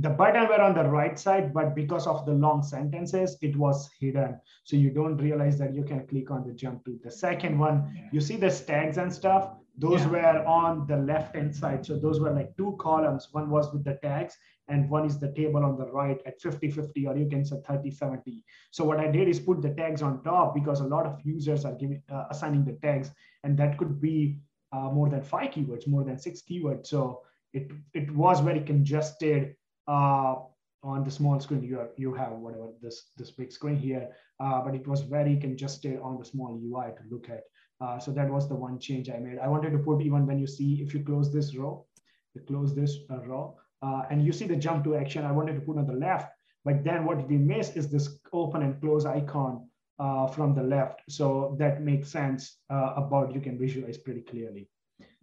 The 0.01 0.11
button 0.11 0.49
were 0.49 0.61
on 0.61 0.75
the 0.75 0.85
right 0.85 1.19
side, 1.19 1.53
but 1.53 1.75
because 1.75 2.07
of 2.07 2.25
the 2.25 2.33
long 2.33 2.63
sentences, 2.63 3.37
it 3.43 3.55
was 3.57 3.91
hidden. 3.99 4.41
So 4.65 4.77
you 4.77 4.91
don't 4.91 5.17
realize 5.19 5.59
that 5.59 5.75
you 5.75 5.85
can 5.85 6.07
click 6.07 6.31
on 6.31 6.47
the 6.47 6.55
jump 6.55 6.85
to 6.87 6.99
the 7.03 7.11
second 7.11 7.59
one. 7.59 7.93
Yeah. 7.95 8.09
You 8.13 8.21
see 8.21 8.37
the 8.37 8.51
tags 8.51 8.97
and 8.97 9.13
stuff. 9.13 9.51
Those 9.77 10.01
yeah. 10.01 10.09
were 10.09 10.47
on 10.47 10.87
the 10.87 10.97
left 10.97 11.37
hand 11.37 11.55
side. 11.55 11.85
So 11.85 11.99
those 11.99 12.19
were 12.19 12.33
like 12.33 12.57
two 12.57 12.77
columns. 12.81 13.29
One 13.33 13.51
was 13.51 13.73
with 13.73 13.85
the 13.85 13.99
tags 14.03 14.37
and 14.69 14.89
one 14.89 15.05
is 15.05 15.19
the 15.19 15.33
table 15.33 15.65
on 15.65 15.77
the 15.77 15.87
right 15.87 16.21
at 16.25 16.41
50, 16.41 16.71
50, 16.71 17.07
or 17.07 17.17
you 17.17 17.29
can 17.29 17.45
say 17.45 17.57
30, 17.67 17.91
70. 17.91 18.45
So 18.71 18.85
what 18.85 19.01
I 19.01 19.11
did 19.11 19.29
is 19.29 19.39
put 19.41 19.61
the 19.61 19.71
tags 19.71 20.03
on 20.03 20.23
top 20.23 20.55
because 20.55 20.81
a 20.81 20.87
lot 20.87 21.07
of 21.07 21.21
users 21.25 21.65
are 21.65 21.75
giving 21.75 22.03
uh, 22.11 22.25
assigning 22.31 22.65
the 22.65 22.79
tags 22.81 23.11
and 23.45 23.59
that 23.59 23.77
could 23.77 24.01
be 24.01 24.39
uh, 24.73 24.91
more 24.91 25.09
than 25.09 25.23
five 25.23 25.51
keywords, 25.51 25.87
more 25.87 26.05
than 26.05 26.19
six 26.19 26.43
keywords. 26.43 26.87
So 26.87 27.23
it, 27.53 27.71
it 27.93 28.11
was 28.13 28.41
very 28.41 28.61
congested 28.61 29.57
uh, 29.89 30.37
on 30.83 31.05
the 31.05 31.11
small 31.11 31.39
screen 31.41 31.63
you 31.63 31.79
have, 31.79 31.91
you 31.97 32.15
have 32.15 32.33
whatever 32.33 32.69
this 32.81 33.11
this 33.17 33.31
big 33.31 33.53
screen 33.53 33.77
here. 33.77 34.09
Uh, 34.39 34.63
but 34.63 34.75
it 34.75 34.87
was 34.87 35.03
very 35.03 35.37
congested 35.37 36.01
on 36.01 36.19
the 36.19 36.25
small 36.25 36.59
ui 36.65 36.87
to 36.97 37.03
look 37.11 37.29
at. 37.29 37.43
Uh, 37.81 37.99
so 37.99 38.11
that 38.11 38.31
was 38.31 38.49
the 38.49 38.55
one 38.55 38.79
change 38.79 39.11
i 39.11 39.19
made. 39.19 39.39
I 39.39 39.49
wanted 39.49 39.73
to 39.73 39.79
put 39.79 40.01
even 40.03 40.27
when 40.27 40.39
you 40.39 40.47
see 40.47 40.81
if 40.83 40.95
you 40.95 41.03
close 41.03 41.33
this 41.33 41.55
row 41.57 41.87
you 42.35 42.43
close 42.43 42.75
this 42.75 42.97
uh, 43.11 43.21
row 43.23 43.57
uh, 43.83 44.03
and 44.11 44.25
you 44.25 44.33
see 44.33 44.47
the 44.47 44.57
jump 44.57 44.85
to 44.85 44.95
action 44.95 45.25
i 45.25 45.33
wanted 45.33 45.55
to 45.55 45.61
put 45.61 45.79
on 45.79 45.87
the 45.87 46.01
left. 46.07 46.31
But 46.65 46.85
then 46.85 47.05
what 47.05 47.27
we 47.29 47.37
miss 47.39 47.71
is 47.77 47.91
this 47.91 48.19
open 48.33 48.63
and 48.63 48.81
close 48.81 49.07
icon 49.07 49.67
uh, 49.99 50.27
from 50.27 50.55
the 50.55 50.63
left. 50.63 51.01
So 51.09 51.57
that 51.59 51.83
makes 51.83 52.11
sense 52.11 52.59
about 52.69 53.35
you 53.35 53.41
can 53.41 53.59
visualize 53.59 53.97
pretty 53.97 54.21
clearly. 54.21 54.69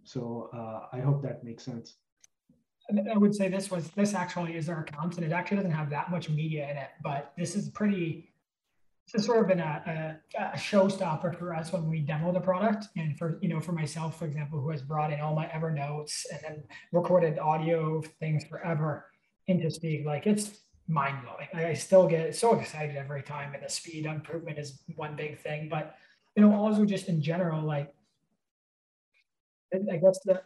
So 0.04 0.50
i 0.92 1.00
hope 1.00 1.22
that 1.22 1.44
makes 1.44 1.64
sense 1.64 1.96
I 2.90 3.18
would 3.18 3.34
say 3.34 3.48
this 3.48 3.70
was 3.70 3.90
this 3.90 4.14
actually 4.14 4.56
is 4.56 4.68
our 4.68 4.80
account, 4.80 5.16
and 5.16 5.26
it 5.26 5.32
actually 5.32 5.58
doesn't 5.58 5.72
have 5.72 5.90
that 5.90 6.10
much 6.10 6.30
media 6.30 6.70
in 6.70 6.76
it, 6.76 6.90
but 7.02 7.32
this 7.36 7.54
is 7.54 7.68
pretty. 7.68 8.30
This 9.06 9.22
has 9.22 9.26
sort 9.26 9.40
of 9.40 9.48
been 9.48 9.60
a, 9.60 10.18
a, 10.38 10.42
a 10.42 10.56
showstopper 10.56 11.38
for 11.38 11.54
us 11.54 11.72
when 11.72 11.88
we 11.88 12.00
demo 12.00 12.30
the 12.32 12.40
product, 12.40 12.86
and 12.96 13.18
for 13.18 13.38
you 13.42 13.48
know 13.48 13.60
for 13.60 13.72
myself, 13.72 14.18
for 14.18 14.24
example, 14.24 14.60
who 14.60 14.70
has 14.70 14.82
brought 14.82 15.12
in 15.12 15.20
all 15.20 15.34
my 15.34 15.46
Evernotes 15.46 16.24
and 16.32 16.40
then 16.42 16.62
recorded 16.92 17.38
audio 17.38 18.02
things 18.20 18.44
forever 18.44 19.06
into 19.48 19.70
Speak. 19.70 20.06
Like 20.06 20.26
it's 20.26 20.60
mind 20.88 21.18
blowing. 21.22 21.48
I 21.68 21.74
still 21.74 22.08
get 22.08 22.34
so 22.34 22.58
excited 22.58 22.96
every 22.96 23.22
time, 23.22 23.52
and 23.54 23.62
the 23.62 23.68
speed 23.68 24.06
improvement 24.06 24.58
is 24.58 24.80
one 24.96 25.14
big 25.14 25.38
thing. 25.38 25.68
But 25.68 25.96
you 26.36 26.42
know, 26.42 26.54
also 26.54 26.86
just 26.86 27.08
in 27.08 27.20
general, 27.20 27.62
like 27.62 27.92
I 29.74 29.96
guess 29.96 30.20
the 30.24 30.40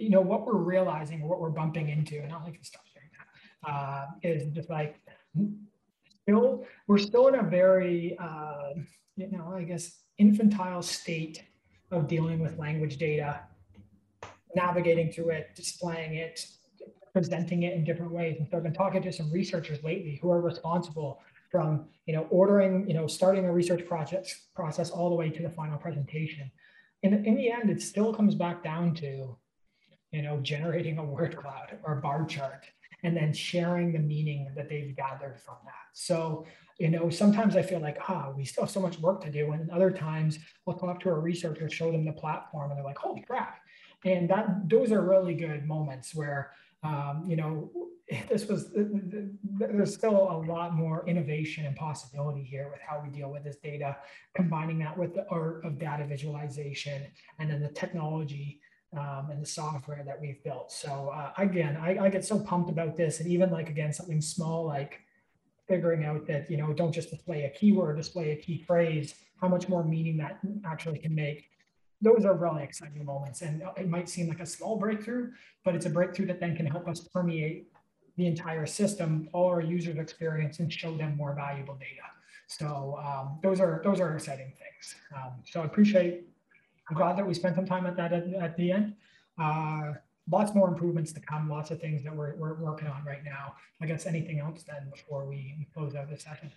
you 0.00 0.10
know, 0.10 0.20
what 0.20 0.46
we're 0.46 0.56
realizing, 0.56 1.28
what 1.28 1.40
we're 1.40 1.50
bumping 1.50 1.90
into, 1.90 2.18
and 2.18 2.32
I 2.32 2.42
like 2.42 2.58
to 2.58 2.64
stop 2.64 2.82
sharing 2.92 3.10
that, 3.18 3.70
uh, 3.70 4.06
is 4.22 4.52
just 4.54 4.70
like 4.70 4.96
still, 6.22 6.64
we're 6.86 6.98
still 6.98 7.28
in 7.28 7.34
a 7.34 7.42
very, 7.42 8.16
uh, 8.18 8.70
you 9.16 9.30
know, 9.30 9.52
I 9.54 9.64
guess, 9.64 10.00
infantile 10.18 10.82
state 10.82 11.44
of 11.90 12.08
dealing 12.08 12.40
with 12.40 12.58
language 12.58 12.96
data, 12.96 13.40
navigating 14.54 15.12
through 15.12 15.30
it, 15.30 15.50
displaying 15.54 16.14
it, 16.14 16.46
presenting 17.12 17.64
it 17.64 17.74
in 17.74 17.84
different 17.84 18.12
ways. 18.12 18.36
And 18.38 18.48
so 18.48 18.56
I've 18.56 18.62
been 18.62 18.72
talking 18.72 19.02
to 19.02 19.12
some 19.12 19.30
researchers 19.30 19.82
lately 19.82 20.18
who 20.22 20.30
are 20.30 20.40
responsible 20.40 21.20
from, 21.50 21.86
you 22.06 22.14
know, 22.14 22.26
ordering, 22.30 22.88
you 22.88 22.94
know, 22.94 23.06
starting 23.06 23.44
a 23.44 23.52
research 23.52 23.86
project 23.86 24.34
process 24.54 24.90
all 24.90 25.10
the 25.10 25.16
way 25.16 25.28
to 25.30 25.42
the 25.42 25.50
final 25.50 25.76
presentation. 25.76 26.50
In, 27.02 27.24
in 27.24 27.34
the 27.34 27.50
end, 27.50 27.70
it 27.70 27.82
still 27.82 28.14
comes 28.14 28.34
back 28.34 28.62
down 28.62 28.94
to 28.96 29.36
you 30.12 30.22
know, 30.22 30.38
generating 30.38 30.98
a 30.98 31.04
word 31.04 31.36
cloud 31.36 31.78
or 31.84 31.96
bar 31.96 32.24
chart 32.24 32.64
and 33.02 33.16
then 33.16 33.32
sharing 33.32 33.92
the 33.92 33.98
meaning 33.98 34.50
that 34.56 34.68
they've 34.68 34.94
gathered 34.96 35.40
from 35.40 35.56
that. 35.64 35.72
So, 35.92 36.46
you 36.78 36.88
know, 36.88 37.10
sometimes 37.10 37.56
I 37.56 37.62
feel 37.62 37.80
like, 37.80 37.98
ah, 38.08 38.32
we 38.36 38.44
still 38.44 38.64
have 38.64 38.70
so 38.70 38.80
much 38.80 38.98
work 38.98 39.22
to 39.24 39.30
do. 39.30 39.52
And 39.52 39.70
other 39.70 39.90
times 39.90 40.38
I'll 40.66 40.74
talk 40.74 41.00
to 41.00 41.10
a 41.10 41.18
researcher, 41.18 41.68
show 41.70 41.92
them 41.92 42.04
the 42.04 42.12
platform, 42.12 42.70
and 42.70 42.78
they're 42.78 42.84
like, 42.84 42.98
holy 42.98 43.22
crap. 43.22 43.58
And 44.04 44.28
that 44.30 44.68
those 44.68 44.92
are 44.92 45.02
really 45.02 45.34
good 45.34 45.66
moments 45.66 46.14
where, 46.14 46.52
um, 46.82 47.24
you 47.26 47.36
know, 47.36 47.70
this 48.28 48.46
was, 48.48 48.70
there's 48.74 49.94
still 49.94 50.30
a 50.30 50.38
lot 50.46 50.74
more 50.74 51.06
innovation 51.06 51.66
and 51.66 51.76
possibility 51.76 52.42
here 52.42 52.68
with 52.70 52.80
how 52.80 53.00
we 53.02 53.08
deal 53.10 53.30
with 53.30 53.44
this 53.44 53.56
data, 53.56 53.96
combining 54.34 54.78
that 54.80 54.96
with 54.96 55.14
the 55.14 55.26
art 55.30 55.64
of 55.64 55.78
data 55.78 56.04
visualization 56.06 57.02
and 57.38 57.50
then 57.50 57.60
the 57.60 57.68
technology 57.68 58.59
um, 58.96 59.28
and 59.30 59.40
the 59.40 59.46
software 59.46 60.02
that 60.04 60.20
we've 60.20 60.42
built. 60.42 60.72
So 60.72 61.12
uh, 61.14 61.32
again, 61.38 61.76
I, 61.76 61.98
I, 61.98 62.08
get 62.08 62.24
so 62.24 62.38
pumped 62.38 62.70
about 62.70 62.96
this, 62.96 63.20
and 63.20 63.28
even 63.30 63.50
like 63.50 63.68
again 63.68 63.92
something 63.92 64.20
small 64.20 64.64
like 64.66 65.00
figuring 65.68 66.04
out 66.04 66.26
that 66.26 66.50
you 66.50 66.56
know 66.56 66.72
don't 66.72 66.92
just 66.92 67.10
display 67.10 67.44
a 67.44 67.50
keyword, 67.50 67.96
display 67.96 68.32
a 68.32 68.36
key 68.36 68.64
phrase, 68.66 69.14
how 69.40 69.48
much 69.48 69.68
more 69.68 69.84
meaning 69.84 70.16
that 70.18 70.40
actually 70.64 70.98
can 70.98 71.14
make. 71.14 71.48
Those 72.02 72.24
are 72.24 72.34
really 72.34 72.62
exciting 72.62 73.04
moments, 73.04 73.42
and 73.42 73.62
it 73.76 73.88
might 73.88 74.08
seem 74.08 74.28
like 74.28 74.40
a 74.40 74.46
small 74.46 74.76
breakthrough, 74.76 75.30
but 75.64 75.74
it's 75.74 75.86
a 75.86 75.90
breakthrough 75.90 76.26
that 76.26 76.40
then 76.40 76.56
can 76.56 76.66
help 76.66 76.88
us 76.88 77.00
permeate 77.00 77.68
the 78.16 78.26
entire 78.26 78.66
system, 78.66 79.28
all 79.32 79.46
our 79.46 79.60
users' 79.60 79.98
experience, 79.98 80.58
and 80.58 80.72
show 80.72 80.96
them 80.96 81.16
more 81.16 81.34
valuable 81.34 81.74
data. 81.74 82.08
So 82.48 82.98
um, 83.04 83.38
those 83.42 83.60
are 83.60 83.80
those 83.84 84.00
are 84.00 84.12
exciting 84.14 84.52
things. 84.58 84.96
Um, 85.14 85.34
so 85.44 85.62
I 85.62 85.66
appreciate 85.66 86.24
I'm 86.90 86.96
glad 86.96 87.16
that 87.16 87.26
we 87.26 87.34
spent 87.34 87.54
some 87.54 87.66
time 87.66 87.86
at 87.86 87.96
that 87.96 88.12
at, 88.12 88.26
at 88.34 88.56
the 88.56 88.72
end. 88.72 88.94
Uh, 89.40 89.92
lots 90.30 90.54
more 90.54 90.68
improvements 90.68 91.12
to 91.12 91.20
come, 91.20 91.48
lots 91.48 91.70
of 91.70 91.80
things 91.80 92.02
that 92.02 92.14
we're, 92.14 92.34
we're 92.34 92.54
working 92.54 92.88
on 92.88 93.04
right 93.04 93.24
now. 93.24 93.54
I 93.80 93.86
guess 93.86 94.06
anything 94.06 94.40
else 94.40 94.64
then 94.64 94.90
before 94.90 95.24
we 95.24 95.66
close 95.72 95.94
out 95.94 96.10
this 96.10 96.24
session? 96.24 96.50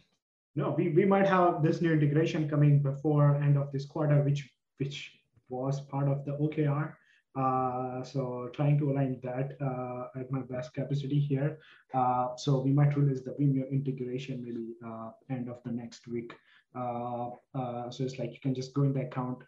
No, 0.55 0.71
we, 0.71 0.89
we 0.89 1.05
might 1.05 1.27
have 1.27 1.61
this 1.61 1.81
new 1.81 1.93
integration 1.93 2.49
coming 2.49 2.79
before 2.79 3.35
end 3.35 3.57
of 3.57 3.71
this 3.71 3.85
quarter, 3.85 4.21
which 4.21 4.49
which 4.77 5.11
was 5.49 5.81
part 5.81 6.07
of 6.07 6.25
the 6.25 6.31
OKR. 6.31 6.95
Uh, 7.35 8.03
so 8.03 8.49
trying 8.53 8.77
to 8.77 8.91
align 8.91 9.19
that 9.23 9.55
uh, 9.61 10.19
at 10.19 10.31
my 10.31 10.41
best 10.41 10.73
capacity 10.73 11.19
here. 11.19 11.59
Uh, 11.93 12.35
so 12.35 12.59
we 12.59 12.71
might 12.71 12.95
release 12.97 13.21
the 13.21 13.31
Vimeo 13.31 13.69
integration 13.71 14.43
maybe 14.43 14.75
uh, 14.85 15.11
end 15.29 15.47
of 15.49 15.61
the 15.63 15.71
next 15.71 16.07
week. 16.07 16.33
Uh, 16.75 17.29
uh, 17.55 17.89
so 17.89 18.03
it's 18.03 18.19
like 18.19 18.33
you 18.33 18.39
can 18.39 18.53
just 18.53 18.73
go 18.73 18.83
in 18.83 18.93
the 18.93 19.01
account, 19.01 19.39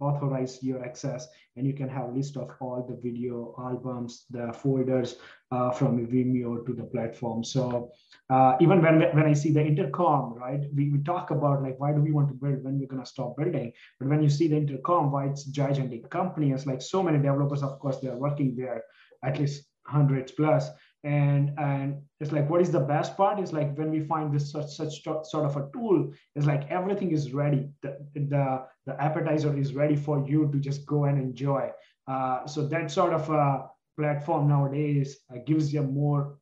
authorize 0.00 0.62
your 0.62 0.84
access 0.84 1.28
and 1.56 1.66
you 1.66 1.74
can 1.74 1.88
have 1.88 2.08
a 2.08 2.12
list 2.12 2.36
of 2.36 2.50
all 2.60 2.86
the 2.88 2.96
video 2.96 3.54
albums 3.58 4.24
the 4.30 4.52
folders 4.52 5.16
uh, 5.52 5.70
from 5.70 6.06
vimeo 6.06 6.64
to 6.64 6.72
the 6.72 6.84
platform. 6.84 7.44
So 7.44 7.92
uh, 8.30 8.56
even 8.60 8.80
when, 8.82 9.00
when 9.16 9.26
i 9.26 9.32
see 9.32 9.52
the 9.52 9.64
intercom 9.64 10.34
right 10.34 10.60
we, 10.74 10.90
we 10.90 10.98
talk 10.98 11.30
about 11.30 11.62
like 11.62 11.78
why 11.78 11.92
do 11.92 12.00
we 12.00 12.12
want 12.12 12.28
to 12.28 12.34
build 12.34 12.64
when 12.64 12.78
we're 12.78 12.86
going 12.86 13.02
to 13.02 13.08
stop 13.08 13.36
building? 13.36 13.72
But 13.98 14.08
when 14.08 14.22
you 14.22 14.30
see 14.30 14.48
the 14.48 14.56
intercom 14.56 15.12
why 15.12 15.26
it's 15.26 15.44
gigantic 15.44 16.08
company 16.10 16.52
it's 16.52 16.66
like 16.66 16.82
so 16.82 17.02
many 17.02 17.18
developers 17.18 17.62
of 17.62 17.78
course 17.78 17.98
they 18.00 18.08
are 18.08 18.16
working 18.16 18.56
there 18.56 18.84
at 19.24 19.38
least 19.38 19.64
hundreds 19.86 20.32
plus 20.32 20.70
and 21.04 21.52
and 21.58 22.02
it's 22.20 22.32
like 22.32 22.48
what 22.50 22.60
is 22.60 22.70
the 22.70 22.80
best 22.80 23.16
part? 23.16 23.40
Is 23.40 23.52
like 23.52 23.76
when 23.76 23.90
we 23.90 24.00
find 24.00 24.32
this 24.32 24.52
such 24.52 24.70
such 24.76 25.02
sort 25.02 25.46
of 25.46 25.56
a 25.56 25.68
tool 25.72 26.12
is 26.36 26.46
like 26.46 26.70
everything 26.70 27.12
is 27.12 27.32
ready. 27.32 27.70
The 27.82 27.96
the, 28.14 28.66
the 28.86 29.02
appetizer 29.02 29.56
is 29.56 29.74
ready 29.74 29.96
for 29.96 30.26
you 30.28 30.50
to 30.52 30.58
just 30.58 30.86
go 30.86 31.04
and 31.04 31.18
enjoy. 31.18 31.70
Uh, 32.06 32.46
so 32.46 32.66
that 32.66 32.90
sort 32.90 33.14
of 33.14 33.30
a 33.30 33.68
platform 33.96 34.48
nowadays 34.48 35.18
uh, 35.30 35.38
gives 35.46 35.72
you 35.72 35.82
more 35.82 36.38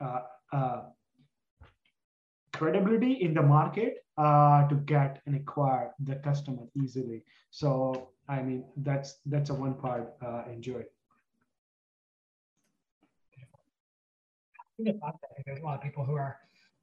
uh, 0.00 0.22
uh 0.52 0.82
credibility 2.52 3.12
in 3.12 3.32
the 3.32 3.42
market 3.42 4.04
uh, 4.18 4.68
to 4.68 4.74
get 4.74 5.22
and 5.26 5.36
acquire 5.36 5.92
the 6.00 6.16
customer 6.16 6.64
easily. 6.74 7.22
So 7.50 8.10
i 8.30 8.40
mean 8.40 8.64
that's 8.76 9.18
that's 9.26 9.50
a 9.50 9.54
one 9.54 9.74
part 9.74 10.14
uh, 10.24 10.42
enjoy 10.48 10.82
about 14.88 15.20
that. 15.20 15.44
There's 15.44 15.60
a 15.60 15.62
lot 15.62 15.74
of 15.74 15.82
people 15.82 16.04
who 16.04 16.14
are, 16.14 16.38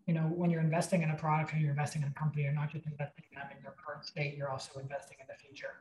you 0.05 0.13
know, 0.13 0.21
when 0.21 0.49
you're 0.49 0.61
investing 0.61 1.03
in 1.03 1.09
a 1.09 1.15
product 1.15 1.53
and 1.53 1.61
you're 1.61 1.71
investing 1.71 2.01
in 2.01 2.07
a 2.09 2.13
company, 2.13 2.43
you're 2.43 2.53
not 2.53 2.71
just 2.71 2.85
investing 2.85 3.25
in 3.31 3.39
them 3.39 3.47
in 3.55 3.61
your 3.63 3.75
current 3.85 4.05
state, 4.05 4.35
you're 4.37 4.49
also 4.49 4.79
investing 4.79 5.17
in 5.19 5.27
the 5.27 5.35
future. 5.35 5.75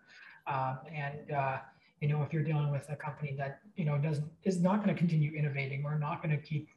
Um, 0.47 0.79
and 0.93 1.33
uh, 1.33 1.59
you 2.01 2.09
know, 2.09 2.23
if 2.23 2.33
you're 2.33 2.43
dealing 2.43 2.71
with 2.71 2.89
a 2.91 2.97
company 2.97 3.35
that 3.39 3.61
you 3.77 3.85
know 3.85 3.99
doesn't 3.99 4.27
is 4.45 4.61
not 4.61 4.83
going 4.83 4.95
to 4.95 4.99
continue 4.99 5.33
innovating 5.33 5.85
or 5.85 5.99
not 5.99 6.23
going 6.23 6.37
to 6.37 6.43
keep 6.43 6.69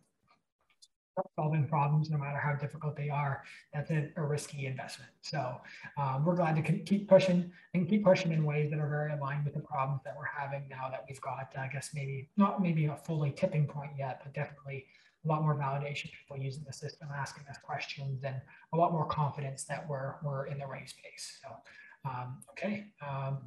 solving 1.36 1.68
problems, 1.68 2.10
no 2.10 2.18
matter 2.18 2.38
how 2.38 2.54
difficult 2.54 2.96
they 2.96 3.10
are, 3.10 3.44
that's 3.74 3.92
a, 3.92 4.10
a 4.16 4.22
risky 4.22 4.66
investment. 4.66 5.12
So 5.22 5.60
um, 5.98 6.26
we're 6.26 6.36
glad 6.36 6.56
to 6.56 6.62
keep 6.62 7.10
pushing 7.10 7.52
and 7.74 7.88
keep 7.88 8.04
pushing 8.04 8.32
in 8.32 8.44
ways 8.46 8.70
that 8.72 8.80
are 8.80 8.88
very 8.88 9.12
aligned 9.14 9.46
with 9.46 9.54
the 9.54 9.60
problems 9.60 10.02
that 10.06 10.16
we're 10.18 10.26
having 10.26 10.64
now 10.70 10.90
that 10.90 11.06
we've 11.08 11.20
got, 11.22 11.54
I 11.58 11.68
guess, 11.68 11.92
maybe 11.94 12.30
not 12.38 12.62
maybe 12.62 12.86
a 12.86 12.96
fully 12.96 13.32
tipping 13.32 13.68
point 13.68 13.92
yet, 13.98 14.22
but 14.24 14.34
definitely 14.34 14.86
a 15.26 15.28
lot 15.28 15.42
more 15.42 15.56
validation, 15.56 16.10
people 16.12 16.38
using 16.38 16.64
the 16.66 16.74
system, 16.74 17.10
asking 17.16 17.44
us 17.50 17.58
questions, 17.64 18.24
and 18.24 18.36
a 18.74 18.78
lot 18.78 18.92
more 18.92 19.06
confidence 19.06 19.64
that 19.66 19.88
we're, 19.90 20.16
we're 20.24 20.46
in 20.48 20.58
the 20.58 20.66
right 20.66 20.90
space. 20.90 21.40
So, 21.42 22.10
um, 22.10 22.38
okay. 22.52 22.88
Um, 23.06 23.40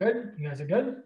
good. 0.00 0.32
You 0.38 0.48
guys 0.48 0.60
are 0.60 0.66
good? 0.66 1.02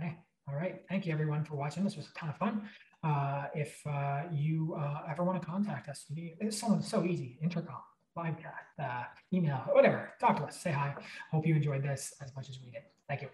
Okay. 0.00 0.16
All 0.48 0.56
right. 0.56 0.82
Thank 0.88 1.06
you, 1.06 1.12
everyone, 1.12 1.44
for 1.44 1.54
watching. 1.54 1.84
This 1.84 1.96
was 1.96 2.08
a 2.08 2.18
ton 2.18 2.28
of 2.30 2.36
fun. 2.36 2.62
Uh, 3.04 3.46
if 3.54 3.80
uh, 3.86 4.22
you 4.32 4.76
uh, 4.78 5.02
ever 5.08 5.22
want 5.22 5.40
to 5.40 5.46
contact 5.46 5.88
us, 5.88 6.04
it's 6.16 6.60
so, 6.60 6.80
so 6.82 7.04
easy. 7.04 7.38
Intercom, 7.42 7.76
live 8.16 8.36
chat, 8.40 8.54
uh, 8.82 9.04
email, 9.32 9.62
whatever. 9.72 10.10
Talk 10.20 10.36
to 10.38 10.44
us. 10.44 10.60
Say 10.60 10.72
hi. 10.72 10.94
Hope 11.30 11.46
you 11.46 11.54
enjoyed 11.54 11.82
this 11.82 12.14
as 12.20 12.34
much 12.34 12.48
as 12.50 12.58
we 12.64 12.70
did. 12.70 12.82
Thank 13.08 13.22
you. 13.22 13.28